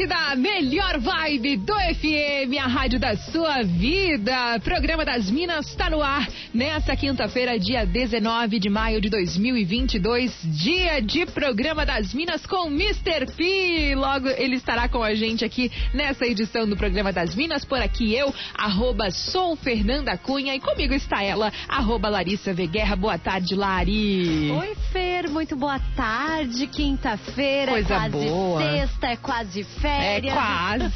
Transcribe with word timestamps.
Da 0.00 0.34
melhor 0.34 0.98
vibe 0.98 1.58
do 1.58 1.74
FM, 1.74 2.58
a 2.58 2.66
rádio 2.66 2.98
da 2.98 3.14
sua 3.14 3.62
vida. 3.62 4.58
Programa 4.64 5.04
das 5.04 5.30
Minas 5.30 5.66
está 5.66 5.90
no 5.90 6.02
ar 6.02 6.26
nessa 6.52 6.96
quinta-feira, 6.96 7.58
dia 7.58 7.84
19 7.84 8.58
de 8.58 8.70
maio 8.70 9.02
de 9.02 9.10
2022, 9.10 10.32
dia 10.44 10.98
de 11.00 11.26
Programa 11.26 11.84
das 11.84 12.14
Minas 12.14 12.46
com 12.46 12.68
Mr. 12.68 13.26
P. 13.36 13.94
Logo 13.94 14.28
ele 14.30 14.56
estará 14.56 14.88
com 14.88 15.02
a 15.02 15.14
gente 15.14 15.44
aqui 15.44 15.70
nessa 15.92 16.24
edição 16.24 16.66
do 16.66 16.74
Programa 16.74 17.12
das 17.12 17.34
Minas. 17.34 17.62
Por 17.62 17.78
aqui 17.78 18.14
eu, 18.14 18.34
arroba 18.56 19.10
sou 19.10 19.54
Fernanda 19.56 20.16
Cunha 20.16 20.54
e 20.54 20.60
comigo 20.60 20.94
está 20.94 21.22
ela, 21.22 21.52
arroba 21.68 22.08
Larissa 22.08 22.54
Veguerra. 22.54 22.96
Boa 22.96 23.18
tarde, 23.18 23.54
Lari. 23.54 24.50
Oi, 24.52 24.74
Fer, 24.90 25.28
muito 25.28 25.54
boa 25.54 25.78
tarde. 25.94 26.66
Quinta-feira, 26.66 27.78
é 27.78 27.84
quase 27.84 28.10
boa. 28.10 28.62
sexta, 28.62 29.06
é 29.08 29.16
quase 29.16 29.62
férias. 29.82 30.32
É 30.32 30.36
quase. 30.36 30.92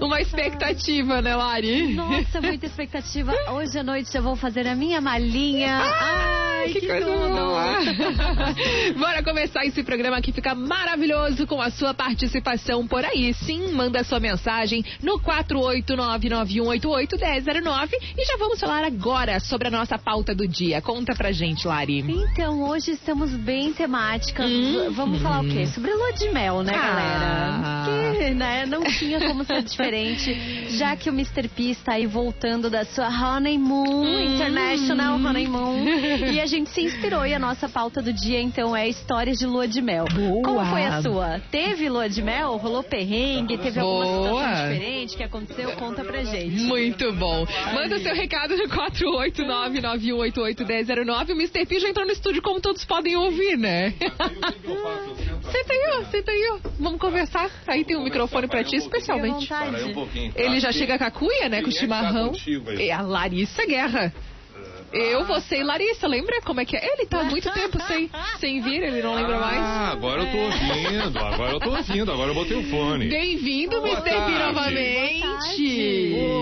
Uma 0.00 0.20
expectativa, 0.20 1.20
né, 1.20 1.36
Lari? 1.36 1.92
Nossa, 1.92 2.40
muita 2.40 2.64
expectativa. 2.66 3.34
Hoje 3.52 3.78
à 3.78 3.84
noite 3.84 4.16
eu 4.16 4.22
vou 4.22 4.34
fazer 4.34 4.66
a 4.66 4.74
minha 4.74 4.98
malinha. 5.00 5.78
Ai, 5.82 6.68
que, 6.68 6.80
que 6.80 6.86
coisa 6.86 7.06
tudo. 7.06 7.28
boa. 7.28 7.76
Bora 8.98 9.22
começar 9.22 9.66
esse 9.66 9.82
programa 9.82 10.22
que 10.22 10.32
fica 10.32 10.54
maravilhoso 10.54 11.46
com 11.46 11.60
a 11.60 11.68
sua 11.70 11.92
participação 11.92 12.86
por 12.86 13.04
aí. 13.04 13.34
Sim, 13.34 13.72
manda 13.72 14.02
sua 14.02 14.18
mensagem 14.18 14.82
no 15.02 15.20
48991881009 15.20 17.90
e 18.16 18.24
já 18.24 18.38
vamos 18.38 18.58
falar 18.58 18.84
agora 18.84 19.38
sobre 19.40 19.68
a 19.68 19.70
nossa 19.70 19.98
pauta 19.98 20.34
do 20.34 20.48
dia. 20.48 20.80
Conta 20.80 21.14
pra 21.14 21.30
gente, 21.32 21.66
Lari. 21.66 22.00
Então, 22.00 22.62
hoje 22.62 22.92
estamos 22.92 23.32
bem 23.32 23.74
temáticas. 23.74 24.50
Hum, 24.50 24.90
vamos 24.92 25.20
falar 25.20 25.42
o 25.42 25.48
quê? 25.48 25.66
Sobre 25.66 25.92
lua 25.92 26.12
de 26.12 26.30
mel, 26.30 26.62
né, 26.62 26.72
ah. 26.74 26.86
galera? 26.86 27.09
Que, 27.84 28.34
né, 28.34 28.66
não 28.66 28.82
tinha 28.84 29.18
como 29.20 29.44
ser 29.44 29.62
diferente, 29.62 30.34
já 30.76 30.94
que 30.94 31.08
o 31.08 31.12
Mr. 31.12 31.48
P 31.48 31.70
está 31.70 31.94
aí 31.94 32.06
voltando 32.06 32.68
da 32.70 32.84
sua 32.84 33.08
honeymoon, 33.08 34.04
hum. 34.04 34.34
International 34.34 35.18
Honeymoon. 35.18 35.84
e 36.32 36.40
a 36.40 36.46
gente 36.46 36.70
se 36.70 36.82
inspirou 36.82 37.26
e 37.26 37.34
a 37.34 37.38
nossa 37.38 37.68
pauta 37.68 38.02
do 38.02 38.12
dia, 38.12 38.40
então, 38.40 38.76
é 38.76 38.88
histórias 38.88 39.38
de 39.38 39.46
lua 39.46 39.66
de 39.66 39.80
mel. 39.80 40.04
Boa. 40.12 40.42
Como 40.42 40.64
foi 40.66 40.84
a 40.84 41.02
sua? 41.02 41.40
Teve 41.50 41.88
lua 41.88 42.08
de 42.08 42.22
mel? 42.22 42.56
Rolou 42.56 42.82
perrengue? 42.82 43.56
Teve 43.58 43.80
Boa. 43.80 44.04
alguma 44.04 44.24
situação 44.24 44.72
diferente 44.72 45.16
que 45.16 45.22
aconteceu? 45.22 45.70
Conta 45.72 46.04
pra 46.04 46.22
gente. 46.24 46.60
Muito 46.62 47.12
bom. 47.14 47.46
Manda 47.74 47.98
seu 48.00 48.14
recado 48.14 48.56
no 48.56 48.68
489-9188-1009. 48.68 51.30
O 51.30 51.32
Mr. 51.32 51.66
P 51.66 51.80
já 51.80 51.88
entrou 51.88 52.06
no 52.06 52.12
estúdio, 52.12 52.42
como 52.42 52.60
todos 52.60 52.84
podem 52.84 53.16
ouvir, 53.16 53.56
né? 53.56 53.94
Senta 55.50 55.72
aí, 55.72 55.98
ó. 55.98 56.04
Senta 56.10 56.30
aí, 56.30 56.48
ó. 56.52 56.58
Vamos 56.78 56.99
conversar. 57.00 57.50
Aí 57.66 57.84
tem 57.84 57.96
um 57.96 58.04
microfone 58.04 58.46
pra 58.46 58.62
ti, 58.62 58.76
especialmente. 58.76 59.48
Ele 60.36 60.60
já 60.60 60.70
chega 60.70 60.98
com 60.98 61.04
a 61.04 61.10
cuia, 61.10 61.48
né? 61.48 61.62
Com 61.62 61.68
o 61.68 61.72
chimarrão. 61.72 62.32
É 62.78 62.92
a 62.92 63.00
Larissa 63.00 63.66
Guerra. 63.66 64.12
Eu, 64.92 65.24
você 65.24 65.60
e 65.60 65.62
Larissa, 65.62 66.08
lembra 66.08 66.40
como 66.42 66.60
é 66.60 66.64
que 66.64 66.76
é? 66.76 66.84
Ele 66.84 67.06
tá 67.06 67.20
há 67.20 67.24
muito 67.24 67.48
tempo 67.52 67.80
sem, 67.82 68.10
sem 68.40 68.60
vir, 68.60 68.82
ele 68.82 69.00
não 69.00 69.14
lembra 69.14 69.38
mais. 69.38 69.58
Ah, 69.58 69.90
agora 69.92 70.22
eu 70.22 70.32
tô 70.32 70.38
ouvindo, 70.38 71.18
agora 71.18 71.52
eu 71.52 71.60
tô 71.60 71.70
ouvindo, 71.70 72.12
agora 72.12 72.30
eu 72.30 72.34
botei 72.34 72.56
o 72.56 72.64
fone. 72.64 73.08
Bem-vindo, 73.08 73.76
Mr. 73.76 74.02
P, 74.02 74.10
novamente. 74.38 75.30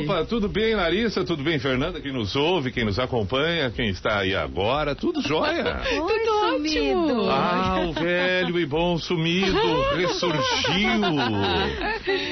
Opa, 0.03 0.25
tudo 0.25 0.49
bem, 0.49 0.75
Larissa? 0.75 1.25
Tudo 1.27 1.43
bem, 1.43 1.59
Fernanda? 1.59 2.01
Quem 2.01 2.11
nos 2.13 2.35
ouve, 2.37 2.73
quem 2.73 2.87
nos 2.87 2.99
acompanha, 2.99 3.71
quem 3.71 3.91
está 3.91 4.21
aí 4.21 4.35
agora, 4.35 4.95
tudo 4.95 5.21
jóia. 5.21 5.83
Oi, 5.85 6.19
tudo 6.19 6.55
ótimo. 6.55 7.31
Ah, 7.31 7.85
o 7.87 7.93
velho 7.93 8.59
e 8.59 8.65
bom 8.65 8.97
sumido 8.97 9.59
ressurgiu 9.95 11.03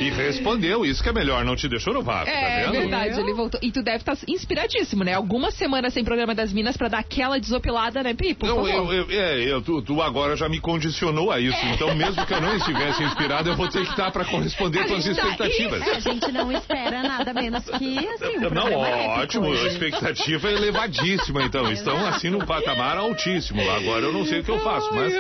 e 0.01 0.11
respondeu. 0.11 0.87
Isso 0.87 1.03
que 1.03 1.11
é 1.11 1.13
melhor, 1.13 1.45
não 1.45 1.57
te 1.57 1.69
deixou 1.69 1.93
no 1.93 2.03
vácuo, 2.03 2.31
é, 2.31 2.41
tá 2.41 2.71
vendo? 2.71 2.77
É 2.77 2.81
verdade, 2.81 3.21
ele 3.21 3.35
voltou. 3.35 3.61
E 3.63 3.71
tu 3.71 3.83
deve 3.83 3.99
estar 3.99 4.17
inspiradíssimo, 4.27 5.05
né? 5.05 5.13
Algumas 5.13 5.53
semanas 5.55 5.93
sem 5.93 6.06
programa 6.07 6.35
das 6.35 6.53
Minas 6.53 6.77
pra 6.77 6.89
dar 6.89 7.01
aquela 7.01 7.39
desopilada, 7.39 8.03
né, 8.03 8.15
Pipo? 8.15 8.47
Não, 8.47 8.67
eu, 8.67 8.93
eu, 8.93 9.11
é, 9.11 9.43
eu, 9.43 9.61
tu, 9.61 9.83
tu, 9.83 10.01
agora 10.01 10.37
já 10.37 10.49
me 10.49 10.61
condicionou 10.61 11.33
a 11.33 11.41
isso. 11.41 11.59
Então, 11.67 11.95
mesmo 11.95 12.25
que 12.25 12.33
eu 12.33 12.41
não 12.41 12.57
estivesse 12.57 13.03
inspirado, 13.03 13.49
eu 13.51 13.57
vou 13.57 13.69
ter 13.69 13.85
que 13.85 13.91
estar 13.91 14.11
pra 14.13 14.25
corresponder 14.25 14.81
às 14.81 14.87
tuas 14.87 15.07
expectativas. 15.07 15.83
a 15.83 15.99
gente 15.99 16.31
não 16.31 16.51
espera 16.53 17.03
nada 17.03 17.35
menos 17.35 17.65
que 17.65 17.99
assim. 17.99 18.37
Um 18.39 18.51
não, 18.51 18.73
ótimo. 18.73 19.53
A 19.53 19.67
expectativa 19.67 20.49
é 20.49 20.53
elevadíssima, 20.53 21.43
então. 21.43 21.71
Estão 21.73 22.07
assim 22.07 22.31
num 22.31 22.47
patamar 22.47 22.97
altíssimo. 22.97 23.61
Agora 23.69 24.05
eu 24.05 24.13
não 24.13 24.25
sei 24.25 24.41
o 24.41 24.45
que 24.45 24.51
eu 24.51 24.61
faço, 24.61 24.95
mas. 24.95 25.13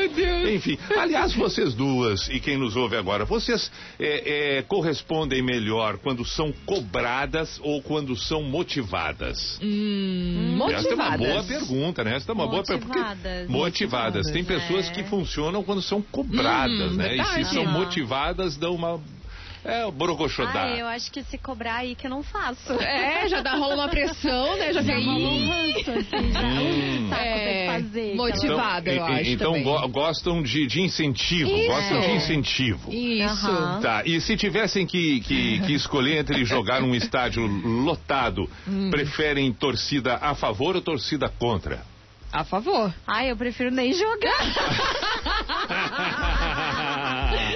Enfim. 0.48 0.78
Aliás, 0.96 1.34
vocês 1.34 1.74
duas 1.74 2.28
e 2.28 2.38
quem 2.38 2.56
nos 2.56 2.76
ouve 2.76 2.96
agora, 2.96 3.24
vocês 3.24 3.70
é, 3.98 4.58
é, 4.58 4.62
correspondem 4.62 5.42
melhor 5.42 5.98
quando 5.98 6.24
são 6.24 6.52
cobradas 6.64 7.58
ou 7.62 7.82
quando 7.82 8.16
são 8.16 8.42
motivadas? 8.42 9.58
Hum, 9.60 10.54
motivadas. 10.56 10.75
Essa 10.76 10.88
é 10.88 10.94
uma 10.94 11.16
boa 11.16 11.44
pergunta, 11.44 12.04
né? 12.04 12.16
Essa 12.16 12.32
é 12.32 12.34
uma 12.34 12.46
motivadas. 12.46 12.84
boa 12.84 12.94
pergunta. 12.94 13.52
Motivadas. 13.52 14.30
Tem 14.30 14.44
pessoas 14.44 14.88
é. 14.88 14.92
que 14.92 15.04
funcionam 15.04 15.62
quando 15.62 15.82
são 15.82 16.02
cobradas, 16.02 16.92
hum, 16.92 16.96
né? 16.96 17.08
Verdade. 17.08 17.40
E 17.40 17.44
se 17.44 17.54
são 17.54 17.66
motivadas, 17.66 18.56
dão 18.56 18.74
uma 18.74 19.00
é, 19.66 19.84
o 19.84 19.90
borocochodá. 19.90 20.64
Ah, 20.64 20.76
eu 20.76 20.86
acho 20.86 21.10
que 21.10 21.22
se 21.24 21.36
cobrar 21.36 21.76
aí 21.76 21.94
que 21.94 22.06
eu 22.06 22.10
não 22.10 22.22
faço. 22.22 22.72
É, 22.96 23.28
já 23.28 23.42
dá 23.42 23.56
rola 23.56 23.74
uma 23.74 23.88
pressão, 23.88 24.56
né? 24.56 24.72
Já 24.72 24.80
vem 24.80 25.08
um 25.08 25.48
ranço, 25.48 25.90
assim, 25.90 26.32
já. 26.32 26.40
Hum. 26.40 27.08
Saco 27.08 27.22
é, 27.22 27.66
fazer. 27.66 28.14
Motivada, 28.14 28.92
então, 28.92 29.08
eu 29.08 29.14
acho 29.14 29.30
Então 29.30 29.62
go 29.62 29.88
gostam 29.88 30.42
de, 30.42 30.66
de 30.66 30.80
incentivo, 30.82 31.50
Isso. 31.50 31.66
gostam 31.66 32.00
de 32.00 32.10
incentivo. 32.12 32.92
Isso. 32.92 33.50
Uhum. 33.50 33.80
Tá, 33.80 34.02
e 34.04 34.20
se 34.20 34.36
tivessem 34.36 34.86
que, 34.86 35.20
que, 35.20 35.60
que 35.60 35.72
escolher 35.74 36.18
entre 36.18 36.44
jogar 36.44 36.80
num 36.80 36.94
estádio 36.94 37.44
lotado, 37.46 38.48
hum. 38.66 38.90
preferem 38.90 39.52
torcida 39.52 40.18
a 40.20 40.34
favor 40.34 40.76
ou 40.76 40.82
torcida 40.82 41.28
contra? 41.28 41.82
A 42.32 42.44
favor. 42.44 42.92
Ai, 43.06 43.30
eu 43.30 43.36
prefiro 43.36 43.70
nem 43.70 43.92
jogar. 43.92 44.36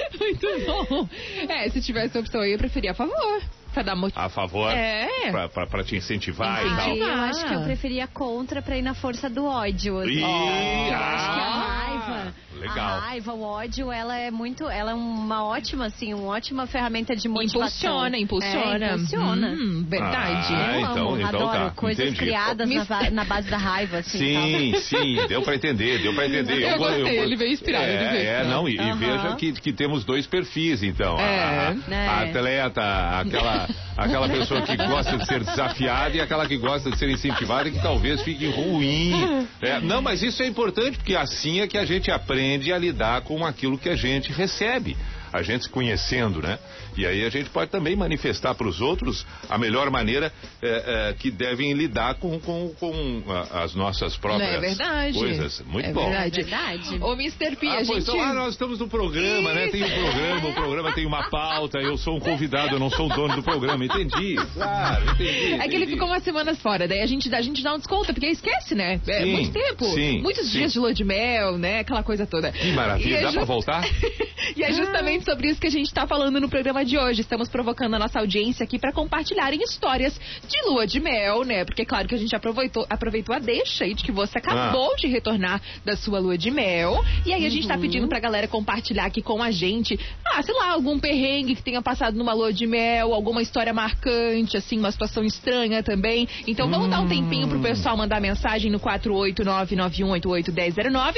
Muito 0.19 0.47
bom. 0.65 1.07
É, 1.47 1.69
se 1.69 1.81
tivesse 1.81 2.17
opção 2.17 2.41
aí, 2.41 2.51
eu 2.53 2.57
preferia 2.57 2.91
a 2.91 2.93
favor. 2.93 3.41
Pra 3.73 3.83
dar 3.83 3.95
A 4.15 4.27
favor? 4.27 4.69
É. 4.69 5.31
Pra, 5.31 5.47
pra, 5.47 5.65
pra 5.65 5.83
te 5.83 5.95
incentivar 5.95 6.65
Entendi. 6.65 6.97
e 6.97 6.99
tal. 6.99 7.07
Eu 7.07 7.21
acho 7.23 7.45
que 7.45 7.53
eu 7.53 7.61
preferia 7.61 8.05
contra 8.07 8.61
pra 8.61 8.77
ir 8.77 8.81
na 8.81 8.93
força 8.93 9.29
do 9.29 9.45
ódio. 9.45 9.97
Assim. 9.99 10.11
Ih, 10.11 10.23
oh, 10.23 10.93
ah, 10.93 11.13
acho 11.13 11.33
que 11.33 11.39
a 11.39 11.51
raiva. 11.51 12.35
Legal. 12.61 12.77
A 12.77 12.99
raiva, 12.99 13.33
o 13.33 13.41
ódio, 13.41 13.91
ela 13.91 14.15
é 14.15 14.29
muito. 14.29 14.69
Ela 14.69 14.91
é 14.91 14.93
uma 14.93 15.43
ótima, 15.43 15.87
assim, 15.87 16.13
uma 16.13 16.27
ótima 16.27 16.67
ferramenta 16.67 17.15
de 17.15 17.27
motivação. 17.27 18.07
Impulsiona, 18.07 18.17
impulsiona. 18.19 18.85
É, 18.85 18.93
impulsiona. 18.93 19.47
Hum, 19.47 19.85
verdade. 19.87 20.53
Ah, 20.53 20.73
eu 20.73 20.79
então, 20.79 21.07
amo, 21.07 21.17
então 21.17 21.49
adoro 21.49 21.65
tá. 21.65 21.71
coisas 21.71 22.05
Entendi. 22.05 22.19
criadas 22.19 22.69
na, 22.69 23.09
na, 23.09 23.25
base 23.25 23.49
da 23.49 23.57
raiva, 23.57 23.97
assim. 23.97 24.19
Sim, 24.19 24.73
sim, 24.75 25.27
deu 25.27 25.41
pra 25.41 25.55
entender, 25.55 26.03
deu 26.03 26.13
pra 26.13 26.27
entender. 26.27 26.61
Eu, 26.61 26.69
eu 26.69 26.77
gostei, 26.77 27.19
eu, 27.19 27.23
ele 27.23 27.35
veio 27.35 27.51
inspirado. 27.51 27.83
É, 27.83 28.11
veio 28.11 28.29
é 28.29 28.43
não, 28.43 28.69
e, 28.69 28.75
e 28.75 28.93
veja 28.93 29.35
que, 29.37 29.53
que 29.53 29.73
temos 29.73 30.05
dois 30.05 30.27
perfis, 30.27 30.83
então. 30.83 31.17
É, 31.17 31.67
a, 31.67 31.73
né? 31.87 32.07
a 32.07 32.21
atleta, 32.21 33.19
aquela, 33.21 33.69
aquela 33.97 34.29
pessoa 34.29 34.61
que 34.61 34.77
gosta 34.77 35.17
de 35.17 35.25
ser 35.25 35.43
desafiada 35.43 36.15
e 36.15 36.21
aquela 36.21 36.47
que 36.47 36.57
gosta 36.57 36.91
de 36.91 36.97
ser 36.99 37.09
incentivada 37.09 37.69
e 37.69 37.71
que 37.71 37.81
talvez 37.81 38.21
fique 38.21 38.45
ruim. 38.45 39.47
É, 39.59 39.79
não, 39.79 39.99
mas 39.99 40.21
isso 40.21 40.43
é 40.43 40.45
importante 40.45 40.97
porque 40.97 41.15
assim 41.15 41.59
é 41.59 41.67
que 41.67 41.77
a 41.77 41.85
gente 41.85 42.11
aprende 42.11 42.50
a 42.73 42.77
lidar 42.77 43.21
com 43.21 43.45
aquilo 43.45 43.77
que 43.77 43.89
a 43.89 43.95
gente 43.95 44.31
recebe. 44.31 44.97
A 45.31 45.41
gente 45.41 45.63
se 45.63 45.69
conhecendo, 45.69 46.41
né? 46.41 46.57
E 46.97 47.05
aí 47.05 47.25
a 47.25 47.29
gente 47.29 47.49
pode 47.49 47.71
também 47.71 47.95
manifestar 47.95 48.53
para 48.55 48.67
os 48.67 48.81
outros 48.81 49.25
a 49.49 49.57
melhor 49.57 49.89
maneira 49.89 50.31
é, 50.61 51.09
é, 51.09 51.13
que 51.13 51.31
devem 51.31 51.73
lidar 51.73 52.15
com, 52.15 52.39
com, 52.39 52.73
com 52.79 53.23
a, 53.29 53.63
as 53.63 53.73
nossas 53.75 54.17
próprias 54.17 54.49
Não 54.49 54.57
é 54.57 54.59
verdade. 54.59 55.17
coisas. 55.17 55.61
Muito 55.65 55.89
é 55.89 55.93
bom. 55.93 56.05
Verdade. 56.09 56.39
É 56.39 56.43
verdade. 56.43 56.97
Ô, 57.01 57.13
Mr. 57.13 57.55
P, 57.55 57.67
Ah, 57.67 57.71
a 57.71 57.75
pois 57.77 57.87
gente... 57.87 58.01
então, 58.01 58.21
ah, 58.21 58.33
nós 58.33 58.53
estamos 58.53 58.79
no 58.79 58.87
programa, 58.87 59.53
né? 59.53 59.67
Tem 59.67 59.83
um 59.83 59.89
programa, 59.89 60.49
o 60.49 60.53
programa 60.53 60.91
tem 60.93 61.05
uma 61.05 61.29
pauta, 61.29 61.79
eu 61.79 61.97
sou 61.97 62.17
um 62.17 62.19
convidado, 62.19 62.75
eu 62.75 62.79
não 62.79 62.89
sou 62.89 63.05
o 63.05 63.09
dono 63.15 63.35
do 63.35 63.43
programa, 63.43 63.85
entendi. 63.85 64.35
Claro, 64.53 65.11
entendi. 65.11 65.53
É 65.53 65.59
que 65.59 65.75
ele 65.75 65.75
entendi. 65.77 65.91
ficou 65.93 66.07
umas 66.07 66.23
semanas 66.23 66.59
fora, 66.59 66.87
daí 66.87 66.99
a 67.01 67.05
gente, 67.07 67.33
a 67.33 67.41
gente 67.41 67.63
dá 67.63 67.73
um 67.73 67.77
desconto, 67.77 68.13
porque 68.13 68.27
esquece, 68.27 68.75
né? 68.75 68.99
É 69.07 69.23
Sim, 69.23 69.31
muito 69.31 69.51
tempo. 69.53 69.85
sim, 69.85 70.21
Muitos 70.21 70.45
sim. 70.47 70.57
dias 70.59 70.73
de 70.73 70.79
lua 70.79 70.93
de 70.93 71.03
mel, 71.03 71.57
né? 71.57 71.79
Aquela 71.79 72.03
coisa 72.03 72.25
toda. 72.27 72.51
Que 72.51 72.71
maravilha, 72.73 73.09
E 73.09 73.17
é 73.17 73.21
dá 73.21 73.29
ju- 73.29 73.35
pra 73.37 73.45
voltar? 73.45 73.83
e 74.55 74.63
é 74.63 74.71
justamente 74.73 75.20
sobre 75.23 75.49
isso 75.49 75.59
que 75.59 75.67
a 75.67 75.71
gente 75.71 75.87
está 75.87 76.07
falando 76.07 76.39
no 76.39 76.49
programa 76.49 76.83
de 76.83 76.97
hoje. 76.97 77.21
Estamos 77.21 77.49
provocando 77.49 77.95
a 77.95 77.99
nossa 77.99 78.19
audiência 78.19 78.63
aqui 78.63 78.79
para 78.79 78.91
compartilharem 78.91 79.61
histórias 79.61 80.19
de 80.47 80.61
lua 80.67 80.87
de 80.87 80.99
mel, 80.99 81.43
né? 81.43 81.63
Porque 81.63 81.85
claro 81.85 82.07
que 82.07 82.15
a 82.15 82.17
gente 82.17 82.35
aproveitou, 82.35 82.85
aproveitou 82.89 83.35
a 83.35 83.39
deixa 83.39 83.83
aí 83.83 83.93
de 83.93 84.03
que 84.03 84.11
você 84.11 84.37
acabou 84.37 84.95
de 84.95 85.07
retornar 85.07 85.61
da 85.85 85.95
sua 85.95 86.19
lua 86.19 86.37
de 86.37 86.51
mel. 86.51 87.03
E 87.25 87.33
aí 87.33 87.45
a 87.45 87.49
gente 87.49 87.67
tá 87.67 87.77
pedindo 87.77 88.07
pra 88.07 88.19
galera 88.19 88.47
compartilhar 88.47 89.05
aqui 89.05 89.21
com 89.21 89.41
a 89.41 89.51
gente, 89.51 89.99
ah, 90.25 90.41
sei 90.41 90.53
lá, 90.55 90.71
algum 90.71 90.99
perrengue 90.99 91.55
que 91.55 91.63
tenha 91.63 91.81
passado 91.81 92.17
numa 92.17 92.33
lua 92.33 92.51
de 92.51 92.67
mel, 92.67 93.13
alguma 93.13 93.41
história 93.41 93.73
marcante, 93.73 94.57
assim, 94.57 94.77
uma 94.79 94.91
situação 94.91 95.23
estranha 95.23 95.83
também. 95.83 96.27
Então 96.47 96.69
vamos 96.69 96.89
dar 96.89 96.99
um 96.99 97.07
tempinho 97.07 97.47
pro 97.47 97.59
pessoal 97.59 97.95
mandar 97.95 98.19
mensagem 98.19 98.71
no 98.71 98.79
48991881009. 98.79 101.15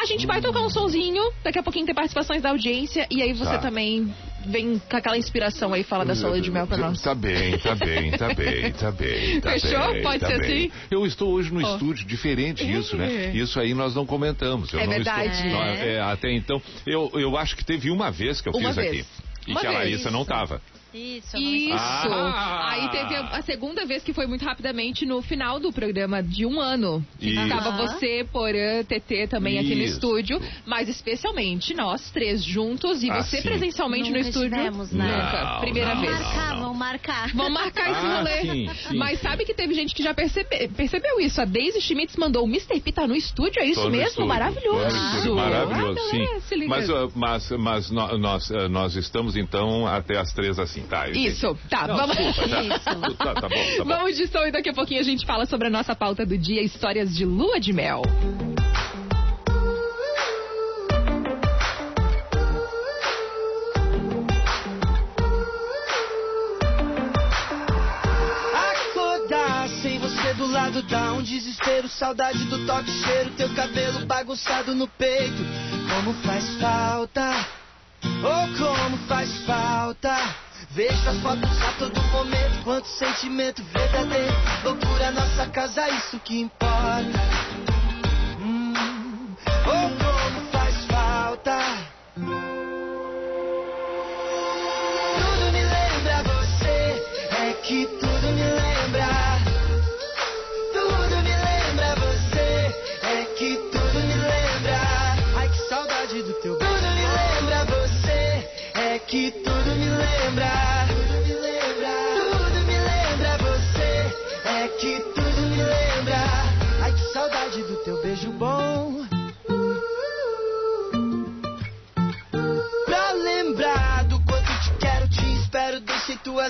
A 0.00 0.06
gente 0.06 0.26
vai 0.26 0.40
tocar 0.40 0.62
um 0.62 0.70
sonzinho, 0.70 1.22
daqui 1.44 1.58
a 1.58 1.62
pouquinho 1.62 1.84
tem 1.86 1.94
participações 1.94 2.42
da 2.42 2.50
audiência 2.50 3.06
e 3.10 3.22
aí 3.22 3.32
você 3.44 3.52
Tá. 3.52 3.58
também 3.58 4.12
vem 4.46 4.78
com 4.78 4.96
aquela 4.96 5.16
inspiração 5.16 5.72
aí, 5.72 5.82
fala 5.84 6.04
da 6.04 6.14
sua 6.14 6.30
lua 6.30 6.40
de 6.40 6.50
mel 6.50 6.66
pra 6.66 6.76
nós. 6.76 7.00
Tá 7.00 7.14
bem, 7.14 7.56
tá 7.58 7.74
bem, 7.74 8.10
tá 8.12 8.34
bem, 8.34 8.72
tá 8.72 8.90
bem. 8.90 9.40
Tá 9.40 9.50
Fechou? 9.52 9.92
bem, 9.92 10.02
Pode 10.02 10.18
tá 10.20 10.26
ser 10.28 10.38
bem. 10.40 10.66
assim? 10.66 10.72
Eu 10.90 11.06
estou 11.06 11.30
hoje 11.32 11.52
no 11.52 11.64
Ó. 11.64 11.74
estúdio, 11.74 12.06
diferente 12.06 12.64
isso, 12.70 12.96
né? 12.96 13.26
É. 13.26 13.30
Isso 13.36 13.58
aí 13.60 13.72
nós 13.74 13.94
não 13.94 14.04
comentamos. 14.04 14.72
Eu 14.72 14.80
É 14.80 14.84
não 14.86 14.92
verdade. 14.92 15.28
Estou, 15.34 15.50
Nó- 15.50 15.64
é, 15.64 16.00
até 16.00 16.32
então, 16.32 16.60
eu, 16.86 17.10
eu 17.14 17.36
acho 17.36 17.56
que 17.56 17.64
teve 17.64 17.90
uma 17.90 18.10
vez 18.10 18.40
que 18.40 18.48
eu 18.48 18.52
Uma 18.52 18.68
fiz 18.68 18.76
vez. 18.76 18.88
aqui. 18.88 19.06
E 19.46 19.50
Uma 19.52 19.60
que 19.60 19.66
a 19.66 19.70
vez. 19.70 19.82
Larissa 19.82 20.10
não 20.10 20.24
tava. 20.24 20.60
Isso, 20.94 21.34
não 21.34 21.40
Isso. 21.42 21.74
Ah. 21.74 22.70
Aí 22.72 22.88
teve 22.90 23.14
a, 23.16 23.20
a 23.38 23.42
segunda 23.42 23.86
vez 23.86 24.02
que 24.02 24.12
foi 24.12 24.26
muito 24.26 24.44
rapidamente 24.44 25.06
no 25.06 25.22
final 25.22 25.58
do 25.58 25.72
programa 25.72 26.22
de 26.22 26.44
um 26.44 26.60
ano. 26.60 27.04
Que 27.18 27.30
Isso. 27.30 27.40
Estava 27.40 27.70
você, 27.70 28.26
Porã, 28.30 28.84
TT 28.84 29.26
também 29.28 29.58
aqui 29.58 29.74
no 29.74 29.82
Isso. 29.82 29.94
estúdio, 29.94 30.40
mas 30.66 30.88
especialmente 30.88 31.72
nós 31.74 32.10
três 32.10 32.44
juntos 32.44 33.02
e 33.02 33.10
Ah, 33.10 33.22
você 33.22 33.38
sim. 33.38 33.42
presencialmente 33.48 34.10
Nunca 34.10 34.22
no 34.22 34.28
estúdio. 34.28 34.48
estivemos, 34.48 34.92
né? 34.92 35.04
Nunca. 35.06 35.44
Não, 35.54 35.60
Primeira 35.60 35.94
não, 35.94 36.02
Vamos 36.02 36.10
vez. 36.10 36.22
marcar, 36.26 36.54
não. 36.54 36.62
vamos 36.62 36.78
marcar. 36.78 37.28
Vamos 37.34 37.52
marcar 37.52 37.90
esse 37.90 38.06
Ah, 38.06 38.18
rolê. 38.18 38.40
sim, 38.42 38.68
sim, 38.90 38.96
Mas 38.98 39.20
sabe 39.20 39.44
que 39.44 39.54
teve 39.54 39.74
gente 39.74 39.94
que 39.94 40.02
já 40.02 40.12
percebe- 40.12 40.68
percebeu 40.76 41.20
isso. 41.20 41.40
A 41.40 41.44
Daisy 41.44 41.80
Schmitz 41.80 42.16
mandou 42.16 42.44
o 42.44 42.48
Mr. 42.48 42.80
P 42.80 42.92
tá 42.92 43.06
no 43.06 43.16
estúdio, 43.16 43.60
é 43.62 43.66
isso 43.66 43.80
Tô 43.82 43.88
mesmo? 43.90 44.06
estúdio, 44.08 44.28
Maravilhoso. 44.28 44.96
estúdio, 44.96 45.34
Maravilhoso, 45.36 45.98
Ah, 46.00 46.40
sim. 46.48 46.66
Mas, 46.66 46.90
ah, 46.90 47.08
mas, 47.14 47.50
mas 47.52 47.90
nó- 47.90 48.18
nós, 48.18 48.50
ah, 48.52 48.68
nós 48.68 48.94
estamos 48.96 49.36
então 49.36 49.86
até 49.86 50.18
as 50.18 50.32
três 50.32 50.58
assim, 50.58 50.81
tá? 50.82 51.06
eu 51.06 51.10
entendi. 51.10 51.28
Isso, 51.28 51.56
tá, 51.68 51.86
Não, 51.88 51.96
vamos. 51.96 52.16
desculpa, 52.16 52.48
tá, 52.48 52.62
Isso. 52.62 53.16
tá, 53.16 53.34
tá 53.34 53.48
bom, 53.48 53.48
tá 53.48 53.48
bom. 53.48 53.84
Vamos 53.84 54.16
de 54.16 54.26
som 54.28 54.46
e 54.46 54.50
daqui 54.52 54.68
a 54.68 54.74
pouquinho 54.74 55.00
a 55.00 55.04
gente 55.04 55.24
fala 55.26 55.46
sobre 55.46 55.68
a 55.68 55.70
nossa 55.70 55.94
pauta 55.94 56.24
do 56.26 56.36
dia, 56.36 56.62
histórias 56.62 57.14
de 57.14 57.24
lua 57.24 57.58
de 57.60 57.72
mel. 57.72 58.02
Acordar 68.54 69.68
sem 69.82 69.98
você 69.98 70.34
do 70.34 70.46
lado 70.46 70.82
dá 70.82 71.12
um 71.12 71.22
desespero, 71.22 71.88
saudade 71.88 72.44
do 72.44 72.66
toque, 72.66 72.90
cheiro, 72.90 73.30
teu 73.36 73.52
cabelo 73.54 74.04
bagunçado 74.06 74.74
no 74.74 74.86
peito. 74.88 75.42
Como 75.90 76.14
faz 76.22 76.44
falta, 76.56 77.46
oh 78.04 78.58
como 78.58 78.96
faz 79.06 79.30
falta. 79.44 80.14
Vejo 80.74 81.06
as 81.06 81.18
fotos 81.18 81.62
a 81.62 81.72
todo 81.78 82.02
momento, 82.12 82.64
quanto 82.64 82.88
sentimento 82.88 83.62
verdadeiro. 83.64 84.34
Loucura, 84.64 85.10
nossa 85.10 85.46
casa, 85.50 85.86
isso 85.90 86.18
que 86.20 86.40
importa. 86.40 87.20
Hum, 88.40 88.72
oh 89.66 90.01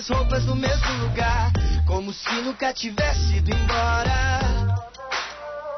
Tuas 0.05 0.19
roupas 0.19 0.45
no 0.45 0.55
mesmo 0.55 0.93
lugar, 0.97 1.49
como 1.85 2.11
se 2.11 2.29
nunca 2.41 2.73
tivesse 2.73 3.37
ido 3.37 3.55
embora. 3.55 4.75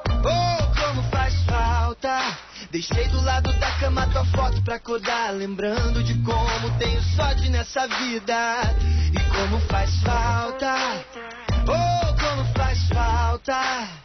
Oh, 0.10 0.82
como 0.82 1.04
faz 1.12 1.44
falta. 1.44 2.36
Deixei 2.72 3.08
do 3.10 3.22
lado 3.22 3.54
da 3.60 3.72
cama 3.74 4.08
tua 4.08 4.26
foto 4.26 4.64
pra 4.64 4.78
acordar, 4.78 5.32
lembrando 5.32 6.04
de 6.04 6.16
como 6.24 6.72
tenho 6.80 7.04
sorte 7.16 7.50
nessa 7.50 7.88
vida. 7.88 8.76
E 9.14 9.20
como 9.30 9.60
faz 9.68 9.92
falta. 10.02 10.76
Oh, 11.68 12.16
como 12.20 12.54
faz 12.56 12.80
falta. 12.88 14.05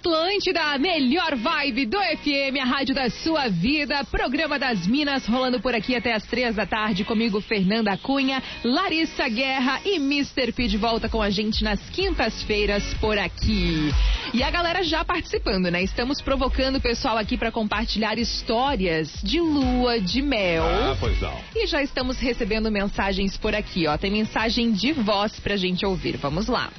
Atlântida, 0.00 0.62
a 0.62 0.78
melhor 0.78 1.36
vibe 1.36 1.84
do 1.84 1.98
FM, 1.98 2.58
a 2.58 2.64
rádio 2.64 2.94
da 2.94 3.10
sua 3.10 3.48
vida. 3.48 4.02
Programa 4.04 4.58
das 4.58 4.86
Minas 4.86 5.26
rolando 5.26 5.60
por 5.60 5.74
aqui 5.74 5.94
até 5.94 6.14
as 6.14 6.24
três 6.24 6.56
da 6.56 6.64
tarde. 6.64 7.04
Comigo, 7.04 7.38
Fernanda 7.42 7.94
Cunha, 7.98 8.42
Larissa 8.64 9.28
Guerra 9.28 9.78
e 9.84 9.96
Mr. 9.96 10.52
P 10.52 10.68
de 10.68 10.78
volta 10.78 11.06
com 11.06 11.20
a 11.20 11.28
gente 11.28 11.62
nas 11.62 11.78
quintas-feiras 11.90 12.82
por 12.94 13.18
aqui. 13.18 13.92
E 14.32 14.42
a 14.42 14.50
galera 14.50 14.82
já 14.82 15.04
participando, 15.04 15.70
né? 15.70 15.82
Estamos 15.82 16.22
provocando 16.22 16.76
o 16.76 16.80
pessoal 16.80 17.18
aqui 17.18 17.36
para 17.36 17.52
compartilhar 17.52 18.18
histórias 18.18 19.12
de 19.22 19.38
lua 19.38 20.00
de 20.00 20.22
mel. 20.22 20.64
Ah, 20.64 20.96
pois 20.98 21.20
não. 21.20 21.36
E 21.54 21.66
já 21.66 21.82
estamos 21.82 22.18
recebendo 22.18 22.70
mensagens 22.70 23.36
por 23.36 23.54
aqui, 23.54 23.86
ó. 23.86 23.98
Tem 23.98 24.10
mensagem 24.10 24.72
de 24.72 24.94
voz 24.94 25.38
pra 25.38 25.58
gente 25.58 25.84
ouvir. 25.84 26.16
Vamos 26.16 26.46
lá. 26.46 26.70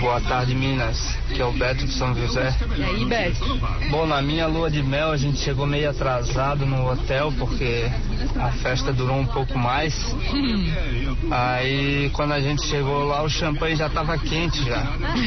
Boa 0.00 0.20
tarde, 0.20 0.54
Minas. 0.54 1.16
Que 1.28 1.40
é 1.40 1.44
o 1.44 1.52
Beto 1.52 1.84
de 1.84 1.92
São 1.92 2.14
José. 2.14 2.54
E 2.76 2.82
aí, 2.82 3.04
Beto? 3.04 3.58
Bom, 3.90 4.06
na 4.06 4.20
minha 4.20 4.46
lua 4.46 4.70
de 4.70 4.82
mel 4.82 5.10
a 5.10 5.16
gente 5.16 5.38
chegou 5.38 5.66
meio 5.66 5.90
atrasado 5.90 6.66
no 6.66 6.90
hotel 6.90 7.32
porque 7.38 7.90
a 8.38 8.50
festa 8.50 8.92
durou 8.92 9.16
um 9.16 9.26
pouco 9.26 9.58
mais. 9.58 10.14
Aí 11.30 12.10
quando 12.12 12.32
a 12.32 12.40
gente 12.40 12.66
chegou 12.66 13.04
lá 13.04 13.22
o 13.22 13.28
champanhe 13.28 13.76
já 13.76 13.88
tava 13.88 14.18
quente 14.18 14.64
já. 14.64 14.82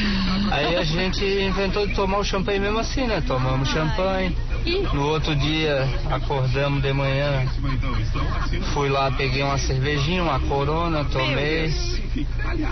Aí 0.50 0.76
a 0.76 0.84
gente 0.84 1.24
inventou 1.24 1.86
de 1.86 1.94
tomar 1.94 2.18
o 2.18 2.24
champanhe 2.24 2.60
mesmo 2.60 2.78
assim, 2.78 3.06
né? 3.06 3.22
Tomamos 3.26 3.68
champanhe. 3.68 4.36
No 4.92 5.08
outro 5.08 5.34
dia 5.36 5.88
acordamos 6.10 6.82
de 6.82 6.92
manhã, 6.92 7.46
fui 8.74 8.88
lá, 8.88 9.10
peguei 9.10 9.42
uma 9.42 9.58
cervejinha, 9.58 10.22
uma 10.22 10.38
corona, 10.40 11.04
tomei. 11.04 11.72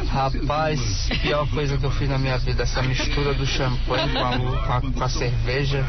Rapaz, 0.08 1.08
pior 1.22 1.48
coisa 1.48 1.76
que 1.78 1.84
eu 1.84 1.90
fiz 1.90 2.08
na 2.08 2.18
minha 2.18 2.36
vida, 2.38 2.62
essa 2.64 2.82
mistura 2.82 3.32
do 3.34 3.46
champanhe 3.46 4.12
com 4.12 4.18
a, 4.18 4.38
com 4.38 4.72
a- 4.72 4.92
com 4.92 5.04
a 5.04 5.08
cerveja 5.08 5.84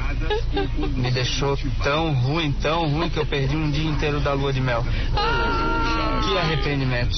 me 0.95 1.11
deixou 1.11 1.57
tão 1.83 2.13
ruim, 2.13 2.51
tão 2.53 2.87
ruim 2.89 3.09
que 3.09 3.17
eu 3.17 3.25
perdi 3.25 3.55
um 3.55 3.69
dia 3.71 3.89
inteiro 3.89 4.19
da 4.19 4.33
lua 4.33 4.53
de 4.53 4.61
mel. 4.61 4.83
Que 6.27 6.37
arrependimento. 6.37 7.15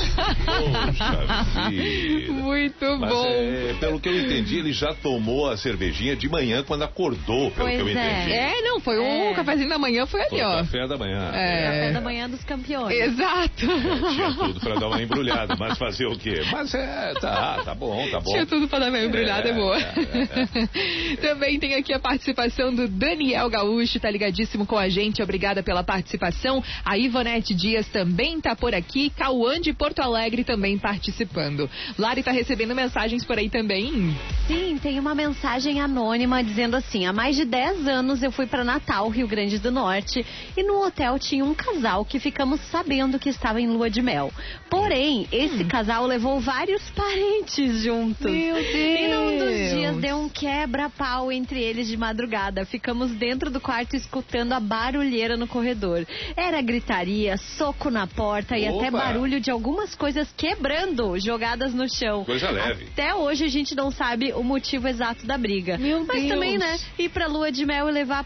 Muito 2.29 2.85
Mas, 2.99 3.09
bom. 3.09 3.25
é, 3.27 3.75
pelo 3.79 3.99
que 3.99 4.09
eu 4.09 4.19
entendi, 4.19 4.57
ele 4.57 4.71
já 4.73 4.93
tomou 4.93 5.49
a 5.49 5.57
cervejinha 5.57 6.15
de 6.15 6.29
manhã 6.29 6.63
quando 6.63 6.83
acordou, 6.83 7.49
pelo 7.51 7.67
Pois 7.67 7.75
que 7.75 7.81
eu 7.81 7.87
é. 7.87 7.91
entendi. 7.91 8.31
É, 8.33 8.61
não, 8.61 8.78
foi 8.79 8.99
um 8.99 9.31
É. 9.31 9.33
cafezinho 9.33 9.69
da 9.69 9.77
manhã, 9.77 10.05
foi 10.05 10.21
ali, 10.21 10.29
Foi 10.29 10.41
ó. 10.41 10.57
café 10.57 10.87
da 10.87 10.97
manhã. 10.97 11.25
Café 11.25 11.87
É. 11.87 11.91
da 11.91 12.01
manhã 12.01 12.29
dos 12.29 12.43
campeões. 12.43 12.95
Exato. 12.97 13.65
Tinha 14.13 14.33
tudo 14.35 14.59
pra 14.59 14.75
dar 14.75 14.87
uma 14.87 15.01
embrulhada, 15.01 15.55
mas 15.57 15.77
fazer 15.77 16.05
o 16.07 16.17
quê? 16.17 16.41
Mas 16.51 16.73
é, 16.73 17.13
tá, 17.19 17.61
tá 17.63 17.75
bom, 17.75 18.07
tá 18.09 18.19
bom. 18.19 18.31
Tinha 18.31 18.45
tudo 18.45 18.67
para 18.67 18.79
dar 18.79 18.89
uma 18.89 18.99
embrulhada, 18.99 19.47
é, 19.47 19.51
É, 19.51 19.53
boa. 19.53 19.77
é, 19.77 21.15
Também 21.21 21.59
tem 21.59 21.75
aqui 21.75 21.93
a 21.93 21.99
participação 21.99 22.73
do 22.73 22.87
Daniel 22.87 23.49
Gaúcho, 23.49 23.99
tá 23.99 24.09
ligadíssimo 24.09 24.65
com 24.65 24.77
a 24.77 24.89
gente. 24.89 25.21
Obrigada 25.21 25.61
pela 25.63 25.83
participação. 25.83 26.63
A 26.85 26.97
Ivonete 26.97 27.53
Dias 27.53 27.87
também 27.87 28.39
tá 28.39 28.55
por 28.55 28.73
aqui. 28.73 29.09
Cauã 29.11 29.59
de 29.59 29.73
Porto 29.73 29.99
Alegre 29.99 30.43
também 30.43 30.77
participando. 30.77 31.69
Lari 31.97 32.23
tá 32.23 32.31
recebendo 32.31 32.75
mensagens 32.75 33.23
por 33.25 33.37
aí 33.37 33.49
também. 33.49 34.15
Sim, 34.47 34.77
tem 34.81 34.99
uma 34.99 35.13
mensagem 35.15 35.79
anônima 35.81 36.43
dizendo 36.43 36.75
assim: 36.75 37.05
há 37.05 37.13
mais 37.13 37.35
de 37.35 37.45
10 37.45 37.87
anos 37.87 38.23
eu 38.23 38.31
fui 38.31 38.45
para 38.59 38.63
Natal, 38.65 39.07
Rio 39.09 39.27
Grande 39.27 39.57
do 39.57 39.71
Norte, 39.71 40.25
e 40.57 40.63
no 40.63 40.85
hotel 40.85 41.17
tinha 41.17 41.45
um 41.45 41.53
casal 41.53 42.03
que 42.03 42.19
ficamos 42.19 42.59
sabendo 42.69 43.17
que 43.17 43.29
estava 43.29 43.61
em 43.61 43.67
lua 43.67 43.89
de 43.89 44.01
mel. 44.01 44.33
Porém, 44.69 45.27
esse 45.31 45.63
casal 45.63 46.05
levou 46.05 46.39
vários 46.41 46.81
parentes 46.91 47.81
juntos. 47.81 48.25
Hum. 48.25 48.31
Meu 48.31 48.59
E 48.59 49.07
num 49.07 49.37
dos 49.37 49.47
Deus. 49.47 49.71
dias 49.71 49.97
deu 49.97 50.17
um 50.17 50.29
quebra-pau 50.29 51.31
entre 51.31 51.61
eles 51.61 51.87
de 51.87 51.95
madrugada. 51.95 52.65
Ficamos 52.65 53.11
dentro 53.11 53.49
do 53.49 53.61
quarto 53.61 53.95
escutando 53.95 54.51
a 54.53 54.59
barulheira 54.59 55.37
no 55.37 55.47
corredor. 55.47 56.05
Era 56.35 56.61
gritaria, 56.61 57.37
soco 57.37 57.89
na 57.89 58.07
porta 58.07 58.57
e 58.57 58.67
até 58.67 58.91
barulho 58.91 59.39
de 59.39 59.49
algumas 59.49 59.95
coisas 59.95 60.27
quebrando, 60.35 61.17
jogadas 61.19 61.73
no 61.73 61.87
chão. 61.89 62.25
Coisa 62.25 62.49
leve. 62.49 62.87
Até 62.91 63.13
hoje 63.15 63.45
a 63.45 63.49
gente 63.49 63.73
não 63.73 63.89
sabe 63.89 64.33
o 64.33 64.43
motivo 64.43 64.87
exato 64.87 65.25
da 65.25 65.37
briga. 65.37 65.77
Meu 65.77 66.05
Mas 66.05 66.23
Deus. 66.23 66.33
também, 66.33 66.57
né, 66.57 66.77
ir 66.97 67.09
pra 67.09 67.27
lua 67.27 67.51
de 67.51 67.65
mel 67.65 67.87
e 67.87 67.91
levar 67.91 68.19
a 68.19 68.23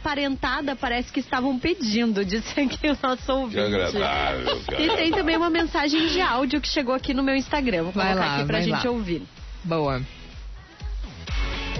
parece 0.79 1.11
que 1.11 1.19
estavam 1.19 1.57
pedindo, 1.59 2.23
disse 2.25 2.59
aqui 2.59 2.87
o 2.87 2.97
nosso 3.01 3.25
Que 3.25 3.31
ouvinte. 3.31 3.59
agradável, 3.59 4.61
cara. 4.65 4.81
E 4.81 4.95
tem 4.95 5.11
também 5.11 5.35
uma 5.37 5.49
mensagem 5.49 6.07
de 6.07 6.21
áudio 6.21 6.59
que 6.61 6.67
chegou 6.67 6.93
aqui 6.95 7.13
no 7.13 7.23
meu 7.23 7.35
Instagram. 7.35 7.83
Vou 7.83 7.91
Vai 7.91 8.07
colocar 8.13 8.27
lá, 8.27 8.35
aqui 8.37 8.45
pra 8.45 8.57
vai 8.59 8.63
gente 8.67 8.85
lá. 8.85 8.91
ouvir. 8.91 9.23
Boa. 9.63 10.01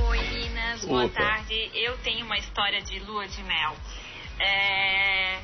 Oi, 0.10 0.18
meninas, 0.18 0.86
boa 0.86 1.06
Opa. 1.06 1.20
tarde. 1.22 1.70
Eu 1.74 1.98
tenho 2.00 2.26
uma 2.26 2.38
história 2.38 2.82
de 2.82 3.00
lua 3.00 3.28
de 3.28 3.42
mel. 3.44 3.76
É, 4.40 5.40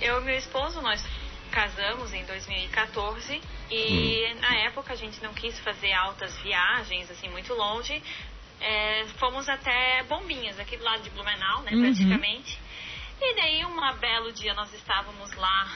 Eu 0.00 0.20
e 0.20 0.24
meu 0.24 0.36
esposo, 0.36 0.80
nós 0.80 1.04
casamos 1.50 2.12
em 2.12 2.24
2014 2.24 3.40
e 3.70 4.34
na 4.40 4.54
época 4.66 4.92
a 4.92 4.96
gente 4.96 5.20
não 5.22 5.32
quis 5.32 5.58
fazer 5.60 5.92
altas 5.92 6.36
viagens, 6.42 7.10
assim, 7.10 7.28
muito 7.30 7.52
longe. 7.54 8.00
É, 8.60 9.06
fomos 9.18 9.48
até 9.48 10.02
Bombinhas, 10.04 10.58
aqui 10.58 10.76
do 10.76 10.84
lado 10.84 11.02
de 11.02 11.10
Blumenau, 11.10 11.62
né, 11.62 11.72
Uhum. 11.72 11.80
praticamente. 11.82 12.58
E 13.20 13.34
daí, 13.34 13.64
um 13.64 13.94
belo 13.98 14.32
dia, 14.32 14.54
nós 14.54 14.72
estávamos 14.74 15.32
lá 15.34 15.68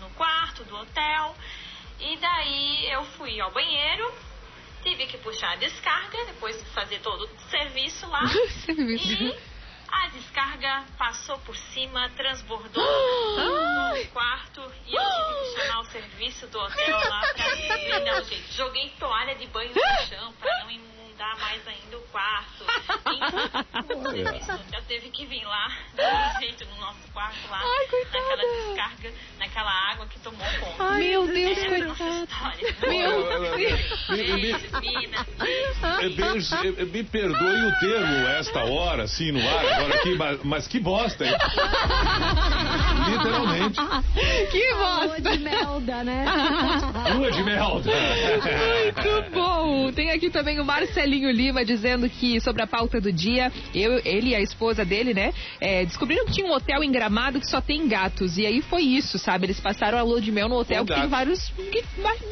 no 0.00 0.10
quarto 0.10 0.64
do 0.64 0.76
hotel. 0.76 1.34
E 2.00 2.16
daí 2.16 2.90
eu 2.90 3.04
fui 3.16 3.40
ao 3.40 3.50
banheiro, 3.52 4.12
tive 4.82 5.06
que 5.06 5.18
puxar 5.18 5.52
a 5.52 5.56
descarga, 5.56 6.24
depois 6.26 6.58
de 6.58 6.68
fazer 6.70 6.98
todo 7.00 7.24
o 7.24 7.40
serviço 7.50 8.08
lá. 8.08 8.22
E 8.68 9.36
a 9.94 10.08
descarga 10.08 10.84
passou 10.98 11.38
por 11.40 11.54
cima, 11.54 12.08
transbordou 12.16 12.82
no 13.94 14.06
quarto 14.06 14.60
e 14.86 14.94
eu 14.94 15.02
tive 15.02 15.54
que 15.54 15.60
chamar 15.60 15.80
o 15.80 15.84
serviço 15.84 16.46
do 16.46 16.58
hotel 16.58 16.98
lá 17.10 17.20
pra 17.20 17.44
um 18.20 18.24
jeito. 18.24 18.52
Joguei 18.54 18.88
toalha 18.98 19.34
de 19.34 19.46
banho 19.48 19.70
no 19.74 20.06
chão 20.08 20.32
pra 20.40 20.64
não 20.64 20.70
inundar 21.12 21.38
mais 21.38 21.60
ainda 21.68 21.98
o 21.98 22.00
quarto. 22.10 22.64
Do 23.82 24.54
hotel 24.54 24.82
teve 24.88 25.10
que 25.10 25.26
vir 25.26 25.44
lá, 25.44 25.68
dar 25.94 26.34
um 26.36 26.40
jeito 26.40 26.64
no 26.66 26.76
nosso 26.80 26.98
quarto 27.12 27.50
lá, 27.50 27.60
Ai, 27.62 27.86
naquela 28.04 28.42
descarga, 28.42 29.12
naquela 29.38 29.90
água 29.92 30.06
que 30.06 30.18
tomou 30.20 30.46
conta. 30.60 30.90
Meu 30.94 31.26
Deus, 31.26 31.58
Essa 31.58 31.74
é 31.74 31.80
coitada. 31.80 32.24
história. 32.24 32.76
Meu 32.88 33.56
Me. 33.56 33.66
É 35.82 36.82
é- 36.82 36.84
me 36.84 37.04
perdoe 37.04 37.66
o 37.66 37.78
termo 37.80 38.26
esta 38.28 38.64
hora, 38.64 39.04
assim, 39.04 39.32
no 39.32 39.40
ar, 39.48 39.64
agora 39.66 39.94
aqui, 39.96 40.14
mas, 40.16 40.42
mas 40.44 40.68
que 40.68 40.78
bosta, 40.80 41.24
hein? 41.24 41.36
Literalmente. 43.10 43.80
Que 44.50 44.72
Lua 44.72 45.06
bosta. 45.06 45.20
de 45.22 45.38
melda, 45.38 46.04
né? 46.04 46.24
Lua 47.14 47.30
de 47.30 47.42
mel. 47.42 47.74
Muito 47.74 49.30
bom! 49.32 49.92
Tem 49.92 50.10
aqui 50.10 50.30
também 50.30 50.60
o 50.60 50.64
Marcelinho 50.64 51.11
Lima 51.32 51.64
dizendo 51.64 52.08
que 52.08 52.40
sobre 52.40 52.62
a 52.62 52.66
pauta 52.66 53.00
do 53.00 53.12
dia, 53.12 53.52
eu, 53.74 54.00
ele 54.04 54.30
e 54.30 54.34
a 54.34 54.40
esposa 54.40 54.84
dele, 54.84 55.12
né, 55.12 55.32
é, 55.60 55.84
descobriram 55.84 56.24
que 56.26 56.32
tinha 56.32 56.46
um 56.46 56.52
hotel 56.52 56.82
em 56.82 56.90
Gramado 56.90 57.40
que 57.40 57.48
só 57.48 57.60
tem 57.60 57.86
gatos. 57.88 58.38
E 58.38 58.46
aí 58.46 58.62
foi 58.62 58.82
isso, 58.82 59.18
sabe? 59.18 59.46
Eles 59.46 59.60
passaram 59.60 59.98
a 59.98 60.02
lua 60.02 60.20
de 60.20 60.30
mel 60.32 60.48
no 60.48 60.56
hotel 60.56 60.84
que 60.84 60.94
tem 60.94 61.08
vários, 61.08 61.52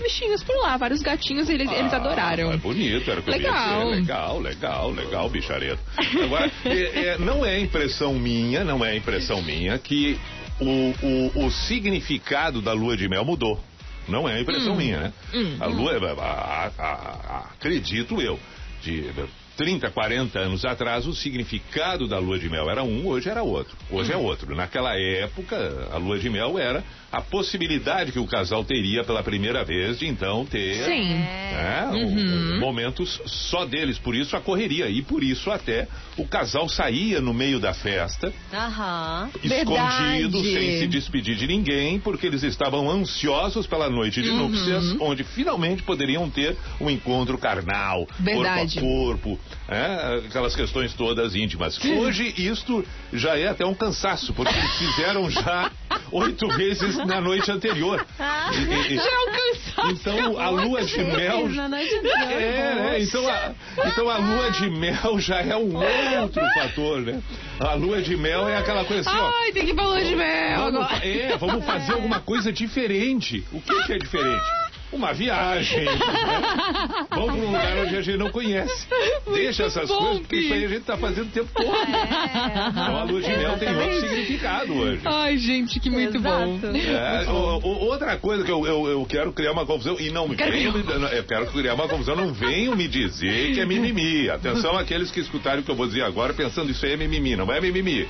bichinhos 0.02 0.42
por 0.42 0.56
lá, 0.62 0.76
vários 0.76 1.02
gatinhos 1.02 1.48
eles, 1.48 1.70
eles 1.70 1.92
adoraram. 1.92 2.52
É 2.52 2.56
bonito, 2.56 3.10
era 3.10 3.20
o 3.20 3.22
que 3.22 3.30
Legal. 3.30 3.52
eu 3.54 3.78
ia 3.80 3.84
dizer. 3.84 4.00
Legal, 4.00 4.38
legal, 4.40 4.90
legal, 4.90 5.28
bichareta. 5.28 5.80
Agora, 6.22 6.50
é- 6.64 7.04
é, 7.08 7.18
não 7.18 7.44
é 7.44 7.60
impressão 7.60 8.14
minha, 8.14 8.64
não 8.64 8.84
é 8.84 8.96
impressão 8.96 9.42
minha 9.42 9.78
que 9.78 10.18
o, 10.60 10.94
o, 11.36 11.46
o 11.46 11.50
significado 11.50 12.60
da 12.60 12.72
lua 12.72 12.96
de 12.96 13.08
mel 13.08 13.24
mudou. 13.24 13.60
Não 14.08 14.28
é 14.28 14.40
impressão 14.40 14.74
minha, 14.74 14.98
né? 14.98 15.12
Hum. 15.32 15.56
A 15.60 15.66
lua, 15.66 15.92
a- 16.18 16.70
a- 16.78 16.82
a- 16.84 17.50
acredito 17.52 18.20
eu, 18.20 18.40
de 18.84 19.39
30, 19.60 19.90
40 19.90 20.38
anos 20.38 20.64
atrás, 20.64 21.06
o 21.06 21.12
significado 21.12 22.08
da 22.08 22.18
lua 22.18 22.38
de 22.38 22.48
mel 22.48 22.70
era 22.70 22.82
um, 22.82 23.06
hoje 23.06 23.28
era 23.28 23.42
outro. 23.42 23.76
Hoje 23.90 24.10
é 24.10 24.16
outro. 24.16 24.56
Naquela 24.56 24.98
época, 24.98 25.86
a 25.92 25.98
lua 25.98 26.18
de 26.18 26.30
mel 26.30 26.58
era 26.58 26.82
a 27.12 27.20
possibilidade 27.20 28.10
que 28.12 28.18
o 28.18 28.24
casal 28.26 28.64
teria 28.64 29.04
pela 29.04 29.22
primeira 29.22 29.62
vez 29.64 29.98
de 29.98 30.06
então 30.06 30.46
ter 30.46 30.76
Sim. 30.84 31.08
né, 31.12 31.90
um- 31.92 31.96
Uhum. 32.06 32.54
um- 32.54 32.60
momentos 32.60 33.20
só 33.26 33.66
deles, 33.66 33.98
por 33.98 34.14
isso 34.14 34.34
a 34.34 34.40
correria. 34.40 34.88
E 34.88 35.02
por 35.02 35.22
isso 35.22 35.50
até 35.50 35.86
o 36.16 36.26
casal 36.26 36.66
saía 36.68 37.20
no 37.20 37.34
meio 37.34 37.58
da 37.60 37.74
festa, 37.74 38.32
Aham. 38.54 39.28
escondido, 39.42 40.40
Verdade. 40.40 40.52
sem 40.54 40.78
se 40.78 40.86
despedir 40.86 41.36
de 41.36 41.46
ninguém, 41.48 41.98
porque 42.00 42.26
eles 42.28 42.44
estavam 42.44 42.88
ansiosos 42.90 43.66
pela 43.66 43.90
noite 43.90 44.22
de 44.22 44.30
Uhum. 44.30 44.48
núpcias, 44.48 44.96
onde 45.00 45.22
finalmente 45.24 45.82
poderiam 45.82 46.30
ter 46.30 46.56
um 46.80 46.88
encontro 46.88 47.36
carnal, 47.36 48.06
Verdade. 48.20 48.80
corpo 48.80 48.86
a 48.86 49.00
corpo, 49.10 49.40
é, 49.68 50.22
aquelas 50.26 50.54
questões 50.56 50.92
todas 50.94 51.34
íntimas. 51.34 51.78
Hoje 51.84 52.34
isto 52.36 52.84
já 53.12 53.38
é 53.38 53.48
até 53.48 53.64
um 53.64 53.74
cansaço, 53.74 54.32
porque 54.34 54.54
eles 54.56 54.78
fizeram 54.78 55.30
já 55.30 55.70
oito 56.12 56.48
vezes 56.48 56.96
na 57.06 57.20
noite 57.20 57.50
anterior. 57.50 58.04
E- 58.52 58.56
e- 58.56 58.94
e- 58.94 58.96
Já 58.96 59.10
alcançou. 59.16 59.90
então 59.90 60.38
a 60.38 60.48
lua 60.50 60.82
de 60.84 60.98
mel. 61.04 61.48
Na 61.50 61.68
noite 61.68 61.94
anterior, 61.94 62.30
É, 62.32 62.74
né? 62.74 63.00
Então 63.00 63.28
a, 63.28 63.52
então 63.86 64.08
a 64.10 64.16
lua 64.18 64.50
de 64.50 64.70
mel 64.70 65.20
já 65.20 65.40
é 65.40 65.56
um 65.56 65.76
outro 66.22 66.42
fator, 66.54 67.00
né? 67.02 67.22
A 67.60 67.74
lua 67.74 68.02
de 68.02 68.16
mel 68.16 68.48
é 68.48 68.56
aquela 68.56 68.84
coisa 68.84 69.08
assim, 69.08 69.18
ó. 69.18 69.30
Ai, 69.42 69.52
tem 69.52 69.64
que 69.66 69.70
ir 69.72 69.74
pra 69.74 69.84
lua 69.86 70.02
de 70.04 70.16
mel 70.16 70.60
Vamos, 70.72 70.88
é, 71.02 71.36
vamos 71.36 71.64
fazer 71.64 71.92
alguma 71.92 72.20
coisa 72.20 72.52
diferente. 72.52 73.44
O 73.52 73.60
que, 73.60 73.82
que 73.84 73.92
é 73.92 73.98
diferente? 73.98 74.44
Uma 74.92 75.12
viagem. 75.12 75.84
né? 75.86 75.98
Vamos 77.10 77.26
para 77.26 77.34
um 77.34 77.46
lugar 77.46 77.76
onde 77.78 77.96
a 77.96 78.02
gente 78.02 78.18
não 78.18 78.30
conhece. 78.30 78.86
Deixa 79.32 79.64
essas 79.64 79.88
bom, 79.88 79.98
coisas, 79.98 80.18
porque 80.20 80.36
isso 80.36 80.52
aí 80.52 80.64
a 80.64 80.68
gente 80.68 80.82
tá 80.84 80.96
fazendo 80.96 81.28
o 81.28 81.30
tempo 81.30 81.48
todo. 81.54 81.68
É. 81.74 82.68
Então 82.70 82.96
a 82.96 83.04
lua 83.04 83.20
de 83.20 83.28
mel 83.28 83.56
tem 83.58 83.74
outro 83.76 84.00
significado 84.00 84.72
hoje. 84.74 85.00
Ai, 85.04 85.38
gente, 85.38 85.78
que 85.78 85.88
muito 85.88 86.18
bom. 86.20 86.56
Exato. 86.56 86.76
É, 86.76 87.30
o- 87.30 87.58
o- 87.62 87.78
outra 87.86 88.16
coisa 88.16 88.42
que 88.44 88.50
eu, 88.50 88.66
eu, 88.66 88.88
eu 88.88 89.06
quero 89.06 89.32
criar 89.32 89.52
uma 89.52 89.64
confusão, 89.64 89.96
e 90.00 90.10
não 90.10 90.28
venham 90.28 90.72
me, 90.72 90.84
eu 91.16 91.24
quero 91.24 91.46
criar 91.46 91.74
uma 91.74 91.86
confusão, 91.88 92.16
não 92.16 92.32
venham 92.32 92.74
me 92.74 92.88
dizer 92.88 93.54
que 93.54 93.60
é 93.60 93.66
mimimi. 93.66 94.28
Atenção 94.28 94.76
àqueles 94.76 95.10
que 95.10 95.20
escutarem 95.20 95.60
o 95.60 95.62
que 95.62 95.70
eu 95.70 95.76
vou 95.76 95.86
dizer 95.86 96.02
agora 96.02 96.34
pensando 96.34 96.70
isso 96.70 96.84
aí 96.84 96.92
é 96.92 96.96
mimimi, 96.96 97.36
não 97.36 97.52
é 97.52 97.60
mimimi. 97.60 98.08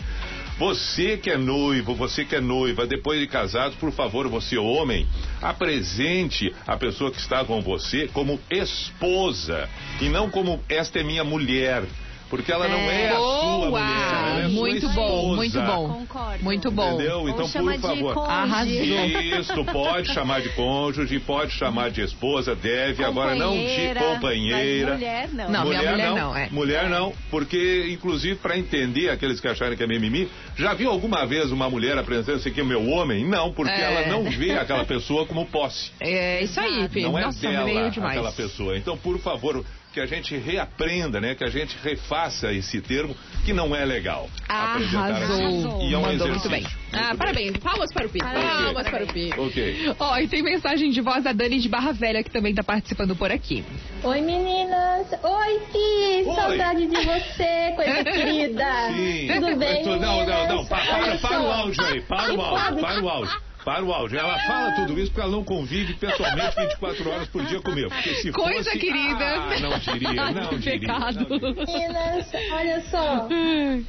Você 0.60 1.16
que 1.16 1.30
é 1.30 1.38
noivo, 1.38 1.94
você 1.94 2.22
que 2.22 2.36
é 2.36 2.40
noiva, 2.40 2.86
depois 2.86 3.18
de 3.18 3.26
casados, 3.26 3.78
por 3.78 3.90
favor, 3.92 4.28
você 4.28 4.58
homem, 4.58 5.06
apresente 5.40 6.54
a 6.66 6.76
pessoa 6.76 7.10
que 7.10 7.18
está 7.18 7.42
com 7.46 7.62
você 7.62 8.08
como 8.08 8.38
esposa 8.50 9.66
e 10.02 10.10
não 10.10 10.28
como 10.28 10.62
esta 10.68 11.00
é 11.00 11.02
minha 11.02 11.24
mulher. 11.24 11.82
Porque 12.30 12.52
ela 12.52 12.68
não 12.68 12.78
é 12.78 13.08
a 13.10 13.16
sua 13.16 13.56
mulher, 13.56 13.80
ela 13.80 14.40
é 14.40 14.44
a 14.44 14.48
sua 14.50 14.60
Muito 14.60 14.88
bom, 14.90 15.34
muito 15.34 15.60
bom. 15.60 15.88
Concordo. 15.88 16.44
Muito 16.44 16.70
bom. 16.70 16.94
Entendeu? 16.94 17.28
Então, 17.28 17.50
por 17.50 17.80
favor. 17.80 18.30
Arrasou. 18.30 18.72
Isso, 18.72 19.64
pode 19.64 20.14
chamar 20.14 20.40
de 20.40 20.48
cônjuge, 20.50 21.18
pode 21.18 21.52
chamar 21.52 21.90
de 21.90 22.02
esposa, 22.02 22.54
deve, 22.54 23.04
agora 23.04 23.34
não 23.34 23.52
de 23.56 23.94
Companheira, 23.98 24.94
mulher 24.94 25.28
não. 25.32 25.50
Não, 25.50 25.64
minha 25.64 25.90
mulher 25.90 26.14
não, 26.14 26.36
é. 26.36 26.48
Mulher 26.50 26.88
não, 26.88 27.12
porque 27.30 27.88
inclusive 27.90 28.36
para 28.36 28.56
entender 28.56 29.10
aqueles 29.10 29.40
que 29.40 29.48
acharem 29.48 29.76
que 29.76 29.82
é 29.82 29.86
mimimi, 29.86 30.28
já 30.56 30.72
viu 30.72 30.90
alguma 30.90 31.26
vez 31.26 31.50
uma 31.50 31.68
mulher 31.68 31.98
apresentando 31.98 32.38
isso 32.38 32.48
aqui 32.48 32.60
é 32.60 32.64
meu 32.64 32.86
homem? 32.88 33.26
Não, 33.26 33.52
porque 33.52 33.72
É. 33.72 33.80
ela 33.80 34.06
não 34.06 34.30
vê 34.30 34.52
aquela 34.52 34.84
pessoa 34.84 35.26
como 35.26 35.46
posse. 35.46 35.90
É 35.98 36.42
isso 36.44 36.60
aí, 36.60 36.88
Pi. 36.88 37.02
Não 37.02 37.18
é 37.18 37.22
Nossa, 37.22 37.40
dela 37.40 37.88
aquela 37.88 38.32
pessoa. 38.32 38.76
Então, 38.76 38.96
por 38.96 39.18
favor, 39.18 39.64
que 39.92 40.00
a 40.00 40.06
gente 40.06 40.36
reaprenda, 40.36 41.20
né? 41.20 41.34
Que 41.34 41.42
a 41.44 41.48
gente 41.50 41.76
refaça 41.82 42.52
esse 42.52 42.80
termo 42.80 43.16
que 43.44 43.52
não 43.52 43.74
é 43.74 43.84
legal. 43.84 44.28
Apresentar 44.48 45.10
assim. 45.22 45.24
Arrasou. 45.24 45.82
E 45.82 45.94
é 45.94 45.98
um 45.98 46.02
Mandou 46.02 46.28
exercício. 46.28 46.28
muito 46.28 46.48
bem. 46.48 46.66
Ah, 46.92 46.98
Muito 47.06 47.18
parabéns. 47.18 47.56
Palmas 47.58 47.92
para 47.92 48.06
o 48.06 48.08
Pi. 48.10 48.18
Parabéns. 48.18 48.50
Palmas 48.64 48.88
para 48.88 49.04
o 49.04 49.06
Pi. 49.08 49.30
Ok. 49.36 49.94
Ó, 49.98 50.18
e 50.18 50.28
tem 50.28 50.42
mensagem 50.42 50.90
de 50.90 51.00
voz 51.00 51.24
da 51.24 51.32
Dani 51.32 51.58
de 51.58 51.68
Barra 51.68 51.92
Velha 51.92 52.22
que 52.22 52.30
também 52.30 52.54
tá 52.54 52.62
participando 52.62 53.16
por 53.16 53.30
aqui. 53.32 53.64
Oi 54.02 54.20
meninas! 54.20 55.06
Oi 55.22 55.58
Pi! 55.72 56.28
Oi. 56.28 56.34
Saudade 56.34 56.86
de 56.86 56.96
você, 57.04 57.72
coisa 57.74 58.04
querida! 58.04 58.64
Sim. 58.94 59.28
Tudo 59.34 59.56
bem, 59.56 59.84
Não, 59.84 59.98
não, 59.98 60.48
não. 60.48 60.66
Para, 60.66 60.94
Olha 60.96 61.18
para 61.18 61.40
o 61.40 61.50
áudio 61.50 61.84
aí. 61.84 62.00
Para 62.02 62.34
o 62.34 62.40
áudio, 62.40 62.80
para 62.80 63.02
o 63.02 63.08
áudio. 63.08 63.49
Para 63.64 63.84
o 63.84 63.92
áudio. 63.92 64.18
Ela 64.18 64.38
fala 64.46 64.72
tudo 64.72 64.98
isso 64.98 65.10
porque 65.10 65.20
ela 65.20 65.30
não 65.30 65.44
convive 65.44 65.94
pessoalmente 65.94 66.56
24 66.56 67.10
horas 67.10 67.28
por 67.28 67.44
dia 67.44 67.60
comigo. 67.60 67.88
Porque 67.90 68.14
se 68.16 68.32
Coisa 68.32 68.64
fosse, 68.70 68.78
querida. 68.78 69.24
Ah, 69.24 69.60
não 69.60 69.78
diria, 69.78 70.30
não 70.30 70.58
diria. 70.58 70.80
Pecado. 70.80 71.26
Meninas, 71.28 72.32
olha 72.52 72.80
só. 72.90 73.28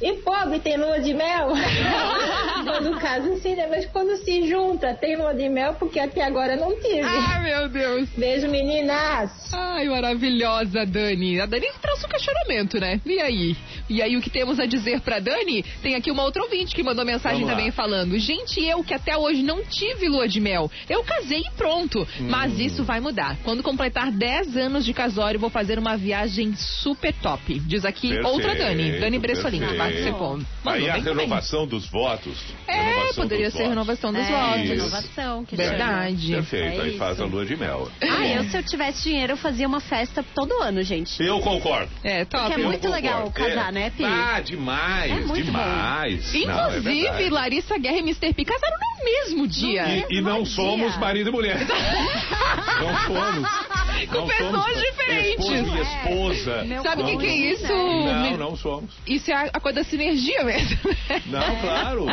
E 0.00 0.12
pobre 0.22 0.58
tem 0.60 0.76
lua 0.76 1.00
de 1.00 1.14
mel? 1.14 1.48
no 2.82 2.98
caso, 2.98 3.36
sim, 3.40 3.54
né? 3.54 3.66
Mas 3.68 3.86
quando 3.86 4.16
se 4.24 4.48
junta, 4.48 4.94
tem 4.94 5.16
lua 5.16 5.34
de 5.34 5.48
mel, 5.48 5.74
porque 5.74 5.98
até 5.98 6.22
agora 6.24 6.56
não 6.56 6.74
tive. 6.80 7.00
Ah, 7.02 7.40
meu 7.42 7.68
Deus. 7.68 8.08
Beijo, 8.10 8.48
meninas. 8.48 9.30
Ai, 9.52 9.88
maravilhosa, 9.88 10.84
Dani. 10.86 11.40
A 11.40 11.46
Dani 11.46 11.66
trouxe 11.80 12.06
um 12.06 12.08
questionamento, 12.08 12.78
né? 12.78 13.00
E 13.04 13.20
aí? 13.20 13.56
E 13.88 14.02
aí, 14.02 14.16
o 14.16 14.20
que 14.20 14.30
temos 14.30 14.58
a 14.60 14.66
dizer 14.66 15.00
pra 15.00 15.18
Dani? 15.18 15.62
Tem 15.82 15.94
aqui 15.94 16.10
uma 16.10 16.22
outra 16.24 16.42
ouvinte 16.42 16.74
que 16.74 16.82
mandou 16.82 17.04
mensagem 17.04 17.40
Vamos 17.40 17.50
lá. 17.50 17.56
também 17.56 17.70
falando: 17.72 18.18
Gente, 18.18 18.62
eu 18.64 18.82
que 18.84 18.94
até 18.94 19.16
hoje 19.16 19.42
não 19.42 19.61
tive 19.70 20.08
lua 20.08 20.28
de 20.28 20.40
mel. 20.40 20.70
Eu 20.88 21.02
casei 21.04 21.40
e 21.40 21.50
pronto. 21.56 22.00
Hum. 22.20 22.28
Mas 22.28 22.58
isso 22.58 22.84
vai 22.84 23.00
mudar. 23.00 23.36
Quando 23.44 23.62
completar 23.62 24.10
10 24.10 24.56
anos 24.56 24.84
de 24.84 24.92
casório, 24.92 25.38
vou 25.40 25.50
fazer 25.50 25.78
uma 25.78 25.96
viagem 25.96 26.54
super 26.56 27.12
top. 27.14 27.58
Diz 27.60 27.84
aqui 27.84 28.08
Perfeito, 28.08 28.28
outra 28.28 28.54
Dani, 28.54 28.98
Dani 29.00 29.18
Bressolini, 29.18 29.66
que 29.66 29.74
participou. 29.74 30.36
Mandou 30.64 30.72
Aí 30.72 30.88
a 30.90 30.94
bem 30.94 31.02
renovação 31.02 31.66
dos 31.66 31.86
votos. 31.86 32.36
É, 32.66 32.80
Renovação 32.82 33.14
poderia 33.22 33.50
ser 33.50 33.58
votos. 33.58 33.68
renovação 33.70 34.12
dos 34.12 34.22
É, 34.26 34.30
votos. 34.30 34.68
renovação, 34.68 35.44
que 35.44 35.56
Verdade. 35.56 36.32
Perfeito, 36.32 36.80
É 36.80 36.84
aí 36.84 36.98
faz 36.98 37.20
a 37.20 37.24
lua 37.24 37.44
de 37.44 37.56
mel. 37.56 37.90
Ah, 38.00 38.26
eu 38.26 38.44
se 38.44 38.56
eu 38.56 38.62
tivesse 38.62 39.02
dinheiro, 39.04 39.32
eu 39.32 39.36
fazia 39.36 39.66
uma 39.66 39.80
festa 39.80 40.24
todo 40.34 40.52
ano, 40.62 40.82
gente. 40.82 41.22
Eu 41.22 41.40
concordo. 41.40 41.90
É, 42.04 42.24
top. 42.24 42.44
Porque 42.44 42.60
é 42.60 42.64
Eu 42.64 42.68
muito 42.68 42.80
concordo. 42.82 43.04
legal 43.06 43.30
casar, 43.30 43.68
É. 43.68 43.72
né, 43.72 43.90
Pi? 43.90 44.04
Ah, 44.04 44.40
demais, 44.40 45.10
É 45.12 45.14
muito 45.26 45.44
demais. 45.44 46.32
Não, 46.32 46.40
é 46.40 46.78
Inclusive, 46.78 47.02
verdade. 47.02 47.30
Larissa 47.30 47.78
Guerra 47.78 47.96
e 47.96 48.00
Mr. 48.00 48.32
P 48.34 48.44
casaram 48.44 48.76
no 48.78 49.04
mesmo 49.04 49.46
dia. 49.52 50.06
E, 50.10 50.18
e 50.18 50.20
não 50.20 50.44
somos 50.44 50.96
marido 50.98 51.28
e 51.28 51.32
mulher. 51.32 51.58
não 52.80 52.96
somos. 53.06 53.72
Com 54.10 54.16
Não 54.18 54.26
pessoas 54.26 54.50
somos 54.64 54.80
diferentes. 54.80 55.46
Esposa 55.48 55.76
e 55.76 55.80
esposa. 55.80 56.64
Meu 56.64 56.82
Sabe 56.82 57.02
o 57.02 57.06
que, 57.06 57.16
que 57.18 57.26
é 57.26 57.36
isso? 57.52 57.68
Não, 57.72 58.22
Me- 58.22 58.36
não 58.36 58.56
somos. 58.56 58.90
Isso 59.06 59.30
é 59.30 59.34
a, 59.34 59.42
a 59.52 59.60
coisa 59.60 59.76
da 59.80 59.84
sinergia 59.84 60.42
mesmo. 60.42 60.76
Não, 61.26 61.56
claro. 61.60 62.06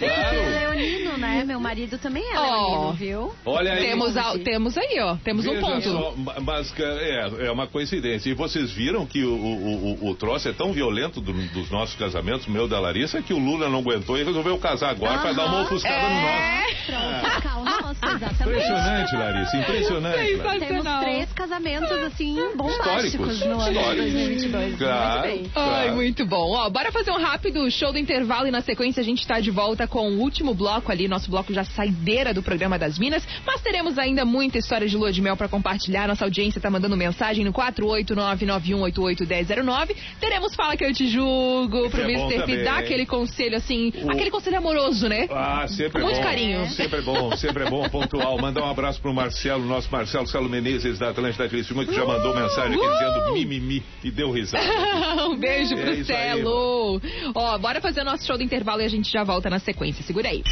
Ele 0.00 0.10
é 0.10 0.14
Claro. 0.14 0.38
leonino, 0.50 1.18
né? 1.18 1.44
Meu 1.44 1.60
marido 1.60 1.98
também 1.98 2.24
é 2.32 2.38
Ó. 2.38 2.42
leonino, 2.42 2.92
viu? 2.94 3.34
Olha 3.44 3.72
aí. 3.74 3.86
temos, 3.88 4.16
a- 4.16 4.38
temos 4.38 4.78
aí, 4.78 4.98
ó. 5.00 5.16
Temos 5.16 5.46
um 5.46 5.50
Veja 5.50 5.60
ponto. 5.66 5.92
só, 5.92 6.14
ma- 6.16 6.36
mas 6.40 6.74
é, 6.78 7.46
é 7.46 7.50
uma 7.50 7.66
coincidência. 7.66 8.30
E 8.30 8.34
vocês 8.34 8.70
viram 8.72 9.04
que 9.04 9.22
o, 9.22 9.34
o, 9.34 9.98
o, 10.06 10.10
o 10.10 10.14
troço 10.14 10.48
é 10.48 10.52
tão 10.52 10.72
violento 10.72 11.20
do- 11.20 11.32
dos 11.48 11.70
nossos 11.70 11.94
casamentos, 11.96 12.46
meu 12.46 12.64
e 12.66 12.68
da 12.68 12.80
Larissa, 12.80 13.20
que 13.20 13.34
o 13.34 13.38
Lula 13.38 13.68
não 13.68 13.80
aguentou 13.80 14.16
e 14.16 14.24
resolveu 14.24 14.56
casar 14.58 14.90
agora 14.90 15.18
para 15.18 15.32
dar 15.34 15.44
uma 15.46 15.62
ofuscada 15.62 16.08
no 16.08 16.20
nosso. 16.22 16.83
Pronto, 16.86 17.30
ficar 17.36 17.56
o 17.58 17.64
nosso, 17.64 17.96
exatamente. 18.04 18.42
Impressionante, 18.42 19.16
Larissa, 19.16 19.56
impressionante. 19.56 20.34
Larissa. 20.36 20.66
Temos 20.66 20.84
três 21.00 21.32
casamentos, 21.32 21.90
assim, 21.90 22.36
bombásticos 22.56 23.34
Históricos. 23.34 23.46
no 23.46 23.60
ano 23.60 23.72
de 23.72 23.78
Históricos. 23.78 24.12
2022. 24.12 24.78
Claro. 24.78 25.28
Muito 25.28 25.42
bem. 25.42 25.50
Ai, 25.54 25.64
Claro. 25.64 25.94
muito 25.94 26.26
bom. 26.26 26.50
Ó, 26.52 26.68
bora 26.70 26.92
fazer 26.92 27.10
um 27.10 27.18
rápido 27.18 27.70
show 27.70 27.92
do 27.92 27.98
intervalo 27.98 28.46
e 28.46 28.50
na 28.50 28.60
sequência 28.60 29.00
a 29.00 29.04
gente 29.04 29.26
tá 29.26 29.40
de 29.40 29.50
volta 29.50 29.86
com 29.86 30.08
o 30.10 30.18
último 30.20 30.54
bloco 30.54 30.90
ali, 30.92 31.08
nosso 31.08 31.30
bloco 31.30 31.52
já 31.52 31.64
saideira 31.64 32.32
do 32.34 32.42
programa 32.42 32.78
das 32.78 32.98
Minas, 32.98 33.26
mas 33.46 33.60
teremos 33.62 33.98
ainda 33.98 34.24
muita 34.24 34.58
história 34.58 34.86
de 34.88 34.96
lua 34.96 35.12
de 35.12 35.20
mel 35.22 35.36
pra 35.36 35.48
compartilhar. 35.48 36.06
Nossa 36.08 36.24
audiência 36.24 36.60
tá 36.60 36.70
mandando 36.70 36.96
mensagem 36.96 37.44
no 37.44 37.52
48991881009. 37.52 39.96
Teremos 40.20 40.54
Fala 40.54 40.76
que 40.76 40.84
eu 40.84 40.92
te 40.92 41.08
julgo 41.08 41.90
pro 41.90 42.02
é 42.02 42.04
Mr. 42.04 42.44
P 42.44 42.62
dar 42.62 42.78
aquele 42.78 43.04
conselho 43.04 43.56
assim, 43.56 43.92
O- 44.04 44.10
aquele 44.10 44.30
conselho 44.30 44.58
amoroso, 44.58 45.08
né? 45.08 45.26
Ah, 45.30 45.66
sempre 45.66 45.92
Com 45.92 45.98
é 45.98 46.02
muito 46.02 46.16
bom. 46.18 46.22
carinho. 46.22 46.64
Sempre 46.74 46.98
é 46.98 47.02
bom, 47.02 47.36
sempre 47.36 47.64
é 47.64 47.70
bom, 47.70 47.88
pontual. 47.88 48.36
Mandar 48.38 48.62
um 48.62 48.70
abraço 48.70 49.00
pro 49.00 49.14
Marcelo, 49.14 49.64
nosso 49.64 49.90
Marcelo 49.90 50.26
Celo 50.26 50.48
Menezes 50.48 50.98
da 50.98 51.10
Atlântida 51.10 51.48
Criciúma, 51.48 51.84
que 51.84 51.94
já 51.94 52.04
mandou 52.04 52.34
mensagem 52.34 52.76
aqui 52.76 52.88
dizendo 52.88 53.32
mimimi 53.32 53.82
e 54.02 54.10
deu 54.10 54.30
risada. 54.30 54.64
um 55.26 55.36
beijo 55.36 55.74
É 55.74 55.76
pro 55.76 55.90
aí, 55.90 56.04
Celo. 56.04 57.00
Ó, 57.34 57.58
bora 57.58 57.80
fazer 57.80 58.00
o 58.00 58.04
nosso 58.04 58.26
show 58.26 58.36
do 58.36 58.42
intervalo 58.42 58.82
e 58.82 58.84
a 58.84 58.88
gente 58.88 59.10
já 59.10 59.22
volta 59.22 59.48
na 59.48 59.58
sequência. 59.58 60.04
Segura 60.04 60.28
aí. 60.28 60.42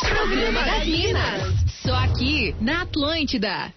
Programa 0.00 0.62
das 0.62 0.86
Minas. 0.86 1.54
Só 1.82 1.94
aqui 1.94 2.54
na 2.60 2.82
Atlântida. 2.82 3.72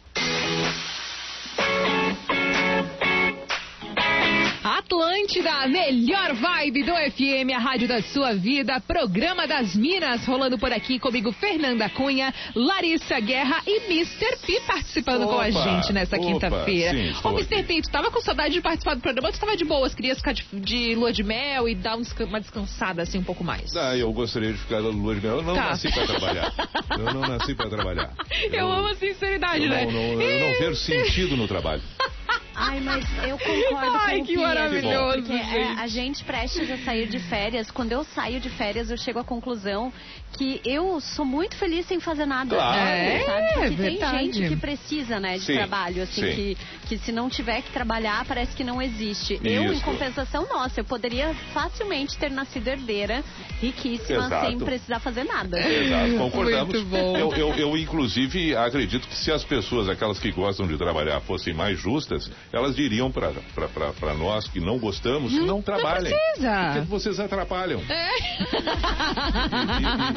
Atlântida, 4.66 5.52
a 5.52 5.68
melhor 5.68 6.34
vibe 6.34 6.82
do 6.86 6.92
FM, 6.92 7.54
a 7.56 7.60
rádio 7.60 7.88
da 7.88 8.02
sua 8.02 8.34
vida, 8.34 8.82
programa 8.82 9.46
das 9.46 9.76
Minas, 9.76 10.26
rolando 10.26 10.58
por 10.58 10.74
aqui 10.74 10.98
comigo 10.98 11.32
Fernanda 11.32 11.88
Cunha, 11.88 12.34
Larissa 12.56 13.20
Guerra 13.20 13.62
e 13.68 13.82
Mr. 13.86 14.38
P 14.44 14.60
participando 14.66 15.28
com 15.28 15.40
a 15.40 15.48
Opa, 15.48 15.52
gente 15.52 15.94
nessa 15.94 16.16
opa, 16.16 16.26
quinta-feira. 16.26 16.98
Ô, 17.24 17.30
Mr. 17.30 17.62
P, 17.62 17.82
tu 17.84 17.92
tava 17.92 18.10
com 18.10 18.20
saudade 18.22 18.56
de 18.56 18.62
participar 18.62 18.96
do 18.96 19.02
programa 19.02 19.32
tu 19.32 19.40
tava 19.40 19.56
de 19.56 19.64
boas? 19.66 19.94
Querias 19.94 20.18
ficar 20.18 20.34
de, 20.34 20.44
de 20.52 20.96
lua 20.96 21.14
de 21.14 21.22
mel 21.24 21.70
e 21.70 21.76
dar 21.76 21.96
um 21.96 22.02
uma 22.22 22.42
descansada 22.42 23.04
assim 23.04 23.20
um 23.20 23.24
pouco 23.24 23.44
mais? 23.44 23.76
Ah, 23.76 23.96
eu 23.96 24.12
gostaria 24.12 24.52
de 24.52 24.58
ficar 24.58 24.78
dando 24.82 24.98
lua 24.98 25.14
de 25.14 25.22
mel. 25.22 25.36
Eu 25.38 25.44
não 25.44 25.54
Tá. 25.54 25.70
nasci 25.70 25.92
pra 25.94 26.08
trabalhar. 26.08 26.52
Eu 26.98 27.14
não 27.14 27.22
nasci 27.22 27.54
pra 27.54 27.70
trabalhar. 27.70 28.14
Eu 28.52 28.72
amo 28.72 28.88
a 28.88 28.96
sinceridade, 28.96 29.64
Eu 29.64 29.70
né? 29.70 29.86
não, 29.86 29.92
não- 29.92 30.22
eu 30.22 30.40
não 30.54 30.60
vejo 30.60 30.76
sentido 30.78 31.38
no 31.38 31.48
trabalho. 31.48 31.84
Ai, 32.56 32.80
mas 32.80 33.06
eu 33.28 33.38
concordo 33.40 33.98
Ai, 33.98 34.18
com 34.18 34.24
o 34.24 34.26
que 34.26 34.38
maravilhoso, 34.38 35.18
Porque 35.18 35.34
é, 35.34 35.44
gente. 35.44 35.80
a 35.80 35.88
gente 35.88 36.24
prestes 36.24 36.72
a 36.72 36.78
sair 36.80 37.08
de 37.08 37.20
férias. 37.20 37.70
Quando 37.70 37.92
eu 37.92 38.04
saio 38.04 38.40
de 38.40 38.50
férias, 38.50 38.90
eu 38.90 38.98
chego 38.98 39.20
à 39.20 39.24
conclusão 39.24 39.92
que 40.38 40.62
eu 40.66 41.00
sou 41.00 41.26
muito 41.26 41.56
feliz 41.56 41.86
sem 41.86 42.00
fazer 42.00 42.26
nada. 42.26 42.56
Claro. 42.56 42.78
É, 42.78 43.24
sabe? 43.26 43.54
Porque 43.54 43.76
verdade. 43.76 44.18
tem 44.18 44.34
gente 44.34 44.50
que 44.50 44.56
precisa, 44.56 45.20
né, 45.20 45.38
de 45.38 45.46
Sim, 45.46 45.54
trabalho, 45.54 46.04
assim, 46.04 46.22
sim. 46.22 46.36
que, 46.36 46.58
que 46.88 46.98
se 46.98 47.12
não 47.12 47.30
tiver 47.30 47.62
que 47.62 47.72
trabalhar, 47.72 48.26
parece 48.26 48.56
que 48.56 48.64
não 48.64 48.82
existe. 48.82 49.40
Eu, 49.44 49.64
em 49.64 49.74
Isso. 49.74 49.84
compensação, 49.84 50.48
nossa, 50.48 50.82
eu 50.82 50.86
poderia 50.86 51.34
facilmente 51.54 52.18
ter 52.18 52.30
nascido 52.32 52.68
herdeira, 52.68 53.24
riquíssima, 53.62 54.26
Exato. 54.26 54.48
sem 54.48 54.60
precisar 54.60 55.00
fazer 55.00 55.24
nada. 55.24 55.58
Exato, 55.60 56.18
concordamos. 56.18 56.74
Muito 56.74 56.90
bom. 56.90 57.18
Eu, 57.18 57.32
eu, 57.34 57.54
eu, 57.56 57.78
inclusive, 57.78 58.56
acredito 58.56 59.08
que 59.08 59.16
se 59.16 59.32
as 59.32 59.44
pessoas, 59.44 59.88
aquelas 59.88 60.20
que 60.20 60.32
gostam 60.32 60.68
de 60.68 60.78
trabalhar, 60.78 61.22
fossem 61.22 61.54
mais 61.54 61.80
justas, 61.80 62.30
elas 62.52 62.76
diriam 62.76 63.12
para 63.12 64.14
nós 64.14 64.48
que 64.48 64.60
não 64.60 64.78
gostamos, 64.80 65.32
que 65.32 65.40
não 65.40 65.62
trabalhem. 65.62 66.12
precisa. 66.14 66.72
Porque 66.74 66.88
vocês 66.90 67.20
atrapalham. 67.20 67.82
É. 67.90 68.10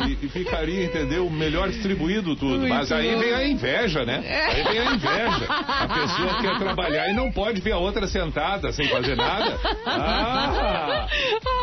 E, 0.08 0.12
e- 0.12 0.26
e 0.26 0.28
ficaria, 0.28 0.84
entendeu? 0.84 1.28
Melhor 1.30 1.68
distribuído 1.68 2.34
tudo. 2.36 2.58
Muito 2.60 2.68
Mas 2.68 2.90
aí 2.92 3.12
bom. 3.12 3.18
vem 3.20 3.34
a 3.34 3.46
inveja, 3.46 4.04
né? 4.04 4.22
É. 4.24 4.44
Aí 4.46 4.62
vem 4.64 4.78
a 4.78 4.92
inveja. 4.94 5.46
A 5.48 5.88
pessoa 5.88 6.40
quer 6.40 6.58
trabalhar 6.58 7.08
e 7.08 7.12
não 7.14 7.30
pode 7.32 7.60
ver 7.60 7.72
a 7.72 7.78
outra 7.78 8.06
sentada 8.06 8.72
sem 8.72 8.88
fazer 8.88 9.16
nada. 9.16 9.58
Ah! 9.86 11.06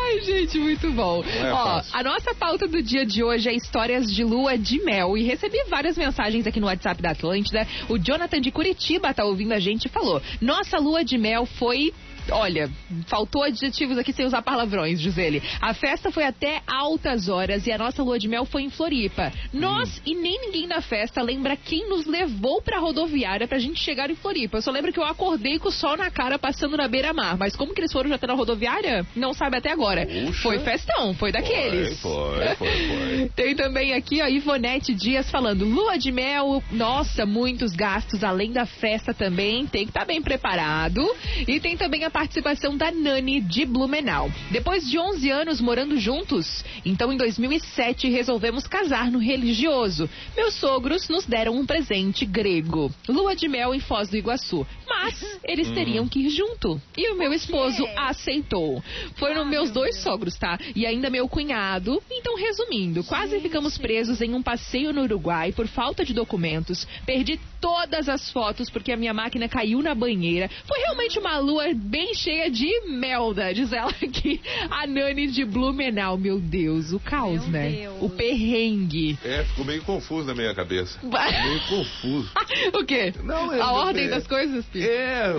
Ai, 0.08 0.20
gente, 0.22 0.58
muito 0.58 0.90
bom. 0.92 1.22
Não 1.22 1.46
é 1.46 1.52
Ó, 1.52 1.64
fácil. 1.64 1.96
a 1.98 2.02
nossa 2.02 2.34
pauta 2.34 2.66
do 2.68 2.82
dia 2.82 3.04
de 3.04 3.22
hoje 3.24 3.48
é 3.48 3.54
histórias 3.54 4.06
de 4.12 4.22
lua 4.24 4.56
de 4.56 4.82
mel. 4.84 5.16
E 5.16 5.24
recebi 5.24 5.58
várias 5.68 5.96
mensagens 5.96 6.46
aqui 6.46 6.60
no 6.60 6.66
WhatsApp 6.66 7.02
da 7.02 7.10
Atlântida. 7.10 7.66
O 7.88 7.98
Jonathan 7.98 8.40
de 8.40 8.50
Curitiba 8.50 9.12
tá 9.12 9.24
ouvindo 9.24 9.52
a 9.52 9.58
gente 9.60 9.86
e 9.86 9.88
falou: 9.88 10.22
Nossa 10.66 10.78
lua 10.78 11.04
de 11.04 11.16
mel 11.16 11.46
foi. 11.46 11.94
Olha, 12.30 12.70
faltou 13.06 13.42
adjetivos 13.42 13.98
aqui 13.98 14.12
sem 14.12 14.26
usar 14.26 14.42
palavrões, 14.42 15.00
diz 15.00 15.16
ele. 15.16 15.42
A 15.60 15.74
festa 15.74 16.10
foi 16.10 16.24
até 16.24 16.62
altas 16.66 17.28
horas 17.28 17.66
e 17.66 17.72
a 17.72 17.78
nossa 17.78 18.02
lua 18.02 18.18
de 18.18 18.28
mel 18.28 18.44
foi 18.44 18.62
em 18.62 18.70
Floripa. 18.70 19.32
Nós 19.52 20.00
e 20.04 20.14
nem 20.14 20.40
ninguém 20.40 20.68
da 20.68 20.80
festa 20.80 21.22
lembra 21.22 21.56
quem 21.56 21.88
nos 21.88 22.06
levou 22.06 22.60
pra 22.62 22.78
rodoviária 22.78 23.46
pra 23.46 23.58
gente 23.58 23.80
chegar 23.80 24.10
em 24.10 24.14
Floripa. 24.14 24.58
Eu 24.58 24.62
só 24.62 24.70
lembro 24.70 24.92
que 24.92 24.98
eu 24.98 25.04
acordei 25.04 25.58
com 25.58 25.68
o 25.68 25.72
sol 25.72 25.96
na 25.96 26.10
cara 26.10 26.38
passando 26.38 26.76
na 26.76 26.88
beira-mar. 26.88 27.36
Mas 27.36 27.54
como 27.54 27.74
que 27.74 27.80
eles 27.80 27.92
foram 27.92 28.08
já 28.08 28.16
até 28.16 28.26
na 28.26 28.34
rodoviária? 28.34 29.06
Não 29.14 29.32
sabe 29.32 29.56
até 29.56 29.70
agora. 29.70 30.06
Puxa. 30.06 30.42
Foi 30.42 30.58
festão, 30.60 31.14
foi 31.14 31.32
daqueles. 31.32 32.00
Foi, 32.00 32.46
foi, 32.56 32.56
foi, 32.56 32.88
foi. 32.88 33.28
Tem 33.36 33.54
também 33.54 33.94
aqui 33.94 34.20
a 34.20 34.28
Ivonete 34.30 34.94
Dias 34.94 35.30
falando: 35.30 35.64
lua 35.64 35.96
de 35.96 36.10
mel, 36.12 36.62
nossa, 36.70 37.26
muitos 37.26 37.72
gastos 37.72 38.24
além 38.24 38.52
da 38.52 38.66
festa 38.66 39.12
também. 39.12 39.66
Tem 39.66 39.84
que 39.84 39.90
estar 39.90 40.04
bem 40.04 40.22
preparado. 40.22 41.04
E 41.46 41.60
tem 41.60 41.76
também 41.76 42.04
a 42.04 42.10
participação 42.16 42.74
da 42.78 42.90
Nani 42.90 43.42
de 43.42 43.66
Blumenau. 43.66 44.32
Depois 44.50 44.88
de 44.88 44.98
11 44.98 45.30
anos 45.30 45.60
morando 45.60 45.98
juntos, 45.98 46.64
então 46.82 47.12
em 47.12 47.16
2007 47.18 48.08
resolvemos 48.08 48.66
casar 48.66 49.10
no 49.10 49.18
religioso. 49.18 50.08
Meus 50.34 50.54
sogros 50.54 51.10
nos 51.10 51.26
deram 51.26 51.54
um 51.54 51.66
presente 51.66 52.24
grego: 52.24 52.90
lua 53.06 53.36
de 53.36 53.46
mel 53.48 53.74
em 53.74 53.80
Foz 53.80 54.08
do 54.08 54.16
Iguaçu. 54.16 54.66
Mas 54.88 55.38
eles 55.44 55.70
teriam 55.72 56.08
que 56.08 56.20
ir 56.20 56.30
junto. 56.30 56.80
E 56.96 57.10
o 57.10 57.18
meu 57.18 57.34
esposo 57.34 57.86
aceitou. 57.96 58.82
Foram 59.16 59.44
meus 59.44 59.70
dois 59.70 59.98
sogros, 59.98 60.36
tá? 60.36 60.58
E 60.74 60.86
ainda 60.86 61.10
meu 61.10 61.28
cunhado. 61.28 62.02
Então, 62.10 62.34
resumindo, 62.34 63.04
quase 63.04 63.38
ficamos 63.40 63.76
presos 63.76 64.22
em 64.22 64.32
um 64.32 64.42
passeio 64.42 64.92
no 64.92 65.02
Uruguai 65.02 65.52
por 65.52 65.66
falta 65.66 66.02
de 66.02 66.14
documentos. 66.14 66.88
Perdi 67.04 67.38
todas 67.60 68.08
as 68.08 68.30
fotos 68.30 68.70
porque 68.70 68.92
a 68.92 68.96
minha 68.96 69.12
máquina 69.12 69.48
caiu 69.48 69.82
na 69.82 69.94
banheira. 69.94 70.48
Foi 70.66 70.78
realmente 70.78 71.18
uma 71.18 71.38
lua 71.38 71.64
bem 71.74 72.05
bem 72.06 72.14
cheia 72.14 72.48
de 72.48 72.82
melda, 72.88 73.52
diz 73.52 73.72
ela 73.72 73.90
aqui, 73.90 74.40
a 74.70 74.86
Nani 74.86 75.26
de 75.26 75.44
Blumenau. 75.44 76.16
Meu 76.16 76.38
Deus, 76.38 76.92
o 76.92 77.00
caos, 77.00 77.46
né? 77.48 77.70
Deus. 77.70 77.96
O 78.00 78.08
perrengue. 78.08 79.18
É, 79.24 79.42
ficou 79.44 79.64
meio 79.64 79.82
confuso 79.82 80.26
na 80.26 80.34
minha 80.34 80.54
cabeça. 80.54 80.98
Meio 81.02 81.60
confuso. 81.68 82.30
o 82.74 82.84
quê? 82.84 83.12
Não, 83.24 83.52
é- 83.52 83.60
a 83.60 83.72
ordem 83.72 84.04
é- 84.04 84.08
das 84.08 84.26
coisas? 84.26 84.64
Pi? 84.66 84.82
É, 84.86 85.32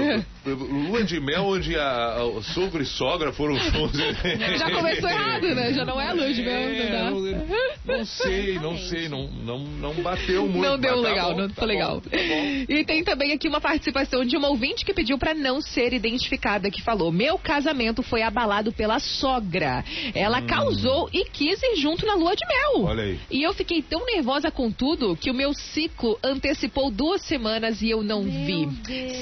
lua 0.46 1.04
de 1.04 1.20
mel 1.22 1.46
onde 1.46 1.76
a, 1.78 2.16
a- 2.18 2.44
sogro 2.54 2.82
e 2.82 2.86
sogra 2.86 3.32
foram 3.32 3.58
juntos. 3.58 3.98
Já 4.58 4.72
começou 4.72 5.10
errado, 5.10 5.48
né? 5.56 5.74
Já 5.74 5.86
não 5.86 6.00
é 6.02 6.10
a 6.10 6.14
lua 6.14 6.34
de 6.34 6.42
mel, 6.42 6.54
É, 6.58 7.04
não 7.04 7.22
não, 7.22 7.98
não 7.98 8.06
sei, 8.06 8.60
não 8.60 8.78
sei, 8.78 9.08
não, 9.08 9.28
não, 9.30 9.60
não 9.60 9.94
bateu 9.96 10.44
muito. 10.48 10.62
Não 10.68 10.78
deu 10.78 11.02
tá 11.02 11.10
legal, 11.10 11.32
bom, 11.32 11.38
não 11.42 11.48
tá 11.48 11.54
ficou 11.54 11.68
bom, 11.68 11.74
legal. 11.74 12.02
tá 12.02 12.10
bom. 12.10 12.66
E 12.74 12.84
tem 12.86 13.04
também 13.04 13.32
aqui 13.32 13.48
uma 13.48 13.62
participação 13.62 14.26
de 14.26 14.36
uma 14.36 14.50
ouvinte 14.50 14.84
que 14.84 14.94
pediu 14.94 15.18
pra 15.18 15.34
não 15.34 15.62
ser 15.62 15.94
identificada, 15.94 16.57
que 16.72 16.82
falou: 16.82 17.12
Meu 17.12 17.38
casamento 17.38 18.02
foi 18.02 18.22
abalado 18.22 18.72
pela 18.72 19.00
sogra. 19.00 19.84
Ela 20.14 20.42
causou 20.42 21.10
e 21.14 21.26
quis 21.26 21.62
ir 21.62 21.76
junto 21.78 22.06
na 22.06 22.16
lua 22.16 22.36
de 22.36 22.46
mel. 22.48 22.84
Hum. 22.84 22.86
Olha 22.86 23.04
aí. 23.04 23.20
E 23.32 23.44
eu 23.44 23.54
fiquei 23.54 23.82
tão 23.82 24.06
nervosa 24.06 24.52
com 24.52 24.72
tudo 24.72 25.16
que 25.16 25.30
o 25.30 25.34
meu 25.34 25.54
ciclo 25.54 26.18
antecipou 26.24 26.90
duas 26.92 27.22
semanas 27.22 27.82
e 27.82 27.90
eu 27.90 28.04
não 28.04 28.24
vi. 28.24 28.68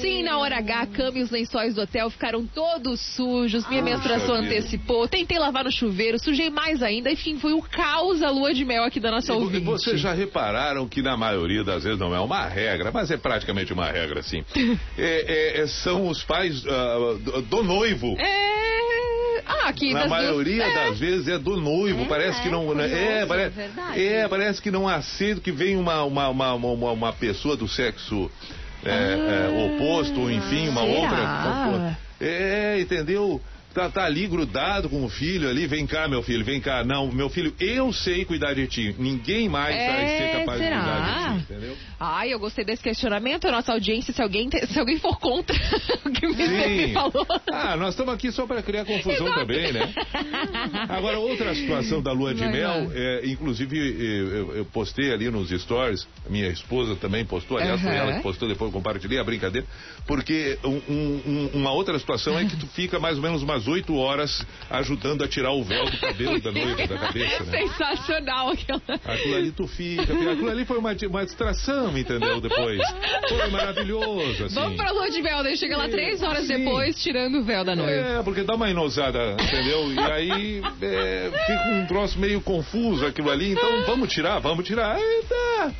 Sim, 0.00 0.22
na 0.22 0.38
hora 0.38 0.58
H, 0.58 0.80
a 0.80 0.86
cama 0.86 1.18
e 1.18 1.22
os 1.22 1.30
lençóis 1.30 1.74
do 1.74 1.82
hotel 1.82 2.10
ficaram 2.10 2.46
todos 2.46 3.00
sujos, 3.14 3.68
minha 3.68 3.82
Puxa 3.82 3.96
menstruação 3.96 4.34
antecipou, 4.36 5.08
tentei 5.08 5.38
lavar 5.38 5.64
no 5.64 5.72
chuveiro, 5.72 6.18
sujei 6.18 6.50
mais 6.50 6.82
ainda, 6.82 7.10
enfim, 7.10 7.38
foi 7.38 7.52
o 7.52 7.62
caos 7.62 8.22
a 8.22 8.30
lua 8.30 8.52
de 8.54 8.64
mel 8.64 8.84
aqui 8.84 9.00
da 9.00 9.10
nossa 9.10 9.32
E 9.32 9.36
ouvinte. 9.36 9.64
vocês 9.64 10.00
já 10.00 10.12
repararam 10.12 10.88
que 10.88 11.02
na 11.02 11.16
maioria 11.16 11.62
das 11.64 11.84
vezes 11.84 11.98
não 11.98 12.14
é 12.14 12.20
uma 12.20 12.46
regra, 12.46 12.90
mas 12.92 13.10
é 13.10 13.16
praticamente 13.16 13.72
uma 13.72 13.86
regra, 13.86 14.22
sim. 14.22 14.44
É, 14.98 15.58
é, 15.58 15.60
é, 15.62 15.66
são 15.66 16.08
os 16.08 16.22
pais 16.22 16.64
ah, 16.66 17.18
do, 17.26 17.42
do 17.42 17.62
noivo. 17.62 18.16
É. 18.18 18.46
Ah, 19.48 19.68
aqui 19.68 19.92
Na 19.92 20.00
das 20.00 20.08
duas- 20.08 20.22
maioria 20.22 20.64
é. 20.64 20.74
das 20.74 20.98
vezes 20.98 21.28
é 21.28 21.38
do 21.38 21.56
noivo, 21.56 22.06
parece 22.06 22.40
que 22.42 22.48
não. 22.48 22.66
curioso, 22.66 22.94
é, 22.94 23.26
pare- 23.26 23.48
verdade. 23.50 24.06
é, 24.06 24.28
parece 24.28 24.60
que 24.62 24.70
não 24.70 24.88
aceita 24.88 25.40
que 25.40 25.52
vem 25.52 25.76
uma, 25.76 26.02
uma, 26.04 26.28
uma, 26.28 26.52
uma, 26.54 26.92
uma 26.92 27.12
pessoa 27.12 27.56
do 27.56 27.68
sexo 27.68 28.30
é, 28.84 28.90
é, 28.90 29.66
oposto, 29.66 30.20
ou 30.20 30.30
enfim, 30.30 30.68
uma 30.68 30.82
será? 30.82 31.68
outra. 31.68 31.98
É, 32.20 32.78
entendeu? 32.80 33.40
Tá, 33.76 33.90
tá 33.90 34.04
ali 34.06 34.26
grudado 34.26 34.88
com 34.88 35.04
o 35.04 35.08
filho 35.10 35.50
ali, 35.50 35.66
vem 35.66 35.86
cá, 35.86 36.08
meu 36.08 36.22
filho, 36.22 36.42
vem 36.42 36.58
cá. 36.62 36.82
Não, 36.82 37.12
meu 37.12 37.28
filho, 37.28 37.54
eu 37.60 37.92
sei 37.92 38.24
cuidar 38.24 38.54
de 38.54 38.66
ti. 38.66 38.94
Ninguém 38.98 39.50
mais 39.50 39.76
vai 39.76 40.04
É, 40.04 40.16
ser 40.32 40.38
capaz 40.38 40.58
será? 40.58 40.76
de 40.78 40.82
cuidar 40.82 41.04
de 41.04 41.34
ti, 41.36 41.52
entendeu? 41.52 41.76
Ai, 42.00 42.32
eu 42.32 42.38
gostei 42.38 42.64
desse 42.64 42.82
questionamento. 42.82 43.46
A 43.46 43.50
nossa 43.52 43.72
audiência, 43.72 44.14
se 44.14 44.22
alguém, 44.22 44.48
se 44.66 44.78
alguém 44.78 44.98
for 44.98 45.18
contra 45.18 45.54
o 46.06 46.10
que 46.10 46.26
o 46.26 46.32
Sim. 46.34 46.42
Mr. 46.54 46.92
falou. 46.94 47.26
Ah, 47.52 47.76
nós 47.76 47.90
estamos 47.90 48.14
aqui 48.14 48.32
só 48.32 48.46
para 48.46 48.62
criar 48.62 48.86
confusão 48.86 49.26
Exato. 49.26 49.40
também, 49.40 49.70
né? 49.72 49.92
Agora, 50.88 51.18
outra 51.18 51.54
situação 51.54 52.00
da 52.02 52.12
lua 52.12 52.32
de 52.32 52.40
Vai 52.40 52.52
mel, 52.52 52.90
é, 52.94 53.26
inclusive 53.26 53.76
eu, 53.76 54.28
eu- 54.28 54.56
eu 54.56 54.64
postei 54.64 55.12
ali 55.12 55.28
nos 55.30 55.50
stories, 55.50 56.08
minha 56.30 56.48
esposa 56.48 56.96
também 56.96 57.26
postou, 57.26 57.58
aliás, 57.58 57.78
foi 57.80 57.90
Aham. 57.90 57.98
ela 57.98 58.12
que 58.14 58.22
postou, 58.22 58.48
depois 58.48 58.70
eu 58.70 58.72
compartilhei 58.72 59.18
a 59.18 59.24
brincadeira, 59.24 59.66
porque 60.06 60.58
um- 60.64 60.80
um- 60.88 61.50
uma 61.54 61.72
outra 61.72 61.98
situação 61.98 62.38
é 62.38 62.44
que 62.46 62.56
tu 62.56 62.66
fica 62.68 62.98
mais 62.98 63.16
ou 63.18 63.22
menos 63.22 63.42
umas 63.42 63.65
oito 63.68 63.96
horas 63.96 64.44
ajudando 64.70 65.22
a 65.24 65.28
tirar 65.28 65.52
o 65.52 65.62
véu 65.62 65.84
do 65.90 65.98
cabelo 65.98 66.40
da 66.40 66.52
noiva, 66.52 66.86
da 66.86 66.98
cabeça, 66.98 67.44
né? 67.44 67.58
Sensacional 67.58 68.50
aquela. 68.50 68.82
Aquilo 69.04 69.36
ali 69.36 69.50
tu 69.52 69.66
fica, 69.66 70.02
aquilo 70.02 70.50
ali 70.50 70.64
foi 70.64 70.78
uma, 70.78 70.94
uma 71.08 71.24
distração, 71.24 71.96
entendeu? 71.96 72.40
Depois. 72.40 72.80
Foi 73.28 73.50
maravilhoso, 73.50 74.44
assim. 74.44 74.54
Vamos 74.54 74.76
pra 74.76 74.90
lua 74.90 75.10
de 75.10 75.22
mel, 75.22 75.42
daí 75.42 75.56
chega 75.56 75.76
lá 75.76 75.88
três 75.88 76.22
horas 76.22 76.46
Sim. 76.46 76.58
depois, 76.64 77.00
tirando 77.02 77.38
o 77.38 77.44
véu 77.44 77.64
da 77.64 77.74
noiva. 77.76 77.92
É, 78.18 78.22
porque 78.22 78.42
dá 78.42 78.54
uma 78.54 78.70
enosada, 78.70 79.36
entendeu? 79.40 79.92
E 79.92 79.98
aí 80.00 80.62
é, 80.82 81.30
fica 81.46 81.68
um 81.74 81.86
troço 81.86 82.18
meio 82.18 82.40
confuso 82.40 83.06
aquilo 83.06 83.30
ali, 83.30 83.52
então 83.52 83.84
vamos 83.86 84.12
tirar, 84.12 84.38
vamos 84.38 84.64
tirar. 84.66 84.98
Eita! 84.98 85.74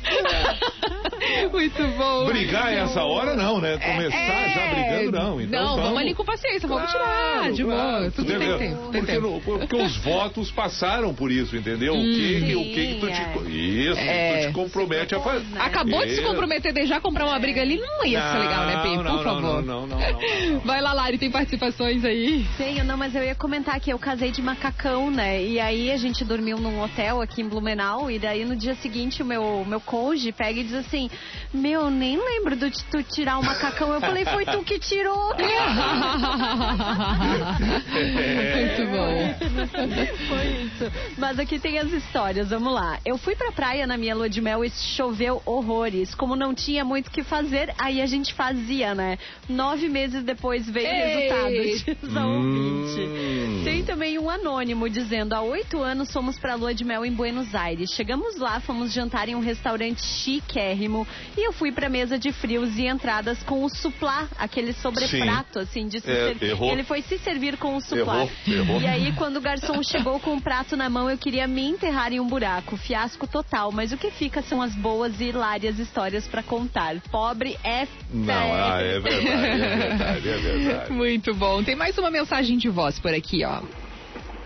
Muito 1.51 1.83
bom. 1.97 2.25
Brigar 2.25 2.71
essa 2.73 3.03
hora 3.03 3.35
não, 3.35 3.59
né? 3.59 3.77
Começar 3.77 4.15
É. 4.17 4.53
já 4.53 4.73
brigando 4.73 5.11
não. 5.11 5.41
Então 5.41 5.59
não, 5.61 5.67
vamos, 5.69 5.83
vamos 5.85 5.99
ali 6.01 6.13
com 6.13 6.23
paciência, 6.25 6.67
vamos 6.67 6.91
Claro, 6.91 7.41
tirar, 7.43 7.51
de 7.51 7.63
boa. 7.63 7.75
Claro. 7.77 8.11
Tudo 8.11 8.27
tem 8.27 8.35
Entendeu? 8.35 8.57
tempo. 8.57 8.77
Tem 8.91 9.01
Porque, 9.01 9.11
tempo. 9.13 9.27
no- 9.27 9.41
porque 9.41 9.75
os 9.75 9.97
votos 9.97 10.51
passaram 10.51 11.13
por 11.13 11.31
isso, 11.31 11.55
entendeu? 11.55 11.93
o 11.93 11.97
que, 12.01 12.41
que- 12.45 12.55
o 12.55 12.63
que, 12.63 12.87
que 12.87 12.99
tu 12.99 13.07
te. 13.07 13.21
co- 13.33 13.47
Isso, 13.49 13.99
É. 13.99 14.41
tu 14.41 14.47
te 14.47 14.53
compromete 14.53 15.15
a 15.15 15.19
fazer. 15.19 15.45
Acabou 15.59 16.05
de 16.05 16.15
se 16.15 16.21
É. 16.21 16.23
comprometer 16.23 16.73
de 16.73 16.85
já 16.85 16.99
comprar 16.99 17.25
uma 17.25 17.39
briga 17.39 17.61
ali, 17.61 17.77
não 17.79 18.05
ia 18.05 18.21
ser 18.31 18.37
legal, 18.39 18.65
né, 18.65 18.81
Pi? 18.81 18.89
Não, 18.89 18.95
Por 18.97 19.03
não, 19.05 19.23
favor. 19.23 19.41
não, 19.41 19.61
não, 19.61 19.87
não, 19.87 19.99
não, 19.99 20.59
Vai 20.61 20.81
lá, 20.81 20.93
Lari, 20.93 21.17
tem 21.17 21.31
participações 21.31 22.03
aí. 22.05 22.45
Tenho, 22.57 22.83
não, 22.83 22.97
mas 22.97 23.15
eu 23.15 23.23
ia 23.23 23.35
comentar 23.35 23.79
que 23.79 23.91
eu 23.91 23.99
casei 23.99 24.31
de 24.31 24.41
macacão, 24.41 25.09
né? 25.11 25.41
E 25.43 25.59
aí 25.59 25.91
a 25.91 25.97
gente 25.97 26.23
dormiu 26.23 26.57
num 26.57 26.81
hotel 26.81 27.21
aqui 27.21 27.41
em 27.41 27.47
Blumenau. 27.47 28.09
E 28.11 28.19
daí 28.19 28.45
no 28.45 28.55
dia 28.55 28.75
seguinte 28.75 29.21
o 29.21 29.25
meu, 29.25 29.65
meu 29.67 29.79
cônjuge 29.79 30.31
pega 30.31 30.59
e 30.59 30.63
diz 30.63 30.73
assim: 30.73 31.09
Meu, 31.53 31.89
nem 31.89 32.17
lembro 32.17 32.55
de 32.55 32.71
tu 32.85 33.01
tirar 33.03 33.37
o 33.39 33.43
macacão. 33.45 33.93
Eu 33.93 34.01
falei: 34.01 34.25
Foi 34.25 34.45
tu 34.45 34.63
que 34.63 34.79
tirou. 34.79 35.33
Muito 37.97 38.91
bom. 38.91 40.27
Foi 40.27 40.45
isso. 40.63 40.91
Mas 41.17 41.39
aqui 41.39 41.59
tem 41.59 41.79
as 41.79 41.91
histórias, 41.91 42.49
vamos 42.49 42.73
lá. 42.73 42.99
Eu 43.05 43.17
fui 43.17 43.35
pra 43.35 43.51
praia 43.51 43.87
na 43.87 43.97
minha 43.97 44.15
lua 44.15 44.29
de 44.29 44.41
mel 44.41 44.63
e 44.63 44.69
choveu 44.69 45.41
horrores. 45.45 46.13
Como 46.15 46.35
não 46.35 46.53
tinha 46.53 46.83
muito 46.85 47.07
o 47.07 47.11
que 47.11 47.23
fazer, 47.23 47.73
aí 47.77 48.01
a 48.01 48.05
gente 48.05 48.33
fazia, 48.33 48.93
né? 48.93 49.17
Nove 49.49 49.89
meses 49.89 50.23
depois 50.23 50.69
veio 50.69 50.87
o 50.87 50.93
resultado, 50.93 51.53
diz 52.05 52.15
a 52.15 52.27
ouvinte. 52.27 52.99
Hum. 53.01 53.61
Tem 53.63 53.83
também 53.83 54.17
um 54.19 54.29
anônimo 54.29 54.89
dizendo: 54.89 55.33
há 55.33 55.41
oito 55.41 55.81
anos 55.81 56.11
fomos 56.11 56.37
pra 56.37 56.55
lua 56.55 56.73
de 56.73 56.83
mel 56.83 57.05
em 57.05 57.11
Buenos 57.11 57.53
Aires. 57.55 57.91
Chegamos 57.91 58.37
lá, 58.37 58.59
fomos 58.59 58.91
jantar 58.93 59.27
em 59.29 59.35
um 59.35 59.39
restaurante 59.39 60.01
chiquérrimo 60.01 61.07
e 61.37 61.45
eu 61.47 61.51
fui 61.53 61.71
pra 61.71 61.89
mesa 61.89 62.17
de 62.17 62.31
frios 62.31 62.77
e 62.77 62.85
entradas 62.87 63.41
com 63.43 63.63
o 63.63 63.69
suplá, 63.69 64.27
aquele 64.37 64.73
sobreprato, 64.73 65.59
assim, 65.59 65.87
de 65.87 65.99
se 65.99 66.09
É, 66.09 66.27
servir. 66.27 66.49
errou. 66.49 66.71
Ele 66.71 66.83
foi 66.83 67.01
se 67.01 67.17
servir 67.17 67.46
com 67.55 67.75
o 67.75 67.81
suplá. 67.81 68.23
Errou, 68.23 68.31
errou. 68.47 68.81
E 68.81 68.87
aí, 68.87 69.13
quando 69.13 69.37
o 69.37 69.41
garçom 69.41 69.81
chegou 69.81 70.19
com 70.19 70.35
o 70.35 70.41
prato 70.41 70.75
na 70.75 70.89
mão, 70.89 71.09
eu 71.09 71.17
queria 71.17 71.47
me 71.47 71.63
enterrar 71.63 72.11
em 72.11 72.19
um 72.19 72.27
buraco. 72.27 72.75
Fiasco 72.75 73.25
total. 73.25 73.71
Mas 73.71 73.93
o 73.93 73.97
que 73.97 74.11
fica 74.11 74.41
são 74.41 74.61
as 74.61 74.75
boas 74.75 75.21
e 75.21 75.25
hilárias 75.25 75.79
histórias 75.79 76.27
pra 76.27 76.43
contar. 76.43 76.99
Pobre 77.09 77.57
é 77.63 77.87
Não, 78.11 78.33
ah, 78.33 78.81
é 78.81 78.99
verdade, 78.99 79.61
é 79.61 79.75
verdade, 79.77 80.29
é 80.29 80.37
verdade. 80.37 80.91
Muito 80.97 81.33
bom. 81.33 81.63
Tem 81.63 81.75
mais 81.75 81.97
uma 81.97 82.11
mensagem 82.11 82.57
de 82.57 82.67
voz 82.67 82.99
por 82.99 83.13
aqui, 83.13 83.45
ó. 83.45 83.61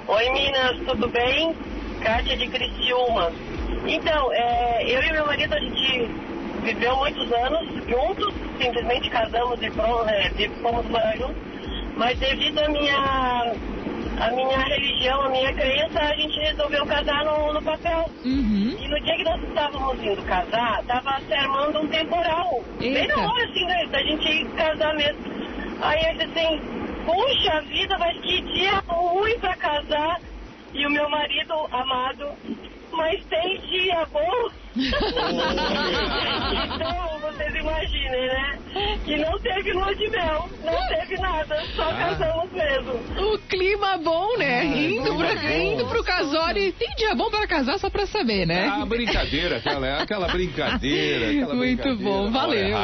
Oi, 0.08 0.30
Minas, 0.32 0.86
tudo 0.86 1.08
bem? 1.10 1.56
Kátia 2.02 2.36
de 2.36 2.48
Criciúma. 2.48 3.32
Então, 3.88 4.32
é, 4.34 4.84
eu 4.86 5.02
e 5.02 5.12
meu 5.12 5.26
marido, 5.26 5.54
a 5.54 5.60
gente 5.60 6.10
viveu 6.64 6.96
muitos 6.98 7.32
anos 7.32 7.68
juntos, 7.88 8.34
simplesmente 8.60 9.10
casamos 9.10 9.62
e 9.62 9.70
pronto, 9.72 10.10
é, 10.10 10.32
e 10.38 10.50
fomos 10.62 10.86
morar 10.88 11.16
juntos. 11.18 11.51
Mas 11.98 12.18
devido 12.20 12.60
à 12.60 12.70
minha, 12.70 13.54
à 14.20 14.32
minha 14.32 14.58
religião, 14.58 15.22
à 15.22 15.30
minha 15.30 15.54
crença, 15.54 16.00
a 16.00 16.16
gente 16.16 16.40
resolveu 16.40 16.86
casar 16.86 17.26
no, 17.26 17.54
no 17.54 17.62
papel. 17.62 18.10
Uhum. 18.24 18.78
E 18.80 18.88
no 18.88 19.00
dia 19.02 19.18
que 19.18 19.24
nós 19.24 19.42
estávamos 19.44 20.04
indo 20.04 20.22
casar, 20.24 20.84
tava 20.84 21.20
se 21.22 21.34
armando 21.34 21.82
um 21.82 21.88
temporal. 21.88 22.64
Bem 22.80 22.96
Eita. 22.96 23.16
na 23.16 23.30
hora, 23.30 23.44
assim, 23.46 23.66
né, 23.66 23.86
da 23.88 24.02
gente 24.04 24.28
ir 24.28 24.46
casar 24.52 24.94
mesmo. 24.96 25.22
Aí 25.82 26.18
disse 26.18 26.40
assim, 26.40 26.62
puxa 27.06 27.62
vida, 27.62 27.98
mas 27.98 28.16
que 28.22 28.42
dia 28.42 28.84
ruim 28.88 29.40
pra 29.40 29.56
casar. 29.56 30.20
E 30.74 30.86
o 30.86 30.90
meu 30.90 31.10
marido 31.10 31.54
amado, 31.72 32.30
mas 32.94 33.24
tem 33.26 33.60
dia 33.62 34.06
bom. 34.12 34.50
então, 36.76 37.21
vocês 37.42 37.56
imaginem, 37.56 38.28
né? 38.28 38.58
Que 39.04 39.18
não 39.18 39.38
teve 39.40 39.74
lua 39.74 39.94
de 39.96 40.10
mel, 40.10 40.50
não 40.64 40.88
teve 40.88 41.18
nada, 41.22 41.64
só 41.76 41.84
Ah. 41.90 41.94
casamos 41.96 42.52
mesmo. 42.52 42.94
O 43.34 43.38
clima 43.40 43.98
bom, 43.98 44.38
né? 44.38 44.64
indo, 44.66 45.04
clima 45.04 45.18
pra, 45.18 45.36
bom. 45.36 45.50
indo 45.50 45.86
pro 45.88 46.04
casório. 46.04 46.62
E 46.64 46.72
Tem 46.72 46.90
dia 46.96 47.16
bom 47.16 47.30
para 47.30 47.48
casar 47.48 47.78
só 47.80 47.90
pra 47.90 48.06
saber, 48.06 48.46
né? 48.46 48.68
Ah, 48.72 48.86
brincadeira, 48.86 49.58
aquela, 49.58 50.02
aquela 50.04 50.28
brincadeira. 50.28 51.32
Aquela 51.32 51.56
Muito 51.56 51.82
brincadeira 51.84 52.04
bom, 52.12 52.32
valeu. 52.32 52.76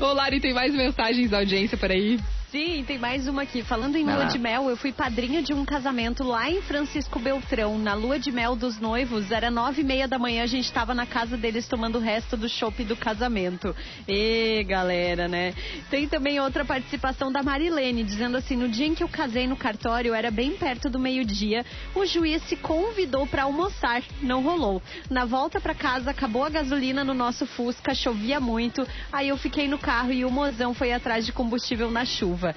Ô, 0.00 0.12
Lari, 0.12 0.40
tem 0.40 0.52
mais 0.52 0.74
mensagens 0.74 1.30
da 1.30 1.38
audiência 1.38 1.76
por 1.76 1.90
aí? 1.90 2.18
Sim, 2.54 2.84
tem 2.86 2.98
mais 2.98 3.26
uma 3.26 3.42
aqui. 3.42 3.64
Falando 3.64 3.96
em 3.96 4.04
lua 4.04 4.26
de 4.26 4.38
mel, 4.38 4.70
eu 4.70 4.76
fui 4.76 4.92
padrinha 4.92 5.42
de 5.42 5.52
um 5.52 5.64
casamento 5.64 6.22
lá 6.22 6.48
em 6.48 6.62
Francisco 6.62 7.18
Beltrão. 7.18 7.76
Na 7.76 7.94
lua 7.94 8.16
de 8.16 8.30
mel 8.30 8.54
dos 8.54 8.78
noivos, 8.78 9.32
era 9.32 9.50
nove 9.50 9.80
e 9.80 9.84
meia 9.84 10.06
da 10.06 10.20
manhã, 10.20 10.44
a 10.44 10.46
gente 10.46 10.72
tava 10.72 10.94
na 10.94 11.04
casa 11.04 11.36
deles 11.36 11.66
tomando 11.66 11.98
o 11.98 12.00
resto 12.00 12.36
do 12.36 12.48
chopp 12.48 12.84
do 12.84 12.94
casamento. 12.94 13.74
E 14.06 14.62
galera, 14.68 15.26
né? 15.26 15.52
Tem 15.90 16.06
também 16.06 16.38
outra 16.38 16.64
participação 16.64 17.32
da 17.32 17.42
Marilene, 17.42 18.04
dizendo 18.04 18.36
assim: 18.36 18.54
no 18.54 18.68
dia 18.68 18.86
em 18.86 18.94
que 18.94 19.02
eu 19.02 19.08
casei 19.08 19.48
no 19.48 19.56
cartório, 19.56 20.14
era 20.14 20.30
bem 20.30 20.52
perto 20.52 20.88
do 20.88 21.00
meio-dia, 21.00 21.66
o 21.92 22.06
juiz 22.06 22.40
se 22.44 22.54
convidou 22.54 23.26
para 23.26 23.42
almoçar. 23.42 24.00
Não 24.22 24.44
rolou. 24.44 24.80
Na 25.10 25.24
volta 25.24 25.60
para 25.60 25.74
casa, 25.74 26.12
acabou 26.12 26.44
a 26.44 26.50
gasolina 26.50 27.02
no 27.02 27.14
nosso 27.14 27.46
Fusca, 27.46 27.92
chovia 27.96 28.38
muito. 28.38 28.86
Aí 29.12 29.30
eu 29.30 29.36
fiquei 29.36 29.66
no 29.66 29.76
carro 29.76 30.12
e 30.12 30.24
o 30.24 30.30
mozão 30.30 30.72
foi 30.72 30.92
atrás 30.92 31.26
de 31.26 31.32
combustível 31.32 31.90
na 31.90 32.04
chuva. 32.04 32.43
nova 32.44 32.54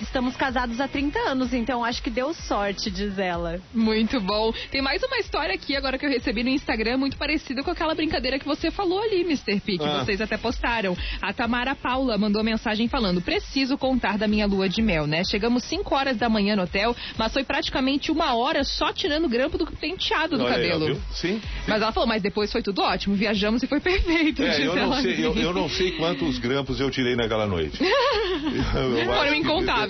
Estamos 0.00 0.36
casados 0.36 0.80
há 0.80 0.88
30 0.88 1.18
anos, 1.20 1.54
então 1.54 1.84
acho 1.84 2.02
que 2.02 2.10
deu 2.10 2.34
sorte, 2.34 2.90
diz 2.90 3.18
ela. 3.18 3.60
Muito 3.72 4.20
bom. 4.20 4.52
Tem 4.70 4.82
mais 4.82 5.02
uma 5.02 5.18
história 5.18 5.54
aqui 5.54 5.74
agora 5.76 5.96
que 5.98 6.04
eu 6.04 6.10
recebi 6.10 6.42
no 6.42 6.50
Instagram, 6.50 6.96
muito 6.98 7.16
parecida 7.16 7.62
com 7.62 7.70
aquela 7.70 7.94
brincadeira 7.94 8.38
que 8.38 8.44
você 8.46 8.70
falou 8.70 9.00
ali, 9.02 9.20
Mr. 9.22 9.60
P, 9.60 9.78
que 9.78 9.84
Ah. 9.84 10.04
vocês 10.04 10.20
até 10.20 10.36
postaram. 10.36 10.96
A 11.22 11.32
Tamara 11.32 11.74
Paula 11.74 12.18
mandou 12.18 12.42
mensagem 12.44 12.88
falando: 12.88 13.20
preciso 13.22 13.78
contar 13.78 14.18
da 14.18 14.26
minha 14.28 14.46
lua 14.46 14.68
de 14.68 14.82
mel, 14.82 15.06
né? 15.06 15.22
Chegamos 15.24 15.64
5 15.64 15.94
horas 15.94 16.16
da 16.16 16.28
manhã 16.28 16.56
no 16.56 16.62
hotel, 16.62 16.94
mas 17.16 17.32
foi 17.32 17.44
praticamente 17.44 18.10
uma 18.12 18.34
hora 18.34 18.64
só 18.64 18.92
tirando 18.92 19.28
grampo 19.28 19.56
do 19.56 19.66
penteado 19.66 20.36
do 20.36 20.44
Olha 20.44 20.54
cabelo. 20.54 20.86
viu? 20.86 21.00
Sim. 21.12 21.40
Mas 21.66 21.80
ela 21.82 21.92
falou, 21.92 22.08
mas 22.08 22.22
depois 22.22 22.50
foi 22.52 22.62
tudo 22.62 22.82
ótimo, 22.82 23.14
viajamos 23.14 23.62
e 23.62 23.66
foi 23.66 23.80
perfeito. 23.80 24.42
É, 24.42 24.50
diz 24.50 24.58
eu 24.60 24.74
não, 24.74 24.82
ela 24.82 25.02
sei, 25.02 25.24
eu, 25.24 25.34
eu 25.36 25.54
não 25.54 25.68
sei 25.68 25.92
quantos 25.92 26.38
grampos 26.38 26.80
eu 26.80 26.90
tirei 26.90 27.14
naquela 27.16 27.46
noite. 27.46 27.78
Eu- 27.82 27.88
eu 28.98 29.04
Foram 29.06 29.22
acho 29.22 29.34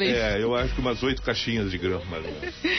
é, 0.03 0.43
eu 0.43 0.55
acho 0.55 0.75
que 0.75 0.81
umas 0.81 1.03
oito 1.03 1.23
caixinhas 1.23 1.71
de 1.71 1.79
menos. 1.79 2.01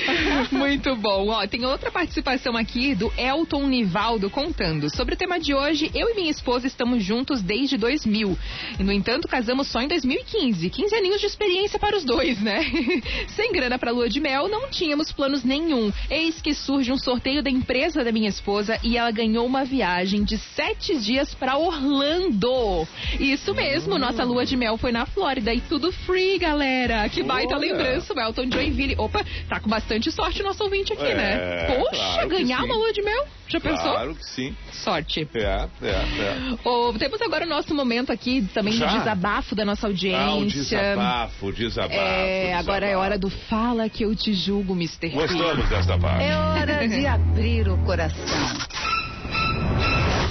Muito 0.52 0.96
bom. 0.96 1.30
Ó, 1.30 1.46
tem 1.48 1.66
outra 1.66 1.92
participação 1.92 2.56
aqui 2.56 2.96
do 2.96 3.12
Elton 3.18 3.68
Nivaldo 3.68 4.30
contando. 4.30 4.90
Sobre 4.96 5.16
o 5.16 5.18
tema 5.18 5.40
de 5.40 5.54
hoje, 5.54 5.92
eu 5.94 6.10
e 6.10 6.16
minha 6.16 6.32
esposa 6.32 6.68
estamos 6.68 7.04
juntos 7.04 7.42
desde 7.42 7.78
2000. 7.78 8.38
E, 8.80 8.84
no 8.84 8.92
entanto, 8.92 9.28
casamos 9.28 9.68
só 9.68 9.82
em 9.82 9.88
2015. 9.88 10.70
15 10.70 10.96
aninhos 10.96 11.20
de 11.20 11.28
experiência 11.28 11.80
para 11.80 11.98
os 11.98 12.04
dois, 12.04 12.40
né? 12.42 12.62
Sem 13.36 13.52
grana 13.52 13.78
para 13.78 13.92
lua 13.92 14.10
de 14.10 14.20
mel, 14.20 14.48
não 14.48 14.70
tínhamos 14.70 15.12
planos 15.12 15.44
nenhum. 15.44 15.92
Eis 16.10 16.42
que 16.42 16.54
surge 16.54 16.92
um 16.92 16.98
sorteio 16.98 17.44
da 17.44 17.50
empresa 17.50 18.04
da 18.04 18.12
minha 18.12 18.30
esposa 18.30 18.80
e 18.84 18.98
ela 18.98 19.12
ganhou 19.12 19.46
uma 19.46 19.66
viagem 19.66 20.24
de 20.24 20.38
sete 20.38 20.98
dias 21.00 21.34
para 21.34 21.58
Orlando. 21.58 22.88
Isso 23.20 23.54
mesmo, 23.54 23.98
nossa 23.98 24.24
lua 24.24 24.46
de 24.46 24.56
mel 24.56 24.78
foi 24.78 24.92
na 24.92 25.06
Flórida 25.06 25.54
e 25.54 25.62
tudo 25.62 25.92
free, 25.92 26.38
galera. 26.38 26.91
Que 27.10 27.24
baita 27.24 27.56
Olha. 27.56 27.68
lembrança, 27.68 28.14
o 28.14 28.20
Elton 28.20 28.50
Joinville. 28.52 28.96
Opa, 28.98 29.24
tá 29.48 29.60
com 29.60 29.70
bastante 29.70 30.12
sorte 30.12 30.42
o 30.42 30.46
nosso 30.46 30.64
ouvinte 30.64 30.94
aqui, 30.94 31.04
É, 31.06 31.16
né? 31.16 31.76
Poxa, 31.76 31.92
claro 31.92 32.30
ganhar 32.30 32.64
uma 32.64 32.76
lua 32.76 32.94
de 32.94 33.02
mel? 33.02 33.26
Já 33.48 33.60
pensou? 33.60 33.92
Claro 33.92 34.16
que 34.16 34.26
sim. 34.26 34.56
Sorte. 34.72 35.28
É, 35.34 35.68
é, 35.82 35.90
é. 35.90 36.68
Ô, 36.68 36.94
temos 36.94 37.22
agora 37.22 37.46
o 37.46 37.50
nosso 37.50 37.74
momento 37.76 38.12
aqui 38.12 38.48
também 38.54 38.74
Já? 38.74 38.88
de 38.88 39.00
desabafo 39.00 39.54
da 39.54 39.66
nossa 39.66 39.88
audiência. 39.88 40.22
Ah, 40.22 40.36
o 40.36 40.46
desabafo, 40.46 41.52
desabafo. 41.52 41.94
É, 41.94 42.44
desabafo. 42.46 42.70
agora 42.70 42.86
é 42.88 42.96
hora 42.96 43.18
do 43.18 43.30
Fala 43.30 43.90
que 43.90 44.04
eu 44.06 44.16
te 44.16 44.34
julgo, 44.34 44.74
Mr. 44.74 45.10
Gostamos 45.10 45.68
dessa 45.70 45.98
parte. 45.98 46.24
É 46.24 46.36
hora 46.36 46.88
de 46.88 47.06
abrir 47.06 47.68
o 47.68 47.78
coração. 47.84 48.26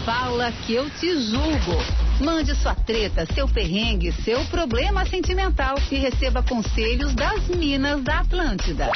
Fala 0.04 0.50
que 0.66 0.74
eu 0.74 0.88
te 0.88 1.14
julgo. 1.20 1.76
Mande 2.24 2.54
sua 2.54 2.74
treta, 2.74 3.26
seu 3.34 3.46
perrengue, 3.46 4.12
seu 4.12 4.44
problema 4.46 5.04
sentimental 5.04 5.76
e 5.90 5.96
receba 5.96 6.42
conselhos 6.42 7.14
das 7.14 7.48
Minas 7.48 8.02
da 8.02 8.20
Atlântida. 8.20 8.90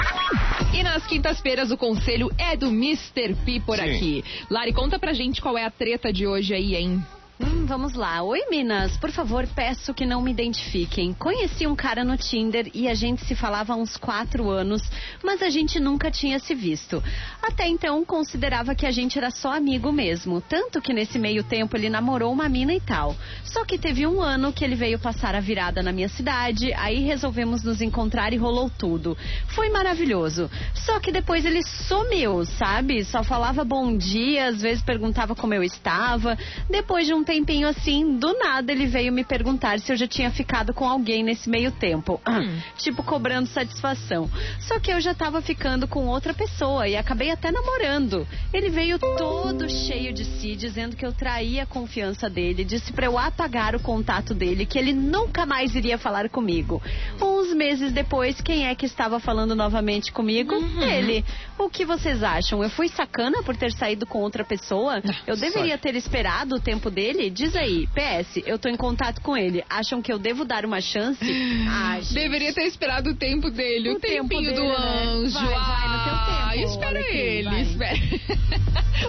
E 0.72 0.82
nas 0.82 1.06
quintas-feiras 1.06 1.70
o 1.70 1.76
conselho 1.76 2.30
é 2.38 2.56
do 2.56 2.68
Mr. 2.68 3.34
P 3.44 3.60
por 3.60 3.76
Sim. 3.76 3.82
aqui. 3.82 4.24
Lari, 4.50 4.72
conta 4.72 4.98
pra 4.98 5.12
gente 5.12 5.42
qual 5.42 5.58
é 5.58 5.64
a 5.64 5.70
treta 5.70 6.12
de 6.12 6.26
hoje 6.26 6.54
aí, 6.54 6.74
hein? 6.74 7.04
Hum, 7.40 7.66
vamos 7.66 7.94
lá. 7.94 8.22
Oi, 8.22 8.46
Minas. 8.48 8.96
Por 8.96 9.10
favor, 9.10 9.44
peço 9.56 9.92
que 9.92 10.06
não 10.06 10.22
me 10.22 10.30
identifiquem. 10.30 11.12
Conheci 11.12 11.66
um 11.66 11.74
cara 11.74 12.04
no 12.04 12.16
Tinder 12.16 12.70
e 12.72 12.86
a 12.86 12.94
gente 12.94 13.24
se 13.24 13.34
falava 13.34 13.72
há 13.72 13.76
uns 13.76 13.96
quatro 13.96 14.48
anos, 14.50 14.80
mas 15.20 15.42
a 15.42 15.48
gente 15.48 15.80
nunca 15.80 16.12
tinha 16.12 16.38
se 16.38 16.54
visto. 16.54 17.02
Até 17.42 17.66
então, 17.66 18.04
considerava 18.04 18.72
que 18.72 18.86
a 18.86 18.92
gente 18.92 19.18
era 19.18 19.32
só 19.32 19.52
amigo 19.52 19.90
mesmo. 19.90 20.40
Tanto 20.40 20.80
que 20.80 20.92
nesse 20.92 21.18
meio 21.18 21.42
tempo 21.42 21.76
ele 21.76 21.90
namorou 21.90 22.32
uma 22.32 22.48
mina 22.48 22.72
e 22.72 22.80
tal. 22.80 23.16
Só 23.42 23.64
que 23.64 23.78
teve 23.78 24.06
um 24.06 24.22
ano 24.22 24.52
que 24.52 24.64
ele 24.64 24.76
veio 24.76 25.00
passar 25.00 25.34
a 25.34 25.40
virada 25.40 25.82
na 25.82 25.90
minha 25.90 26.08
cidade, 26.08 26.72
aí 26.74 27.00
resolvemos 27.00 27.64
nos 27.64 27.82
encontrar 27.82 28.32
e 28.32 28.36
rolou 28.36 28.70
tudo. 28.70 29.18
Foi 29.48 29.70
maravilhoso. 29.70 30.48
Só 30.72 31.00
que 31.00 31.10
depois 31.10 31.44
ele 31.44 31.64
sumiu, 31.64 32.44
sabe? 32.44 33.02
Só 33.02 33.24
falava 33.24 33.64
bom 33.64 33.96
dia, 33.96 34.46
às 34.46 34.62
vezes 34.62 34.84
perguntava 34.84 35.34
como 35.34 35.52
eu 35.52 35.64
estava. 35.64 36.38
Depois 36.70 37.08
de 37.08 37.12
um 37.12 37.23
tempinho 37.24 37.68
assim, 37.68 38.16
do 38.18 38.32
nada 38.38 38.70
ele 38.70 38.86
veio 38.86 39.12
me 39.12 39.24
perguntar 39.24 39.78
se 39.80 39.92
eu 39.92 39.96
já 39.96 40.06
tinha 40.06 40.30
ficado 40.30 40.72
com 40.72 40.88
alguém 40.88 41.22
nesse 41.22 41.48
meio 41.48 41.72
tempo. 41.72 42.20
tipo, 42.78 43.02
cobrando 43.02 43.48
satisfação. 43.48 44.30
Só 44.60 44.78
que 44.78 44.92
eu 44.92 45.00
já 45.00 45.14
tava 45.14 45.40
ficando 45.40 45.88
com 45.88 46.06
outra 46.06 46.34
pessoa 46.34 46.86
e 46.88 46.96
acabei 46.96 47.30
até 47.30 47.50
namorando. 47.50 48.26
Ele 48.52 48.68
veio 48.68 48.98
todo 48.98 49.68
cheio 49.68 50.12
de 50.12 50.24
si, 50.24 50.54
dizendo 50.54 50.96
que 50.96 51.04
eu 51.04 51.12
traía 51.12 51.62
a 51.62 51.66
confiança 51.66 52.28
dele, 52.28 52.64
disse 52.64 52.92
pra 52.92 53.06
eu 53.06 53.18
apagar 53.18 53.74
o 53.74 53.80
contato 53.80 54.34
dele, 54.34 54.66
que 54.66 54.78
ele 54.78 54.92
nunca 54.92 55.46
mais 55.46 55.74
iria 55.74 55.98
falar 55.98 56.28
comigo. 56.28 56.82
Uns 57.20 57.54
meses 57.54 57.92
depois, 57.92 58.40
quem 58.40 58.66
é 58.66 58.74
que 58.74 58.86
estava 58.86 59.18
falando 59.18 59.54
novamente 59.54 60.12
comigo? 60.12 60.54
Ele. 60.80 61.24
O 61.58 61.68
que 61.68 61.84
vocês 61.84 62.22
acham? 62.22 62.62
Eu 62.62 62.70
fui 62.70 62.88
sacana 62.88 63.42
por 63.42 63.56
ter 63.56 63.72
saído 63.72 64.06
com 64.06 64.20
outra 64.20 64.44
pessoa? 64.44 65.02
Eu 65.26 65.36
deveria 65.36 65.78
ter 65.78 65.94
esperado 65.94 66.56
o 66.56 66.60
tempo 66.60 66.90
dele? 66.90 67.13
Diz 67.32 67.54
aí. 67.56 67.86
PS, 67.88 68.42
eu 68.46 68.58
tô 68.58 68.68
em 68.68 68.76
contato 68.76 69.20
com 69.20 69.36
ele. 69.36 69.62
Acham 69.70 70.02
que 70.02 70.12
eu 70.12 70.18
devo 70.18 70.44
dar 70.44 70.64
uma 70.64 70.80
chance? 70.80 71.18
Ah, 71.66 71.98
gente. 72.00 72.14
Deveria 72.14 72.52
ter 72.52 72.62
esperado 72.64 73.10
o 73.10 73.14
tempo 73.14 73.50
dele, 73.50 73.90
o, 73.90 73.92
O 73.96 74.00
tempo 74.00 74.28
tempinho 74.28 74.52
dele, 74.52 74.56
do 74.56 74.68
né? 74.68 75.02
anjo. 75.04 75.32
Vai, 75.34 75.44
vai, 75.44 75.88
no 75.88 76.04
teu 76.04 76.12
Ah, 76.14 76.50
tempo, 76.54 76.68
espera 76.70 76.90
olha 76.90 77.00
aqui, 77.00 77.16
ele, 77.16 77.48
vai. 77.48 77.62
espera. 77.62 77.98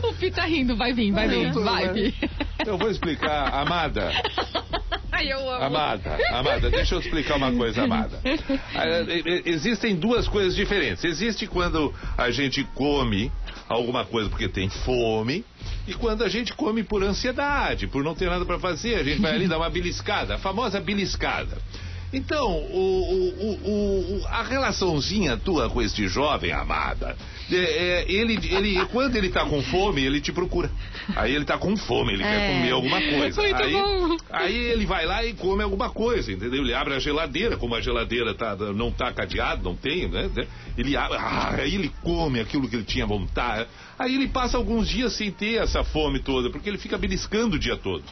o 0.09 0.13
Pi 0.13 0.31
tá 0.31 0.45
rindo, 0.45 0.75
vai 0.75 0.93
vir, 0.93 1.11
vai 1.11 1.27
vir, 1.27 1.51
vai 1.53 1.93
vir. 1.93 2.13
Eu 2.65 2.77
vou 2.77 2.89
explicar, 2.89 3.53
amada. 3.53 4.11
Ai, 5.11 5.31
eu 5.31 5.49
amo. 5.49 5.63
Amada, 5.63 6.17
amada, 6.31 6.69
deixa 6.69 6.95
eu 6.95 6.99
explicar 6.99 7.37
uma 7.37 7.51
coisa, 7.51 7.83
amada. 7.83 8.19
Ah, 8.75 8.85
eh, 8.87 9.21
eh, 9.25 9.41
Existem 9.45 9.95
duas 9.95 10.27
coisas 10.27 10.55
diferentes. 10.55 11.03
Existe 11.03 11.47
quando 11.47 11.93
a 12.17 12.29
gente 12.31 12.63
come 12.73 13.31
alguma 13.69 14.03
coisa 14.05 14.29
porque 14.29 14.49
tem 14.49 14.69
fome 14.69 15.45
e 15.87 15.93
quando 15.93 16.23
a 16.23 16.29
gente 16.29 16.53
come 16.53 16.83
por 16.83 17.03
ansiedade, 17.03 17.87
por 17.87 18.03
não 18.03 18.15
ter 18.15 18.29
nada 18.29 18.45
para 18.45 18.59
fazer, 18.59 18.95
a 18.95 19.03
gente 19.03 19.21
vai 19.21 19.33
ali 19.33 19.47
dar 19.47 19.57
uma 19.57 19.69
beliscada, 19.69 20.35
a 20.35 20.37
famosa 20.37 20.79
beliscada. 20.79 21.57
Então, 22.15 22.47
o, 22.49 23.33
o- 23.39 24.19
o- 24.21 24.27
a 24.27 24.41
relaçãozinha 24.43 25.35
tua 25.37 25.69
com 25.69 25.81
este 25.81 26.07
jovem, 26.07 26.51
amada, 26.51 27.15
é, 27.51 27.55
é, 27.55 28.05
ele, 28.11 28.39
ele, 28.55 28.85
quando 28.85 29.15
ele 29.17 29.29
tá 29.29 29.45
com 29.45 29.61
fome, 29.61 30.01
ele 30.03 30.21
te 30.21 30.31
procura. 30.31 30.71
Aí 31.15 31.35
ele 31.35 31.43
tá 31.45 31.57
com 31.57 31.75
fome, 31.75 32.13
ele 32.13 32.23
quer 32.23 32.39
É. 32.41 32.53
comer 32.53 32.71
alguma 32.71 33.01
coisa. 33.01 33.41
Muito 33.41 33.61
aí, 33.63 33.73
bom. 33.73 34.17
aí 34.29 34.55
ele 34.55 34.85
vai 34.85 35.05
lá 35.05 35.25
e 35.25 35.33
come 35.33 35.61
alguma 35.61 35.89
coisa, 35.89 36.31
entendeu? 36.31 36.61
Ele 36.63 36.73
abre 36.73 36.93
a 36.95 36.99
geladeira, 36.99 37.57
como 37.57 37.75
a 37.75 37.81
geladeira 37.81 38.33
tá, 38.33 38.55
não 38.55 38.91
tá 38.91 39.11
cadeada, 39.11 39.61
não 39.61 39.75
tem, 39.75 40.07
né? 40.07 40.29
Ele 40.77 40.95
abre, 40.95 41.17
ah, 41.17 41.55
aí 41.59 41.75
ele 41.75 41.91
come 42.01 42.39
aquilo 42.39 42.67
que 42.69 42.75
ele 42.75 42.85
tinha 42.85 43.05
vontade. 43.05 43.67
Aí 43.99 44.15
ele 44.15 44.27
passa 44.27 44.57
alguns 44.57 44.87
dias 44.87 45.13
sem 45.13 45.31
ter 45.31 45.55
essa 45.61 45.83
fome 45.83 46.19
toda, 46.19 46.49
porque 46.49 46.67
ele 46.69 46.77
fica 46.77 46.97
beliscando 46.97 47.55
o 47.57 47.59
dia 47.59 47.75
todo. 47.77 48.03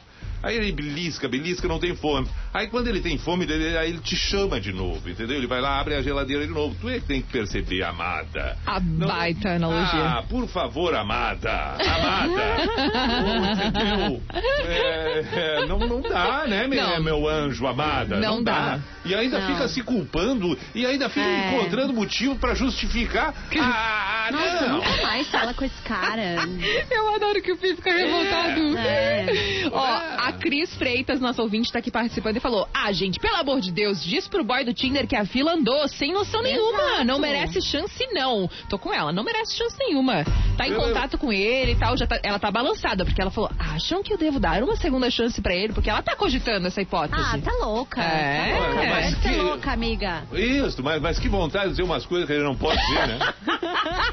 Aí 0.44 0.58
ele 0.58 0.72
belisca, 0.74 1.28
belisca, 1.30 1.68
não 1.70 1.80
tem 1.80 1.96
fome. 1.96 2.28
Aí 2.54 2.68
quando 2.68 2.88
ele 2.90 3.00
tem 3.00 3.18
fome, 3.18 3.46
ele, 3.46 3.78
aí 3.78 3.90
ele 3.92 4.00
te 4.00 4.16
chama 4.16 4.60
de 4.60 4.74
novo, 4.74 5.10
entendeu? 5.10 5.38
Ele 5.38 5.48
vai 5.48 5.62
lá, 5.62 5.80
abre 5.80 5.96
a 5.96 6.02
geladeira 6.02 6.46
de 6.46 6.52
novo. 6.54 6.76
Tu 6.82 6.90
é 6.90 7.00
que 7.00 7.06
tem 7.08 7.22
que 7.22 7.32
perceber, 7.32 7.82
amada. 7.84 8.58
A 8.66 8.80
baita 8.80 9.52
analogia. 9.56 10.04
Ah, 10.20 10.24
por 10.30 10.46
favor, 10.50 10.94
amada. 10.94 11.78
Amada. 11.80 12.64
Entendeu? 13.68 14.22
É, 14.66 15.24
é, 15.34 15.66
não, 15.66 15.80
não 15.80 16.02
dá, 16.02 16.46
né, 16.48 16.68
meu, 16.68 16.82
Não. 16.88 17.04
meu 17.04 17.28
anjo, 17.30 17.66
amada? 17.66 18.20
Não 18.20 18.44
dá. 18.44 18.80
E 19.06 19.14
ainda 19.16 19.40
Não. 19.40 19.48
fica 19.48 19.68
se 19.68 19.82
culpando 19.84 20.58
e 20.76 20.86
ainda 20.86 21.10
fica 21.10 21.26
É. 21.26 21.48
encontrando 21.56 21.94
motivo 21.94 22.36
pra 22.36 22.54
justificar 22.54 23.34
a, 23.60 24.28
Ah, 24.28 24.32
Nossa, 24.32 24.68
não. 24.68 24.76
nunca 24.78 25.02
mais 25.02 25.28
fala 25.28 25.54
com 25.54 25.66
esse 25.66 25.82
cara. 25.84 26.36
Eu 26.90 27.16
adoro 27.16 27.42
que 27.42 27.52
o 27.52 27.58
Pi 27.58 27.76
fica 27.76 27.92
revoltado. 27.92 28.78
É. 28.78 29.26
Ó, 29.72 29.86
a 29.86 30.32
Cris 30.40 30.74
Freitas, 30.76 31.20
nossa 31.20 31.42
ouvinte, 31.42 31.72
tá 31.72 31.80
aqui 31.80 31.92
participando 31.92 32.38
e 32.38 32.40
falou: 32.40 32.68
Ah, 32.74 32.92
gente, 32.92 33.20
pelo 33.20 33.36
amor 33.36 33.60
de 33.62 33.72
Deus, 33.72 34.04
diz 34.04 34.28
pro 34.28 34.44
boy 34.44 34.64
do 34.64 34.74
Tinder 34.74 35.08
que 35.08 35.16
a 35.16 35.26
fila 35.26 35.54
andou 35.54 35.88
sem 35.88 36.12
noção 36.14 36.42
nenhuma. 36.42 36.82
Exato. 36.82 37.04
Não 37.06 37.20
merece 37.20 37.62
chance, 37.62 38.08
não. 38.12 38.50
Tô 38.70 38.78
com 38.78 38.94
ela, 38.94 39.12
não 39.12 39.24
merece 39.24 39.56
chance 39.58 39.76
nenhuma. 39.80 40.24
Tá 40.58 40.68
em 40.68 40.72
Eu- 40.72 40.82
contato 40.82 41.18
com 41.18 41.32
ele 41.32 41.72
e 41.74 41.76
tal, 41.76 41.96
já 41.98 42.06
tá- 42.08 42.20
ela 42.24 42.40
tá 42.40 42.52
balançada, 42.52 43.06
porque 43.06 43.22
ela 43.22 43.32
falou: 43.32 43.50
Acham 43.60 44.02
que 44.04 44.14
eu 44.14 44.18
devo 44.18 44.40
dar 44.40 44.62
uma 44.64 44.76
segunda 44.76 45.10
chance 45.10 45.42
pra 45.42 45.54
ele? 45.56 45.74
Porque 45.74 45.90
ela 45.90 46.02
tá 46.02 46.16
cogitando 46.16 46.68
essa 46.68 46.82
hipótese. 46.82 47.22
Ah, 47.22 47.38
tá 47.44 47.52
louca. 47.66 48.02
É. 48.02 48.54
Tá 48.54 48.60
louca. 48.68 48.84
Mas 48.90 49.18
ser 49.22 49.30
que- 49.30 49.36
louca, 49.36 49.72
amiga. 49.72 50.24
Isso, 50.34 50.84
mas, 50.84 51.02
mas 51.02 51.20
que 51.20 51.28
vontade 51.30 51.66
de 51.66 51.72
dizer 51.72 51.84
umas 51.84 52.06
coisas 52.06 52.28
que 52.28 52.34
ele 52.34 52.44
não 52.44 52.56
pode 52.56 52.80
dizer, 52.82 53.08
né? 53.08 53.20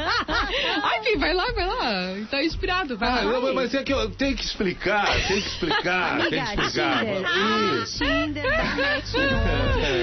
Ai, 0.83 1.17
vai 1.17 1.35
lá, 1.35 1.45
vai 1.53 1.67
lá. 1.67 2.27
Tá 2.31 2.43
inspirado, 2.43 2.97
vai 2.97 3.09
Ah, 3.09 3.15
lá. 3.23 3.41
não, 3.41 3.55
mas 3.55 3.75
é 3.75 3.83
que 3.83 3.93
eu 3.93 4.11
tenho 4.11 4.37
que 4.37 4.45
explicar, 4.45 5.07
tem 5.27 5.41
que 5.41 5.49
explicar, 5.49 6.10
tem 6.19 6.31
que 6.31 6.39
Amiga, 6.39 6.63
explicar. 6.65 7.05
Tinder. 7.05 7.83
Isso. 7.83 7.99
Tinder 8.05 8.45
em 8.45 8.95
outros 8.95 9.13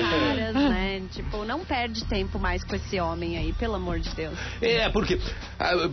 caras, 0.09 0.53
né? 0.55 0.96
Tipo, 1.07 1.45
não 1.45 1.63
perde 1.65 2.03
tempo 2.05 2.37
mais 2.39 2.63
com 2.63 2.75
esse 2.75 2.99
homem 2.99 3.37
aí, 3.37 3.53
pelo 3.53 3.75
amor 3.75 3.99
de 3.99 4.09
Deus. 4.15 4.37
É, 4.61 4.89
porque, 4.89 5.19
ah, 5.59 5.89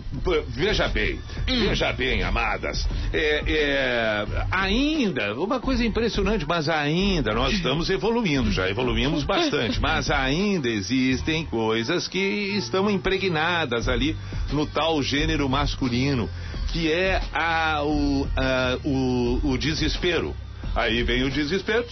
veja 0.48 0.88
bem, 0.88 1.20
veja 1.46 1.92
bem, 1.92 2.22
amadas, 2.22 2.86
é, 3.12 3.42
é, 3.46 4.26
ainda, 4.50 5.34
uma 5.34 5.60
coisa 5.60 5.84
impressionante, 5.84 6.44
mas 6.46 6.68
ainda 6.68 7.32
nós 7.32 7.52
estamos 7.52 7.88
evoluindo, 7.90 8.50
já 8.50 8.68
evoluímos 8.68 9.24
bastante, 9.24 9.80
mas 9.80 10.10
ainda 10.10 10.68
existem 10.68 11.44
coisas 11.46 12.08
que 12.08 12.18
estão 12.56 12.90
impregnadas 12.90 13.88
ali 13.88 14.16
no 14.52 14.66
tal 14.66 15.02
gênero 15.02 15.48
masculino, 15.48 16.28
que 16.72 16.90
é 16.90 17.20
a, 17.32 17.82
o, 17.84 18.26
a- 18.36 18.78
o, 18.84 19.40
o 19.52 19.58
desespero. 19.58 20.34
Aí 20.74 21.02
vem 21.02 21.22
o 21.24 21.30
desespero. 21.30 21.84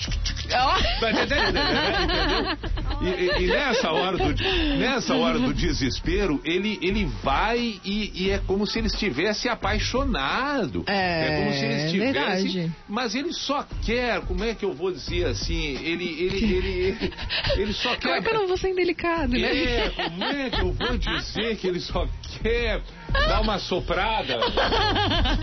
Tá 1.00 1.10
entendendo? 1.10 1.58
E, 3.00 3.08
e- 3.08 3.44
e 3.44 3.46
nessa 3.46 3.90
hora 3.90 4.16
do 4.18 4.34
nessa 4.78 5.14
hora 5.14 5.38
do 5.38 5.54
desespero, 5.54 6.40
ele, 6.44 6.78
ele 6.82 7.04
vai 7.22 7.80
e, 7.84 8.12
e 8.14 8.30
é 8.30 8.38
como 8.38 8.66
se 8.66 8.78
ele 8.78 8.88
estivesse 8.88 9.48
apaixonado. 9.48 10.84
É, 10.86 11.36
como 11.40 11.52
se 11.52 11.64
ele 11.64 11.74
estivesse. 11.86 12.12
verdade. 12.12 12.72
Mas 12.88 13.14
ele 13.14 13.32
só 13.32 13.66
quer, 13.84 14.20
como 14.22 14.44
é 14.44 14.54
que 14.54 14.64
eu 14.64 14.72
vou 14.74 14.90
dizer 14.92 15.26
assim? 15.26 15.76
Ele 15.82 16.04
ele 16.04 16.36
ele, 16.44 16.68
ele, 16.68 17.12
ele 17.56 17.72
só 17.72 17.96
Como 17.96 18.14
é 18.14 18.20
quer. 18.20 18.22
que 18.22 18.28
eu 18.36 18.40
não 18.40 18.48
vou 18.48 18.56
ser 18.56 18.68
indelicado, 18.70 19.32
né? 19.32 19.40
É, 19.40 19.90
como 19.90 20.24
é 20.24 20.50
que 20.50 20.60
eu 20.60 20.72
vou 20.72 20.98
dizer 20.98 21.56
que 21.56 21.66
ele 21.66 21.80
só 21.80 22.06
quer 22.42 22.82
dar 23.12 23.40
uma 23.40 23.58
soprada? 23.58 24.38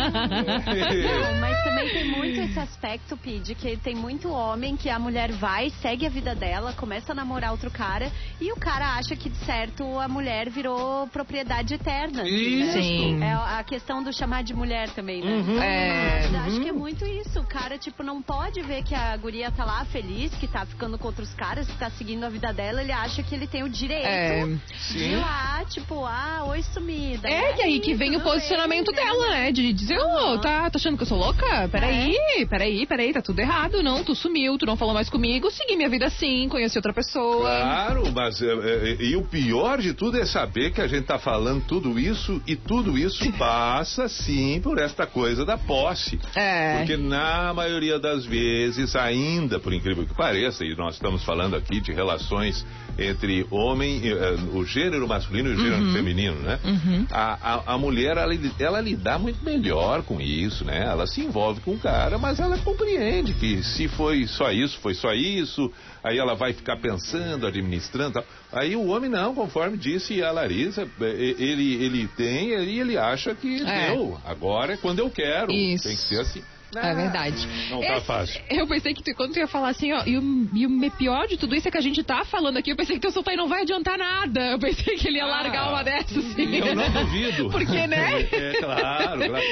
Não, 0.09 1.39
mas 1.39 1.63
também 1.63 1.89
tem 1.89 2.11
muito 2.11 2.41
esse 2.41 2.59
aspecto, 2.59 3.17
Pid, 3.17 3.55
que 3.55 3.77
tem 3.77 3.95
muito 3.95 4.29
homem 4.31 4.75
que 4.75 4.89
a 4.89 4.99
mulher 4.99 5.31
vai, 5.31 5.69
segue 5.81 6.05
a 6.05 6.09
vida 6.09 6.35
dela, 6.35 6.73
começa 6.73 7.11
a 7.11 7.15
namorar 7.15 7.51
outro 7.51 7.69
cara 7.71 8.11
e 8.39 8.51
o 8.51 8.55
cara 8.55 8.95
acha 8.95 9.15
que, 9.15 9.29
de 9.29 9.37
certo, 9.45 9.83
a 9.99 10.07
mulher 10.07 10.49
virou 10.49 11.07
propriedade 11.07 11.73
eterna. 11.73 12.21
assim, 12.23 12.59
né? 12.65 12.71
Sim. 12.71 13.23
É 13.23 13.33
a 13.33 13.63
questão 13.63 14.03
do 14.03 14.11
chamar 14.13 14.43
de 14.43 14.53
mulher 14.53 14.89
também, 14.91 15.21
né? 15.23 15.31
Uhum. 15.31 15.61
É. 15.61 16.27
Mas 16.31 16.47
Acho 16.49 16.61
que 16.61 16.69
é 16.69 16.73
muito 16.73 17.05
isso. 17.05 17.39
O 17.39 17.45
cara, 17.45 17.77
tipo, 17.77 18.01
não 18.03 18.21
pode 18.21 18.61
ver 18.61 18.83
que 18.83 18.95
a 18.95 19.15
guria 19.17 19.51
tá 19.51 19.63
lá 19.65 19.85
feliz, 19.85 20.33
que 20.35 20.47
tá 20.47 20.65
ficando 20.65 20.97
com 20.97 21.07
outros 21.07 21.33
caras, 21.33 21.67
que 21.67 21.77
tá 21.77 21.89
seguindo 21.91 22.23
a 22.23 22.29
vida 22.29 22.51
dela. 22.53 22.81
Ele 22.81 22.91
acha 22.91 23.21
que 23.23 23.35
ele 23.35 23.47
tem 23.47 23.63
o 23.63 23.69
direito 23.69 24.05
É. 24.05 24.45
de 24.91 24.97
ir 24.97 25.15
lá, 25.17 25.63
tipo, 25.69 26.05
ah, 26.05 26.43
oi 26.47 26.61
sumida. 26.63 27.29
É, 27.29 27.53
e 27.59 27.61
aí 27.61 27.79
que 27.81 27.93
vem 27.93 28.15
o 28.15 28.21
posicionamento 28.21 28.89
dela, 28.91 29.31
né? 29.31 29.51
De 29.51 29.73
dizer, 29.73 29.97
ô, 29.99 30.37
tá, 30.39 30.69
tá 30.69 30.77
achando 30.77 30.95
que 30.95 31.03
eu 31.03 31.07
sou 31.07 31.17
louca? 31.17 31.67
Peraí, 31.67 32.15
peraí, 32.49 32.85
peraí, 32.85 33.11
tá 33.11 33.21
tudo 33.21 33.39
errado, 33.39 33.83
não, 33.83 34.01
tu 34.01 34.15
sumiu, 34.15 34.57
tu 34.57 34.65
não 34.65 34.77
falou 34.77 34.93
mais 34.93 35.09
comigo, 35.09 35.51
segui 35.51 35.75
minha 35.75 35.89
vida 35.89 36.05
assim, 36.05 36.47
conheci 36.47 36.77
outra 36.77 36.93
pessoa. 36.93 37.49
Claro, 37.49 38.03
mas 38.13 38.41
é, 38.41 38.45
é, 38.45 38.97
e 39.01 39.15
o 39.17 39.23
pior 39.23 39.81
de 39.81 39.93
tudo 39.93 40.17
é 40.17 40.25
saber 40.25 40.71
que 40.71 40.79
a 40.79 40.87
gente 40.87 41.05
tá 41.05 41.19
falando 41.19 41.65
tudo 41.65 41.99
isso 41.99 42.41
e 42.47 42.55
tudo 42.55 42.97
isso 42.97 43.29
passa 43.37 44.07
sim 44.07 44.61
por 44.61 44.77
esta 44.77 45.05
coisa 45.05 45.43
da 45.43 45.57
posse. 45.57 46.17
É. 46.35 46.77
Porque 46.77 46.95
na 46.95 47.53
maioria 47.53 47.99
das 47.99 48.25
vezes, 48.25 48.95
ainda, 48.95 49.59
por 49.59 49.73
incrível 49.73 50.05
que 50.05 50.13
pareça, 50.13 50.63
e 50.63 50.73
nós 50.75 50.95
estamos 50.95 51.25
falando 51.25 51.57
aqui 51.57 51.81
de 51.81 51.91
relações 51.91 52.65
entre 52.99 53.45
homem, 53.49 54.01
eh, 54.05 54.35
o 54.53 54.65
gênero 54.65 55.07
masculino 55.07 55.49
e 55.49 55.53
o 55.55 55.57
gênero 55.59 55.83
Uhum. 55.85 55.93
feminino, 55.93 56.35
né? 56.41 56.59
Uhum. 56.63 57.05
A, 57.11 57.53
a, 57.53 57.73
a 57.73 57.77
mulher, 57.77 58.17
ela, 58.17 58.33
ela 58.59 58.81
lida 58.81 59.17
muito 59.17 59.43
melhor 59.43 60.03
com 60.03 60.19
isso, 60.19 60.65
né? 60.65 60.85
Ela 60.85 61.07
se 61.07 61.21
envolve 61.21 61.61
com 61.61 61.71
o 61.73 61.79
cara, 61.79 62.17
mas 62.17 62.39
ela 62.39 62.57
compreende 62.57 63.33
que 63.33 63.63
se 63.63 63.87
foi 63.87 64.25
só 64.27 64.51
isso, 64.51 64.77
foi 64.79 64.93
só 64.93 65.13
isso, 65.13 65.71
aí 66.03 66.17
ela 66.17 66.35
vai 66.35 66.53
ficar 66.53 66.77
pensando, 66.77 67.47
administrando 67.47 68.13
tal. 68.13 68.25
Aí 68.51 68.75
o 68.75 68.87
homem 68.87 69.09
não, 69.09 69.33
conforme 69.35 69.77
disse 69.77 70.21
a 70.23 70.31
Larissa, 70.31 70.87
eh, 71.01 71.35
ele, 71.37 71.75
ele 71.83 72.07
tem 72.17 72.49
e 72.49 72.79
ele 72.79 72.97
acha 72.97 73.33
que 73.35 73.61
É. 73.61 73.91
deu. 73.91 74.17
Agora 74.25 74.73
é 74.73 74.77
quando 74.77 74.99
eu 74.99 75.09
quero. 75.09 75.51
Isso. 75.51 75.83
Tem 75.85 75.95
que 75.95 76.01
ser 76.01 76.19
assim. 76.19 76.41
É 76.75 76.93
verdade. 76.93 77.47
Não 77.69 77.79
tá 77.81 77.97
Esse- 77.97 78.05
fácil. 78.05 78.41
Eu 78.49 78.67
pensei 78.67 78.93
que 78.93 79.03
tu, 79.03 79.13
quando 79.15 79.33
tu 79.33 79.39
ia 79.39 79.47
falar 79.47 79.69
assim, 79.69 79.91
ó, 79.93 80.03
e 80.05 80.17
o, 80.17 80.49
e 80.53 80.65
o 80.65 80.91
pior 80.91 81.27
de 81.27 81.37
tudo 81.37 81.55
isso 81.55 81.67
é 81.67 81.71
que 81.71 81.77
a 81.77 81.81
gente 81.81 82.03
tá 82.03 82.23
falando 82.25 82.57
aqui, 82.57 82.71
eu 82.71 82.75
pensei 82.75 82.95
que 82.95 83.01
teu 83.01 83.11
soltar 83.11 83.35
não 83.35 83.47
vai 83.47 83.61
adiantar 83.61 83.97
nada. 83.97 84.51
Eu 84.51 84.59
pensei 84.59 84.95
que 84.97 85.07
ele 85.07 85.17
ia 85.17 85.25
largar 85.25 85.69
uma 85.69 85.83
dessas, 85.83 86.17
assim. 86.17 86.55
Eu 86.55 86.75
não 86.75 86.89
duvido. 86.91 87.49
Porque, 87.51 87.87
né? 87.87 88.27
É, 88.31 88.53
claro, 88.59 89.19
claro. 89.19 89.43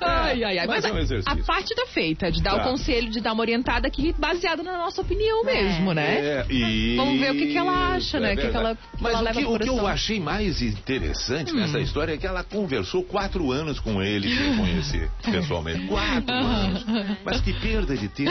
Ai, 0.00 0.44
ai, 0.44 0.58
ai. 0.58 0.66
Mas 0.66 0.84
Mas, 0.90 1.10
é 1.10 1.16
um 1.16 1.18
a- 1.26 1.32
a 1.32 1.36
parte 1.44 1.74
tá 1.74 1.86
feita, 1.86 2.30
de 2.30 2.42
dar 2.42 2.56
Tá. 2.56 2.62
o 2.66 2.70
conselho, 2.70 3.10
de 3.10 3.20
dar 3.20 3.32
uma 3.32 3.42
orientada 3.42 3.86
aqui, 3.88 4.12
baseada 4.18 4.62
na 4.62 4.76
nossa 4.78 5.00
opinião 5.02 5.44
mesmo, 5.44 5.92
né? 5.92 6.14
É, 6.20 6.46
e... 6.50 6.96
Vamos 6.96 7.20
ver 7.20 7.30
o 7.32 7.34
que 7.34 7.46
que 7.48 7.56
ela 7.58 7.94
acha, 7.94 8.16
É 8.16 8.20
né? 8.20 8.34
O 8.34 8.36
que 8.36 8.48
que 8.48 8.56
ela- 8.56 8.74
que 8.76 8.82
Mas 9.02 9.12
ela 9.12 9.20
o, 9.20 9.24
leva 9.24 9.38
que, 9.40 9.46
o 9.46 9.58
que 9.58 9.68
eu 9.68 9.86
achei 9.86 10.20
mais 10.20 10.60
interessante 10.62 11.52
nessa 11.52 11.78
Hum. 11.78 11.82
história 11.82 12.14
é 12.14 12.16
que 12.16 12.26
ela 12.26 12.42
conversou 12.44 13.02
quatro 13.04 13.50
anos 13.52 13.78
com 13.80 14.02
ele 14.02 14.34
sem 14.36 14.56
conhecer 14.56 15.10
pessoalmente. 15.24 15.86
Quatro 15.86 16.32
anos. 16.34 16.59
Mas 17.24 17.40
que 17.40 17.52
perda 17.52 17.96
de 17.96 18.08
tempo. 18.08 18.30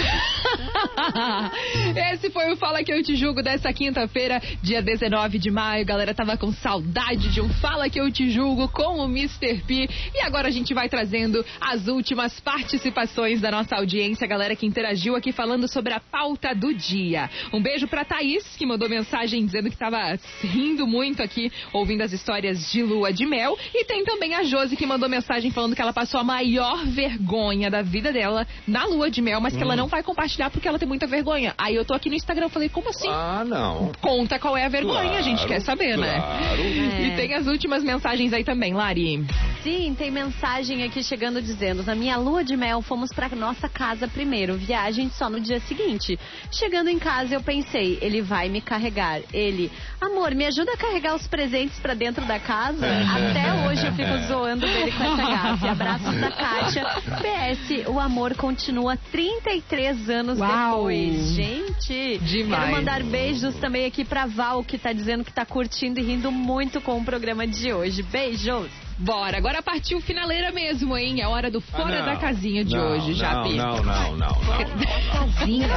Esse 2.13 2.29
foi 2.29 2.51
o 2.51 2.57
Fala 2.57 2.83
Que 2.83 2.91
Eu 2.91 3.03
Te 3.03 3.15
Julgo 3.15 3.41
dessa 3.41 3.71
quinta-feira, 3.73 4.41
dia 4.61 4.81
19 4.81 5.39
de 5.39 5.51
maio. 5.51 5.85
Galera, 5.85 6.13
tava 6.13 6.37
com 6.37 6.51
saudade 6.51 7.29
de 7.29 7.41
um 7.41 7.49
Fala 7.49 7.89
Que 7.89 7.99
Eu 7.99 8.11
Te 8.11 8.29
Julgo 8.29 8.67
com 8.69 8.99
o 8.99 9.05
Mr. 9.05 9.61
P. 9.65 9.89
E 10.13 10.21
agora 10.21 10.47
a 10.47 10.51
gente 10.51 10.73
vai 10.73 10.89
trazendo 10.89 11.45
as 11.59 11.87
últimas 11.87 12.39
participações 12.39 13.41
da 13.41 13.51
nossa 13.51 13.75
audiência, 13.75 14.27
galera 14.27 14.55
que 14.55 14.65
interagiu 14.65 15.15
aqui 15.15 15.31
falando 15.31 15.67
sobre 15.67 15.93
a 15.93 15.99
pauta 15.99 16.53
do 16.53 16.73
dia. 16.73 17.29
Um 17.53 17.61
beijo 17.61 17.87
pra 17.87 18.05
Thaís, 18.05 18.55
que 18.57 18.65
mandou 18.65 18.89
mensagem 18.89 19.45
dizendo 19.45 19.69
que 19.69 19.77
tava 19.77 20.17
rindo 20.41 20.87
muito 20.87 21.21
aqui, 21.21 21.51
ouvindo 21.73 22.01
as 22.01 22.13
histórias 22.13 22.71
de 22.71 22.83
lua 22.83 23.11
de 23.11 23.25
mel. 23.25 23.57
E 23.73 23.85
tem 23.85 24.03
também 24.03 24.35
a 24.35 24.43
Josi, 24.43 24.75
que 24.75 24.85
mandou 24.85 25.09
mensagem 25.09 25.51
falando 25.51 25.75
que 25.75 25.81
ela 25.81 25.93
passou 25.93 26.19
a 26.19 26.23
maior 26.23 26.85
vergonha 26.85 27.69
da 27.69 27.81
vida 27.81 28.11
dela 28.11 28.18
na 28.67 28.85
lua 28.85 29.09
de 29.09 29.21
mel, 29.21 29.39
mas 29.41 29.55
que 29.55 29.61
ela 29.63 29.73
Hum. 29.73 29.77
não 29.77 29.87
vai 29.87 30.03
compartilhar 30.03 30.49
porque 30.49 30.67
ela 30.67 30.77
tem 30.79 30.87
muita 30.87 31.07
vergonha. 31.07 31.53
Aí 31.57 31.75
eu 31.75 31.85
tô 31.85 31.93
aqui 31.93 32.09
no 32.09 32.15
Instagram, 32.15 32.49
falei, 32.49 32.69
como 32.69 32.89
assim? 32.89 33.07
Ah, 33.09 33.43
não. 33.45 33.91
Conta 34.01 34.37
qual 34.39 34.55
é 34.57 34.65
a 34.65 34.69
vergonha, 34.69 35.01
Claro, 35.01 35.17
a 35.17 35.21
gente 35.21 35.45
quer 35.47 35.61
saber, 35.61 35.95
claro. 35.95 36.01
né? 36.01 36.23
É. 36.57 37.07
E 37.07 37.15
tem 37.15 37.33
as 37.33 37.47
últimas 37.47 37.83
mensagens 37.83 38.31
aí 38.33 38.43
também, 38.43 38.73
Lari. 38.73 39.25
Sim, 39.63 39.95
tem 39.97 40.09
mensagem 40.11 40.83
aqui 40.83 41.03
chegando 41.03 41.41
dizendo: 41.41 41.83
Na 41.83 41.95
minha 41.95 42.17
lua 42.17 42.43
de 42.43 42.55
mel, 42.55 42.81
fomos 42.81 43.11
pra 43.13 43.27
nossa 43.29 43.67
casa 43.69 44.07
primeiro, 44.07 44.55
viagem 44.57 45.09
só 45.11 45.29
no 45.29 45.39
dia 45.39 45.59
seguinte. 45.61 46.17
Chegando 46.51 46.89
em 46.89 46.97
casa, 46.99 47.33
eu 47.35 47.41
pensei: 47.41 47.97
ele 48.01 48.21
vai 48.21 48.49
me 48.49 48.61
carregar. 48.61 49.19
Ele, 49.33 49.71
amor, 49.99 50.33
me 50.33 50.45
ajuda 50.45 50.73
a 50.73 50.77
carregar 50.77 51.15
os 51.15 51.27
presentes 51.27 51.77
pra 51.79 51.93
dentro 51.93 52.25
da 52.25 52.39
casa? 52.39 52.85
Até 52.87 53.67
hoje 53.67 53.85
eu 53.85 53.93
fico 53.93 54.17
zoando 54.27 54.65
dele 54.65 54.91
com 54.91 55.03
essa 55.03 55.23
gafe. 55.29 55.67
Abraços 55.67 56.15
da 56.21 56.31
Kátia. 56.31 56.85
PS, 57.19 57.87
o 57.87 57.99
amor 57.99 58.08
continua 58.35 58.97
33 59.11 60.09
anos 60.09 60.39
Uau. 60.39 60.75
depois. 60.77 61.33
Gente, 61.35 62.17
Demais. 62.19 62.63
quero 62.63 62.71
mandar 62.75 63.03
beijos 63.03 63.55
também 63.55 63.85
aqui 63.85 64.03
pra 64.03 64.25
Val, 64.25 64.63
que 64.63 64.77
tá 64.77 64.91
dizendo 64.91 65.23
que 65.23 65.31
tá 65.31 65.45
curtindo 65.45 65.99
e 65.99 66.03
rindo 66.03 66.31
muito 66.31 66.81
com 66.81 66.97
o 66.97 67.03
programa 67.05 67.45
de 67.47 67.71
hoje. 67.73 68.01
Beijos! 68.03 68.67
Bora, 68.97 69.37
agora 69.37 69.61
partiu 69.61 70.01
finaleira 70.01 70.51
mesmo, 70.51 70.97
hein? 70.97 71.21
É 71.21 71.27
hora 71.27 71.49
do 71.49 71.61
Fora 71.61 71.99
Ah, 71.99 71.99
não. 71.99 72.05
da 72.07 72.15
Casinha 72.17 72.65
de 72.65 72.75
Não, 72.75 72.91
hoje, 72.91 73.13
já, 73.13 73.35
não, 73.35 73.43
Pi. 73.43 73.55
não, 73.55 73.77
não, 73.77 73.83
não, 73.83 74.17
não. 74.17 74.35
Casinha. 75.37 75.67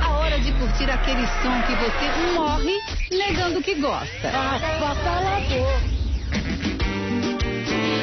A 0.00 0.10
hora 0.12 0.38
de 0.40 0.50
curtir 0.52 0.90
aquele 0.90 1.26
som 1.26 1.60
que 1.66 1.74
você 1.76 2.34
morre 2.34 2.78
negando 3.10 3.60
que 3.62 3.74
gosta. 3.74 4.30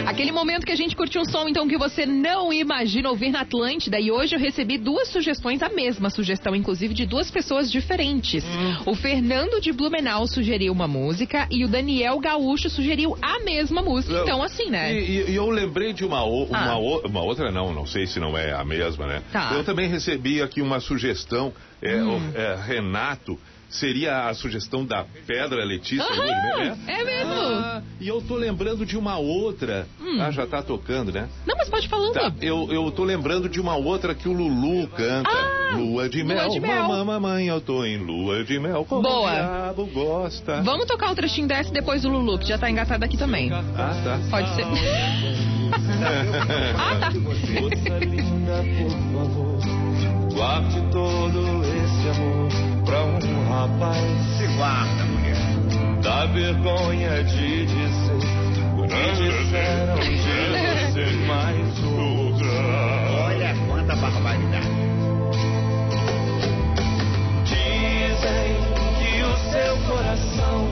Aquele 0.05 0.31
momento 0.31 0.65
que 0.65 0.71
a 0.71 0.75
gente 0.75 0.95
curtiu 0.95 1.21
um 1.21 1.25
som, 1.25 1.47
então, 1.47 1.67
que 1.67 1.77
você 1.77 2.05
não 2.05 2.51
imagina 2.51 3.09
ouvir 3.09 3.31
na 3.31 3.41
Atlântida. 3.41 3.99
E 3.99 4.11
hoje 4.11 4.35
eu 4.35 4.39
recebi 4.39 4.77
duas 4.77 5.07
sugestões, 5.09 5.61
a 5.61 5.69
mesma 5.69 6.09
sugestão, 6.09 6.55
inclusive, 6.55 6.93
de 6.93 7.05
duas 7.05 7.29
pessoas 7.31 7.71
diferentes. 7.71 8.43
O 8.85 8.95
Fernando 8.95 9.61
de 9.61 9.71
Blumenau 9.71 10.27
sugeriu 10.27 10.73
uma 10.73 10.87
música 10.87 11.47
e 11.51 11.63
o 11.63 11.67
Daniel 11.67 12.19
Gaúcho 12.19 12.69
sugeriu 12.69 13.17
a 13.21 13.39
mesma 13.43 13.81
música. 13.81 14.19
Então, 14.21 14.41
assim, 14.43 14.69
né? 14.69 14.93
E, 14.93 14.97
e- 15.27 15.31
e 15.31 15.35
eu 15.35 15.49
lembrei 15.49 15.93
de 15.93 16.03
uma, 16.03 16.23
o- 16.23 16.45
uma, 16.45 16.71
Ah. 16.71 16.77
o- 16.77 17.01
uma 17.07 17.21
outra, 17.21 17.51
não, 17.51 17.73
não 17.73 17.85
sei 17.85 18.05
se 18.07 18.19
não 18.19 18.37
é 18.37 18.51
a 18.53 18.65
mesma, 18.65 19.05
né? 19.07 19.21
Tá. 19.31 19.51
Eu 19.53 19.63
também 19.63 19.87
recebi 19.89 20.41
aqui 20.41 20.61
uma 20.61 20.79
sugestão, 20.79 21.53
é, 21.81 21.95
Hum. 22.01 22.17
o- 22.17 22.37
é, 22.37 22.55
Renato, 22.65 23.39
seria 23.71 24.27
a 24.27 24.33
sugestão 24.33 24.85
da 24.85 25.05
Pedra 25.25 25.63
Letícia. 25.65 26.05
Aham, 26.05 26.57
né? 26.57 26.77
é 26.87 27.03
mesmo. 27.03 27.31
Ah, 27.33 27.81
e 27.99 28.07
eu 28.07 28.21
tô 28.21 28.35
lembrando 28.35 28.85
de 28.85 28.97
uma 28.97 29.17
outra. 29.17 29.87
Hum. 29.99 30.21
Ah, 30.21 30.31
já 30.31 30.45
tá 30.45 30.61
tocando, 30.61 31.11
né? 31.11 31.27
Não, 31.45 31.55
mas 31.55 31.69
pode 31.69 31.87
falando. 31.87 32.13
Tá, 32.13 32.31
eu, 32.41 32.67
eu 32.71 32.91
tô 32.91 33.03
lembrando 33.03 33.49
de 33.49 33.59
uma 33.59 33.75
outra 33.75 34.13
que 34.13 34.27
o 34.27 34.33
Lulu 34.33 34.87
canta. 34.89 35.29
Ah, 35.29 35.75
lua 35.75 36.09
de 36.09 36.21
Lua 36.21 36.35
mel. 36.35 36.49
de 36.49 36.59
Mel. 36.59 36.87
Mamãe, 36.87 37.05
mamãe, 37.05 37.47
eu 37.47 37.61
tô 37.61 37.85
em 37.85 37.97
lua 37.97 38.43
de 38.43 38.59
mel. 38.59 38.85
Como 38.85 39.01
Boa. 39.03 39.29
o 39.29 39.33
diabo 39.33 39.85
gosta. 39.87 40.61
Vamos 40.61 40.85
tocar 40.85 41.11
o 41.11 41.15
trechinho 41.15 41.47
dessa 41.47 41.69
e 41.69 41.73
depois 41.73 42.01
do 42.01 42.09
Lulu, 42.09 42.37
que 42.39 42.47
já 42.47 42.57
tá 42.57 42.69
engatado 42.69 43.05
aqui 43.05 43.17
também. 43.17 43.51
Ah, 43.53 43.63
tá. 44.03 44.19
Pode 44.29 44.53
ser. 44.55 44.65
ah, 46.77 46.95
tá. 46.99 47.11
Moça 47.11 47.99
linda, 47.99 48.63
por 48.77 48.91
favor, 49.13 49.50
guarde 50.41 50.81
todo 50.91 51.63
esse 51.63 52.09
amor 52.09 52.49
pra 52.83 53.03
um 53.03 53.47
rapaz. 53.47 54.21
Se 54.37 54.47
guarda, 54.57 55.03
mulher. 55.05 56.01
Dá 56.01 56.25
vergonha 56.25 57.23
de 57.23 57.65
dizer 57.67 58.15
o 58.75 58.87
que 58.87 59.11
disseram 59.13 59.99
de 59.99 60.17
você 60.17 61.11
mais 61.27 61.83
outra. 61.83 62.47
Olha 63.23 63.55
quanta 63.67 63.95
barbaridade. 63.95 64.67
Dizem 67.45 68.57
que 68.97 69.21
o 69.21 69.37
seu 69.51 69.77
coração 69.93 70.65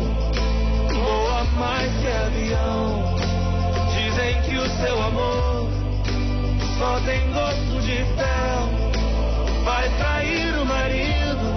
voa 0.96 1.44
mais 1.60 1.92
que 2.02 2.08
avião. 2.08 3.16
Dizem 3.94 4.42
que 4.42 4.58
o 4.58 4.68
seu 4.82 5.04
amor 5.04 5.70
só 6.80 7.00
tem 7.02 7.32
gosto 7.32 7.82
de 7.86 7.98
fel. 8.16 8.89
Vai 9.70 9.88
trair 9.98 10.56
o 10.60 10.66
marido 10.66 11.48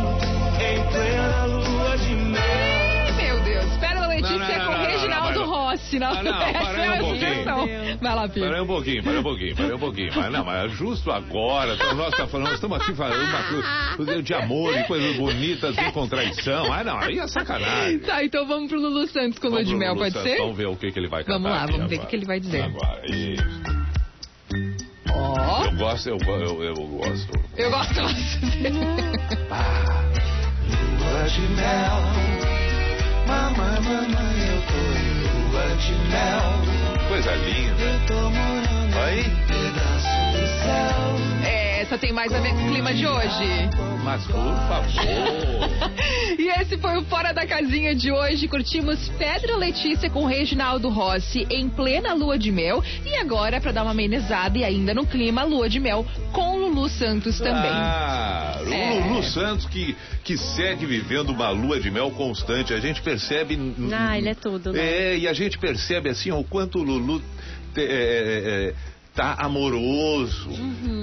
em 0.61 0.91
plena 0.93 1.45
lua 1.47 1.97
de 1.97 2.15
mel. 2.15 3.15
Meu 3.17 3.41
Deus, 3.41 3.77
Pérola 3.79 4.07
Letícia 4.09 4.39
Não, 4.39 4.49
não, 4.49 4.59
não, 4.59 4.75
com 4.77 4.85
Reginaldo. 4.91 5.45
Rossi. 5.45 5.99
Não, 5.99 6.09
Ah, 6.11 6.23
não, 6.23 6.33
Essa 6.43 6.59
é 6.81 6.91
um 6.91 6.95
a 6.95 6.99
pouquinho. 6.99 7.19
sugestão. 7.21 7.67
Vai 8.03 8.15
lá, 8.15 8.29
Pio. 8.29 8.45
Parei 8.45 8.61
um 8.61 8.67
pouquinho, 8.67 9.03
parei 9.03 9.19
um 9.19 9.23
pouquinho, 9.23 9.57
parei 9.57 9.73
um 9.75 9.79
pouquinho. 9.79 10.11
Mas 10.15 10.33
não, 10.33 10.45
mas 10.45 10.73
justo 10.73 11.11
agora, 11.11 11.75
então, 11.75 11.95
nós, 11.95 12.15
tá 12.15 12.27
falando, 12.27 12.47
nós 12.49 12.55
estamos 12.57 12.81
aqui 12.83 12.95
falando 12.95 13.23
uma 13.23 13.97
coisa 13.97 14.23
de 14.23 14.35
amor 14.35 14.77
e 14.77 14.85
coisas 14.85 15.17
bonitas, 15.17 15.75
sem 15.75 15.91
contradição. 15.93 16.71
Ah, 16.73 16.85
não, 16.85 16.99
aí 16.99 17.19
é 17.19 17.27
sacanagem. 17.27 18.01
Tá, 18.01 18.23
então 18.25 18.47
vamos 18.47 18.69
pro 18.69 18.79
Lulu 18.81 19.07
Santos 19.09 19.39
com 19.39 19.49
Lua 19.49 19.65
de 19.65 19.75
Mel, 19.75 19.97
pode 19.97 20.13
Santos, 20.13 20.31
ser? 20.31 20.39
Vamos 20.39 20.57
ver 20.57 20.67
o 20.67 20.77
que, 20.77 20.91
que 20.93 20.99
ele 20.99 21.09
vai 21.09 21.25
cantar. 21.25 21.39
Vamos 21.39 21.51
lá, 21.51 21.67
vamos 21.67 21.89
ver 21.89 21.95
o 21.97 21.99
agora. 21.99 22.09
que 22.11 22.17
ele 22.17 22.27
vai 22.27 22.41
dizer. 22.41 22.63
Agora, 22.63 23.03
isso. 23.07 23.82
Ó, 25.41 25.65
Eu 25.65 25.73
gosto, 25.77 26.09
eu, 26.11 26.19
eu, 26.19 26.63
eu 26.63 26.75
gosto. 26.75 27.41
eu 27.57 27.71
gosto. 27.71 28.01
Lua 30.99 31.29
de 31.29 31.41
mel, 31.41 31.99
mamãe, 33.27 33.81
mamãe, 33.81 34.49
eu 34.49 34.61
tô 34.69 34.81
em 34.99 35.51
lua 35.51 35.67
de 35.77 35.93
mel. 36.11 37.09
Coisa 37.09 37.35
linda. 37.35 37.83
Eu 37.83 38.07
tô 38.07 38.31
morando 38.31 38.99
Aí, 38.99 39.21
em 39.21 39.27
um 39.27 39.47
pedaço 39.47 40.15
do 40.33 40.47
céu. 40.63 41.42
Essa 41.93 41.99
tem 42.01 42.11
mais 42.13 42.33
a 42.33 42.41
ver 42.41 42.55
com 42.55 42.65
o 42.65 42.69
clima 42.71 42.95
de 42.95 43.07
hoje. 43.07 43.69
mas 44.03 44.25
por 44.25 44.33
favor. 44.67 45.93
E 46.39 46.49
esse 46.61 46.79
foi 46.79 46.97
o 46.97 47.05
Fora 47.05 47.33
da 47.35 47.47
Casinha 47.47 47.95
de 47.95 48.11
hoje. 48.11 48.49
Curtimos 48.49 49.11
Pedro 49.19 49.59
Letícia 49.59 50.09
com 50.09 50.25
Reginaldo 50.25 50.89
Rossi 50.89 51.47
em 51.51 51.69
plena 51.69 52.15
lua 52.15 52.39
de 52.39 52.51
mel. 52.51 52.83
E 53.05 53.15
agora, 53.17 53.61
pra 53.61 53.73
dar 53.73 53.83
uma 53.83 53.91
amenizada 53.91 54.57
e 54.57 54.65
ainda 54.65 54.95
no 54.95 55.05
clima, 55.07 55.45
lua 55.45 55.69
de 55.69 55.79
mel 55.79 56.07
com 56.33 56.57
Lulu 56.57 56.89
Santos 56.89 57.37
também. 57.39 57.71
Ah, 57.71 58.57
o 58.67 58.73
É. 58.73 59.05
Lulu 59.09 59.23
Santos 59.25 59.67
que, 59.67 59.95
que 60.25 60.39
segue 60.39 60.87
vivendo 60.87 61.29
uma 61.29 61.51
lua 61.51 61.79
de 61.79 61.91
mel 61.91 62.11
constante. 62.13 62.73
A 62.73 62.81
gente 62.81 63.03
percebe. 63.03 63.59
Ah, 63.95 64.17
ele 64.17 64.31
é 64.31 64.35
tudo, 64.35 64.73
né? 64.73 64.81
É, 64.81 65.19
e 65.19 65.29
a 65.29 65.35
gente 65.35 65.59
percebe 65.59 66.09
assim 66.09 66.31
o 66.33 66.43
quanto 66.43 66.79
o 66.79 66.83
Lulu 66.83 67.21
te- 67.75 67.83
é, 67.83 67.85
é, 67.85 68.69
é, 68.71 68.75
tá 69.15 69.35
amoroso, 69.39 70.49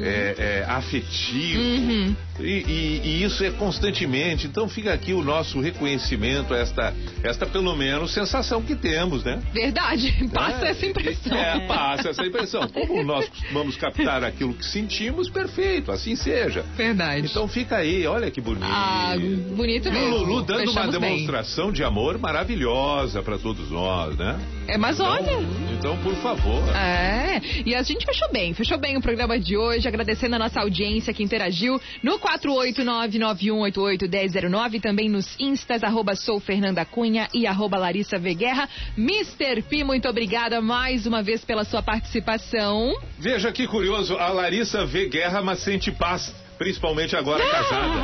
é, 0.03 0.35
é, 0.37 0.65
afetivo. 0.67 1.59
Uhum. 1.61 2.15
E, 2.39 2.43
e- 2.43 3.01
e 3.03 3.23
isso 3.23 3.43
é 3.43 3.51
constantemente. 3.51 4.47
Então 4.47 4.67
fica 4.69 4.93
aqui 4.93 5.13
o 5.13 5.21
nosso 5.21 5.59
reconhecimento, 5.59 6.53
esta, 6.53 6.93
esta 7.21 7.45
pelo 7.45 7.75
menos 7.75 8.11
sensação 8.11 8.61
que 8.61 8.75
temos, 8.75 9.23
né? 9.23 9.39
Verdade, 9.53 10.27
passa 10.33 10.65
É, 10.65 10.69
essa 10.71 10.85
impressão. 10.85 11.37
É, 11.37 11.59
passa 11.67 12.09
essa 12.09 12.25
impressão. 12.25 12.67
Como 12.69 13.03
nós 13.03 13.27
costumamos 13.27 13.75
captar 13.75 14.23
aquilo 14.23 14.53
que 14.53 14.65
sentimos, 14.65 15.29
perfeito, 15.29 15.91
assim 15.91 16.15
seja. 16.15 16.63
Verdade. 16.75 17.27
Então 17.27 17.47
fica 17.47 17.75
aí, 17.77 18.07
olha 18.07 18.31
que 18.31 18.39
bonito. 18.41 18.65
Ah, 18.65 19.13
bonito 19.55 19.87
E 19.87 19.89
o 19.89 19.93
mesmo. 19.93 20.17
Lulu 20.17 20.41
dando 20.43 20.71
uma 20.71 20.81
Fechamos 20.83 20.97
bem. 20.97 21.11
demonstração 21.11 21.71
de 21.71 21.83
amor 21.83 22.17
maravilhosa 22.17 23.21
pra 23.21 23.37
todos 23.37 23.69
nós, 23.69 24.15
né? 24.17 24.39
É, 24.67 24.77
mas 24.77 24.99
olha. 24.99 25.37
Então, 25.77 25.97
por 25.97 26.15
favor. 26.15 26.63
É, 26.75 27.41
e 27.65 27.73
a 27.75 27.81
gente 27.83 27.98
fechou 28.05 28.31
bem, 28.31 28.53
fechou 28.53 28.77
bem 28.77 28.95
o 28.97 29.01
programa 29.01 29.39
de 29.39 29.57
hoje, 29.57 29.87
agradecendo 29.87 30.35
a 30.35 30.39
nossa 30.39 30.59
audiência 30.61 31.11
que 31.13 31.23
interagiu 31.23 31.81
no 32.03 32.19
489-9188-1009, 32.19 34.81
também 34.81 35.09
nos 35.09 35.35
instas, 35.39 35.83
arroba 35.83 36.15
sou 36.15 36.39
Fernanda 36.39 36.85
Cunha 36.85 37.27
e 37.33 37.47
arroba 37.47 37.77
Larissa 37.77 38.17
V. 38.17 38.33
Guerra. 38.33 38.69
Mr. 38.97 39.61
P, 39.63 39.83
muito 39.83 40.07
obrigada 40.07 40.61
mais 40.61 41.05
uma 41.05 41.21
vez 41.21 41.43
pela 41.43 41.65
sua 41.65 41.81
participação. 41.81 42.93
Veja 43.17 43.51
que 43.51 43.67
curioso, 43.67 44.15
a 44.15 44.29
Larissa 44.29 44.85
vê 44.85 45.07
guerra, 45.07 45.41
mas 45.41 45.59
sente 45.59 45.91
paz. 45.91 46.33
Principalmente 46.59 47.15
agora 47.15 47.43
casada. 47.49 47.99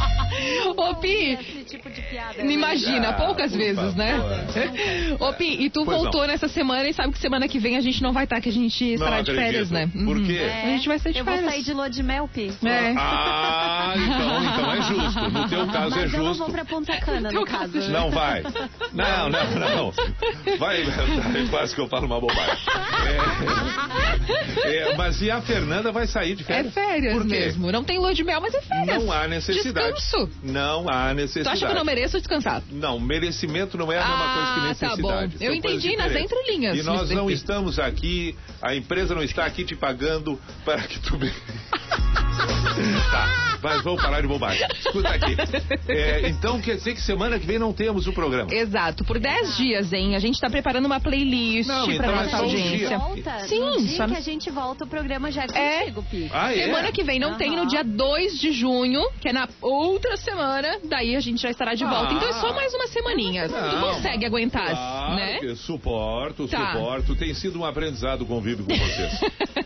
Ô, 0.76 0.94
Pi, 0.94 1.32
Esse 1.38 1.64
tipo 1.64 1.90
de 1.90 2.00
piada. 2.02 2.40
imagina, 2.42 3.08
Ah, 3.10 3.12
poucas 3.12 3.52
vezes, 3.54 3.94
né? 3.94 4.14
Ô, 5.20 5.32
Pi, 5.34 5.56
e 5.64 5.68
tu 5.70 5.84
Pois 5.84 5.96
não. 5.96 6.04
voltou 6.04 6.26
nessa 6.26 6.48
semana 6.48 6.88
e 6.88 6.94
sabe 6.94 7.12
que 7.12 7.18
semana 7.18 7.46
que 7.48 7.58
vem 7.58 7.76
a 7.76 7.80
gente 7.80 8.02
não 8.02 8.12
vai 8.12 8.24
estar, 8.24 8.40
que 8.40 8.48
a 8.48 8.52
gente 8.52 8.94
estará 8.94 9.20
de 9.20 9.34
férias, 9.34 9.70
né? 9.70 9.86
Por 9.88 10.16
Uhum. 10.16 10.24
quê? 10.24 10.40
A 10.64 10.66
gente 10.68 10.88
vai 10.88 10.98
sair 10.98 11.12
de 11.12 11.18
Eu 11.18 11.24
vou 11.24 11.34
férias. 11.34 11.52
sair 11.52 11.62
de 11.62 11.72
lua 11.74 11.90
de 11.90 12.02
mel, 12.02 12.28
Pi. 12.32 12.50
É. 12.64 12.94
Ah, 12.96 13.92
então, 13.96 14.44
então 14.44 14.72
é 14.72 14.82
justo. 14.82 15.30
No 15.30 15.48
teu 15.48 15.66
caso 15.66 15.98
é 15.98 16.02
Mas 16.02 16.14
eu 16.14 16.18
não 16.20 16.26
justo. 16.28 16.42
vou 16.44 16.52
pra 16.52 16.64
Ponta 16.64 16.96
Cana, 16.98 17.30
no 17.30 17.44
caso. 17.44 17.78
Não 17.90 18.10
vai. 18.10 18.42
Não, 18.94 19.28
não, 19.28 19.50
não. 19.58 19.92
Vai, 20.58 20.82
quase 21.50 21.74
que 21.74 21.80
eu 21.80 21.88
falo 21.88 22.06
uma 22.06 22.20
bobagem. 22.20 22.64
É, 24.64 24.76
é, 24.92 24.96
mas 24.96 25.20
e 25.20 25.30
a 25.30 25.40
Fernanda 25.42 25.92
vai 25.92 26.06
sair 26.06 26.34
de 26.34 26.42
É 26.42 26.46
férias? 26.46 26.69
Férias 26.70 27.24
mesmo. 27.24 27.70
Não 27.72 27.84
tem 27.84 27.98
lua 27.98 28.14
de 28.14 28.22
mel, 28.24 28.40
mas 28.40 28.54
é 28.54 28.60
férias. 28.62 29.02
Não 29.04 29.12
há 29.12 29.26
necessidade. 29.28 29.92
Descanso. 29.94 30.30
Não 30.42 30.88
há 30.88 31.08
Tu 31.10 31.14
necessidade. 31.16 31.56
acha 31.56 31.66
que 31.66 31.72
eu 31.72 31.76
não 31.76 31.84
mereço 31.84 32.18
descansar? 32.18 32.62
Não, 32.70 32.98
merecimento 32.98 33.76
não 33.78 33.90
é 33.92 33.98
a 33.98 34.06
mesma 34.08 34.24
Ah, 34.24 34.34
coisa 34.34 34.48
que 34.48 34.60
tá 34.60 34.68
necessidade. 34.68 35.02
bom. 35.02 35.08
São 35.38 35.46
Eu 35.46 35.60
coisas 35.62 35.84
entendi 35.84 35.96
nas 35.96 36.14
entrelinhas, 36.16 36.78
E 36.78 36.82
nós 36.82 37.10
não 37.10 37.30
estamos 37.30 37.78
aqui, 37.78 38.36
a 38.62 38.74
empresa 38.74 39.14
não 39.14 39.22
está 39.22 39.44
aqui 39.44 39.64
te 39.64 39.74
pagando 39.76 40.38
para 40.64 40.82
que 40.82 40.98
tu... 41.00 41.18
tá, 43.10 43.58
mas 43.62 43.82
vamos 43.82 44.00
parar 44.02 44.20
de 44.20 44.26
bobagem. 44.28 44.66
Escuta 44.78 45.08
aqui. 45.10 45.36
É, 45.88 46.28
então 46.28 46.60
quer 46.60 46.76
dizer 46.76 46.94
que 46.94 47.00
semana 47.02 47.38
que 47.38 47.46
vem 47.46 47.58
não 47.58 47.72
temos 47.72 48.06
o 48.06 48.12
programa. 48.12 48.52
Exato, 48.52 49.04
por 49.04 49.18
10 49.18 49.56
dias, 49.56 49.92
hein? 49.92 50.14
A 50.16 50.18
gente 50.18 50.40
tá 50.40 50.48
preparando 50.48 50.86
uma 50.86 51.00
playlist 51.00 51.68
Não, 51.68 51.84
pra 51.86 51.94
então 51.94 52.10
é 52.10 52.24
nossa 52.24 52.36
um 52.36 52.40
audiência. 52.44 52.88
dia. 52.88 52.98
Volta, 52.98 53.38
Sim, 53.40 53.60
no 53.60 53.78
dia 53.82 53.96
só 53.96 54.06
no- 54.06 54.12
que 54.14 54.18
a 54.18 54.22
gente 54.22 54.50
volta, 54.50 54.84
o 54.84 54.86
programa 54.88 55.30
já 55.30 55.44
é 55.52 55.58
É. 55.58 55.78
contigo, 55.80 56.02
Pi. 56.10 56.30
Ah, 56.32 56.52
é? 56.54 56.59
Semana 56.64 56.92
que 56.92 57.02
vem 57.02 57.18
não 57.18 57.36
tem, 57.36 57.56
no 57.56 57.66
dia 57.66 57.82
2 57.82 58.38
de 58.38 58.52
junho, 58.52 59.02
que 59.20 59.28
é 59.28 59.32
na 59.32 59.48
outra 59.60 60.16
semana, 60.16 60.78
daí 60.84 61.16
a 61.16 61.20
gente 61.20 61.40
já 61.40 61.50
estará 61.50 61.74
de 61.74 61.84
volta. 61.84 62.10
Ah. 62.10 62.14
Então 62.14 62.28
é 62.28 62.32
só 62.34 62.52
mais 62.54 62.72
uma 62.74 62.86
semaninha. 62.88 63.48
tu 63.48 63.80
consegue 63.80 64.26
aguentar, 64.26 64.70
Claro 65.16 65.46
né? 65.48 65.54
suporto, 65.56 66.48
Tá. 66.48 66.72
suporto. 66.72 67.14
Tem 67.16 67.34
sido 67.34 67.60
um 67.60 67.64
aprendizado 67.64 68.24
convívio 68.26 68.64
com 68.64 68.74
vocês. 68.74 69.20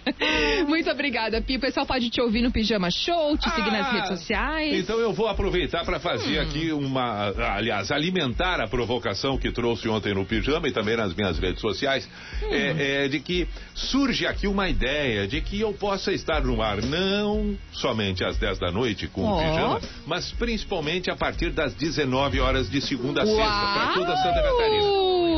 Muito 0.66 0.90
obrigada, 0.90 1.40
Pi. 1.42 1.56
O 1.56 1.60
pessoal 1.60 1.86
pode 1.86 2.10
te 2.10 2.20
ouvir 2.20 2.42
no 2.42 2.50
Pijama 2.50 2.90
Show, 2.90 3.36
te 3.36 3.48
seguir 3.50 3.70
nas 3.70 3.86
Ah, 3.86 3.92
redes 3.92 4.08
sociais. 4.08 4.74
Então 4.78 4.98
eu 4.98 5.12
vou 5.12 5.28
aproveitar 5.28 5.84
para 5.84 6.00
fazer 6.00 6.38
aqui 6.38 6.72
uma, 6.72 7.28
aliás, 7.56 7.90
alimentar 7.90 8.60
a 8.60 8.66
provocação 8.68 9.36
que 9.38 9.50
trouxe 9.52 9.88
ontem 9.88 10.14
no 10.14 10.24
pijama 10.24 10.68
e 10.68 10.72
também 10.72 10.96
nas 10.96 11.14
minhas 11.14 11.38
redes 11.38 11.60
sociais, 11.60 12.08
é, 12.50 13.04
é, 13.04 13.08
de 13.08 13.20
que 13.20 13.46
surge 13.74 14.26
aqui 14.26 14.46
uma 14.46 14.68
ideia 14.68 15.26
de 15.26 15.40
que 15.40 15.60
eu 15.60 15.72
possa 15.74 16.12
estar 16.12 16.42
no 16.42 16.62
ar 16.62 16.82
não 16.82 17.56
somente 17.72 18.24
às 18.24 18.36
10 18.38 18.58
da 18.58 18.70
noite 18.72 19.06
com 19.08 19.22
Ó. 19.24 19.36
o 19.36 19.42
pijama, 19.42 19.80
mas 20.06 20.32
principalmente 20.32 21.10
a 21.10 21.16
partir 21.16 21.50
das 21.50 21.74
19 21.74 22.40
horas 22.40 22.70
de 22.70 22.80
segunda 22.80 23.22
a 23.22 23.26
sexta, 23.26 23.42
para 23.44 23.92
toda 23.94 24.16
Santa 24.16 24.42
Catarina. 24.42 25.33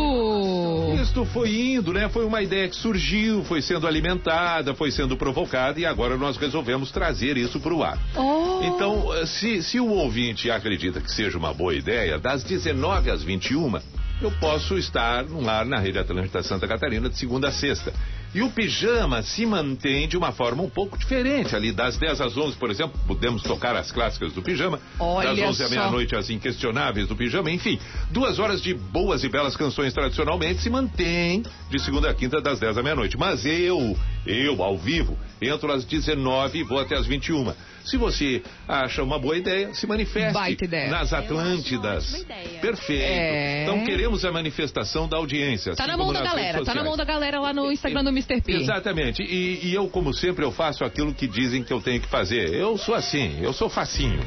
Isto 1.02 1.24
foi 1.24 1.54
indo, 1.54 1.92
né? 1.92 2.08
Foi 2.08 2.24
uma 2.24 2.42
ideia 2.42 2.68
que 2.68 2.76
surgiu, 2.76 3.44
foi 3.44 3.62
sendo 3.62 3.86
alimentada, 3.86 4.74
foi 4.74 4.90
sendo 4.90 5.16
provocada 5.16 5.78
e 5.80 5.86
agora 5.86 6.16
nós 6.16 6.36
resolvemos 6.36 6.90
trazer 6.90 7.36
isso 7.36 7.60
para 7.60 7.74
o 7.74 7.82
ar. 7.82 7.98
Oh. 8.14 8.60
Então, 8.64 9.14
eh, 9.14 9.26
se, 9.26 9.62
se 9.62 9.80
o 9.80 9.88
ouvinte 9.88 10.50
acredita 10.50 11.00
que 11.00 11.10
seja 11.10 11.38
uma 11.38 11.54
boa 11.54 11.74
ideia, 11.74 12.18
das 12.18 12.42
19 12.44 13.10
às 13.10 13.22
21, 13.22 13.78
eu 14.20 14.30
posso 14.40 14.76
estar 14.78 15.24
no 15.24 15.48
ar 15.48 15.64
na 15.64 15.78
Rede 15.78 15.98
Atlântica 15.98 16.42
Santa 16.42 16.66
Catarina 16.66 17.08
de 17.08 17.18
segunda 17.18 17.48
a 17.48 17.52
sexta. 17.52 17.92
E 18.36 18.42
o 18.42 18.50
pijama 18.50 19.22
se 19.22 19.46
mantém 19.46 20.06
de 20.06 20.14
uma 20.14 20.30
forma 20.30 20.62
um 20.62 20.68
pouco 20.68 20.98
diferente. 20.98 21.56
Ali 21.56 21.72
das 21.72 21.96
10 21.96 22.20
às 22.20 22.36
11, 22.36 22.54
por 22.58 22.70
exemplo, 22.70 23.00
podemos 23.06 23.42
tocar 23.42 23.74
as 23.74 23.90
clássicas 23.90 24.30
do 24.34 24.42
pijama. 24.42 24.78
Olha 25.00 25.34
das 25.34 25.38
11 25.38 25.64
à 25.64 25.68
meia-noite, 25.70 26.14
as 26.14 26.28
inquestionáveis 26.28 27.08
do 27.08 27.16
pijama. 27.16 27.50
Enfim, 27.50 27.78
duas 28.10 28.38
horas 28.38 28.60
de 28.60 28.74
boas 28.74 29.24
e 29.24 29.30
belas 29.30 29.56
canções 29.56 29.94
tradicionalmente 29.94 30.60
se 30.60 30.68
mantém 30.68 31.44
de 31.70 31.78
segunda 31.80 32.10
a 32.10 32.14
quinta, 32.14 32.38
das 32.38 32.60
10 32.60 32.76
à 32.76 32.82
meia-noite. 32.82 33.16
Mas 33.16 33.46
eu, 33.46 33.96
eu, 34.26 34.62
ao 34.62 34.76
vivo, 34.76 35.16
entro 35.40 35.72
às 35.72 35.86
19 35.86 36.58
e 36.58 36.62
vou 36.62 36.78
até 36.78 36.94
às 36.94 37.06
21. 37.06 37.54
Se 37.86 37.96
você 37.96 38.42
acha 38.66 39.02
uma 39.02 39.18
boa 39.18 39.36
ideia, 39.36 39.72
se 39.72 39.86
manifeste 39.86 40.34
Baita 40.34 40.64
ideia. 40.64 40.90
nas 40.90 41.12
Atlântidas. 41.12 42.26
Perfeito. 42.60 43.02
É. 43.02 43.62
Então 43.62 43.84
queremos 43.84 44.24
a 44.24 44.32
manifestação 44.32 45.08
da 45.08 45.16
audiência. 45.16 45.74
Tá 45.74 45.84
assim 45.84 45.92
na 45.92 45.96
mão 45.96 46.12
da 46.12 46.20
galera, 46.20 46.64
tá 46.64 46.74
na 46.74 46.82
mão 46.82 46.96
da 46.96 47.04
galera 47.04 47.40
lá 47.40 47.54
no 47.54 47.70
Instagram 47.70 48.02
do 48.02 48.10
Mr. 48.10 48.40
P. 48.40 48.52
Exatamente. 48.52 49.22
E, 49.22 49.68
e 49.68 49.74
eu, 49.74 49.88
como 49.88 50.12
sempre, 50.12 50.44
eu 50.44 50.50
faço 50.50 50.84
aquilo 50.84 51.14
que 51.14 51.28
dizem 51.28 51.62
que 51.62 51.72
eu 51.72 51.80
tenho 51.80 52.00
que 52.00 52.08
fazer. 52.08 52.52
Eu 52.52 52.76
sou 52.76 52.94
assim, 52.94 53.38
eu 53.40 53.52
sou 53.52 53.68
facinho. 53.68 54.20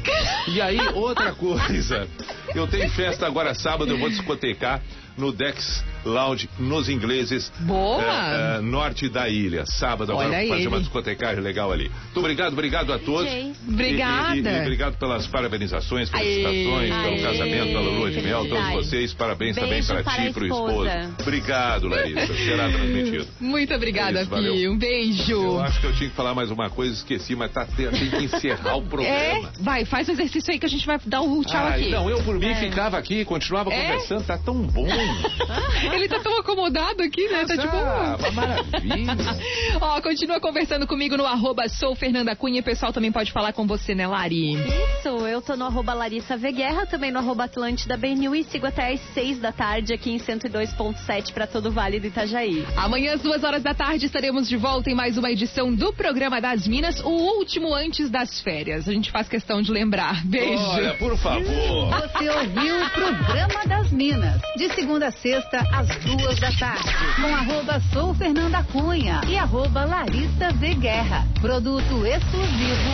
E 0.48 0.60
aí, 0.60 0.78
outra 0.94 1.32
coisa. 1.32 2.08
Eu 2.54 2.66
tenho 2.66 2.88
festa 2.90 3.26
agora 3.26 3.54
sábado, 3.54 3.90
eu 3.90 3.98
vou 3.98 4.08
discotecar 4.10 4.82
no 5.16 5.32
Dex 5.32 5.84
Lounge, 6.04 6.48
nos 6.58 6.88
ingleses. 6.88 7.52
Boa! 7.60 8.02
eh, 8.02 8.56
eh, 8.56 8.60
norte 8.62 9.06
da 9.08 9.28
ilha. 9.28 9.66
Sábado, 9.66 10.12
agora 10.12 10.28
Olha 10.28 10.38
vou 10.38 10.48
fazer 10.48 10.60
ele. 10.60 10.68
uma 10.68 10.80
discotecagem 10.80 11.42
legal 11.42 11.70
ali. 11.70 11.90
Muito 11.90 12.18
obrigado, 12.20 12.52
obrigado 12.54 12.92
a 12.92 12.98
todos. 12.98 13.30
Obrigada. 13.68 14.34
E, 14.36 14.40
e- 14.40 14.42
e 14.48 14.60
obrigado 14.62 14.96
pelas 14.98 15.26
parabenizações, 15.26 16.08
felicitações, 16.08 16.90
Aê. 16.90 17.02
pelo 17.02 17.22
casamento, 17.22 17.66
pela 17.66 17.80
lua 17.90 18.10
de 18.10 18.20
mel, 18.22 18.48
todos 18.48 18.70
vocês. 18.72 19.12
Parabéns 19.12 19.56
Beijo 19.56 19.68
também 19.68 19.84
para 19.84 20.02
para 20.02 20.14
ti 20.14 20.20
a 20.20 20.30
e 20.30 20.32
pro 20.32 20.46
esposa. 20.46 20.88
esposo. 20.88 21.14
Obrigado, 21.20 21.88
Larissa. 21.88 22.34
Será 22.34 22.70
transmitido. 22.70 23.26
Muito 23.40 23.74
obrigada. 23.74 24.24
Pi. 24.26 24.68
Um 24.68 24.78
beijo. 24.78 25.32
Eu 25.32 25.60
acho 25.60 25.80
que 25.80 25.86
eu 25.86 25.92
tinha 25.92 26.08
que 26.08 26.16
falar 26.16 26.34
mais 26.34 26.50
uma 26.50 26.70
coisa, 26.70 26.94
esqueci, 26.94 27.36
mas 27.36 27.52
tá, 27.52 27.66
tem, 27.66 27.88
tem 27.90 28.08
que 28.08 28.24
encerrar 28.24 28.76
o 28.78 28.80
É, 28.82 28.88
programa. 28.88 29.52
vai, 29.60 29.84
faz 29.84 30.08
o 30.08 30.12
exercício 30.12 30.50
aí 30.50 30.58
que 30.58 30.64
a 30.66 30.68
gente 30.68 30.86
vai 30.86 30.98
dar 31.04 31.20
o 31.20 31.44
tchau 31.44 31.60
Ai, 31.66 31.80
aqui. 31.82 31.90
Não, 31.90 32.08
eu 32.08 32.22
por 32.22 32.39
mim 32.40 32.48
É. 32.48 32.54
ficava 32.56 32.98
aqui, 32.98 33.24
continuava 33.24 33.72
É? 33.72 33.82
conversando, 33.82 34.24
tá 34.26 34.38
tão 34.38 34.54
bom. 34.62 34.86
Ele 35.92 36.08
tá 36.08 36.18
tão 36.20 36.38
acomodado 36.38 37.02
aqui, 37.02 37.28
né? 37.28 37.44
Tá 37.46 37.56
tipo. 37.56 37.76
Ah, 37.76 38.16
uma 38.18 38.30
maravilha. 38.32 39.16
Ó, 39.80 40.00
continua 40.00 40.40
conversando 40.40 40.86
comigo 40.86 41.16
no 41.16 41.24
arroba 41.26 41.68
sou 41.68 41.94
Fernanda 41.94 42.34
Cunha. 42.36 42.58
E 42.58 42.60
o 42.60 42.64
pessoal 42.64 42.92
também 42.92 43.12
pode 43.12 43.32
falar 43.32 43.52
com 43.52 43.66
você, 43.66 43.94
né, 43.94 44.06
Lari? 44.06 44.54
Isso, 44.54 45.08
eu 45.26 45.40
tô 45.40 45.56
no 45.56 45.66
arroba 45.66 45.94
Larissa 45.94 46.36
V 46.36 46.52
Guerra, 46.52 46.86
também 46.86 47.10
no 47.10 47.18
arroba 47.18 47.44
Atlântida 47.44 47.96
BNU 47.96 48.34
e 48.34 48.44
sigo 48.44 48.66
até 48.66 48.92
às 48.92 49.00
6 49.14 49.38
da 49.38 49.52
tarde 49.52 49.92
aqui 49.92 50.10
em 50.10 50.18
102.7 50.18 51.32
para 51.32 51.46
todo 51.46 51.66
o 51.66 51.70
Vale 51.70 52.00
do 52.00 52.06
Itajaí. 52.06 52.66
Amanhã, 52.76 53.14
às 53.14 53.20
duas 53.22 53.42
horas 53.44 53.62
da 53.62 53.74
tarde, 53.74 54.06
estaremos 54.06 54.48
de 54.48 54.56
volta 54.56 54.90
em 54.90 54.94
mais 54.94 55.16
uma 55.16 55.30
edição 55.30 55.72
do 55.74 55.92
programa 55.92 56.40
das 56.40 56.66
Minas, 56.66 57.00
o 57.00 57.08
último 57.08 57.74
antes 57.74 58.10
das 58.10 58.40
férias. 58.40 58.88
A 58.88 58.92
gente 58.92 59.10
faz 59.10 59.28
questão 59.28 59.62
de 59.62 59.70
lembrar. 59.70 60.24
Beijo. 60.26 60.62
Olha, 60.62 60.94
por 60.94 61.16
favor. 61.18 61.40
Você 61.42 62.29
ouviu 62.30 62.84
o 62.84 62.90
Programa 62.90 63.66
das 63.66 63.90
Minas, 63.90 64.40
de 64.56 64.68
segunda 64.74 65.08
a 65.08 65.10
sexta, 65.10 65.58
às 65.72 65.88
duas 66.04 66.38
da 66.38 66.50
tarde, 66.52 66.88
com 67.16 67.34
arroba 67.34 67.80
Sou 67.92 68.14
Fernanda 68.14 68.62
Cunha 68.72 69.20
e 69.26 69.36
arroba 69.36 69.84
Larissa 69.84 70.52
V 70.52 70.74
Guerra. 70.74 71.26
Produto 71.40 72.06
exclusivo. 72.06 72.90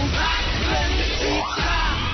Atlântica. 0.64 2.05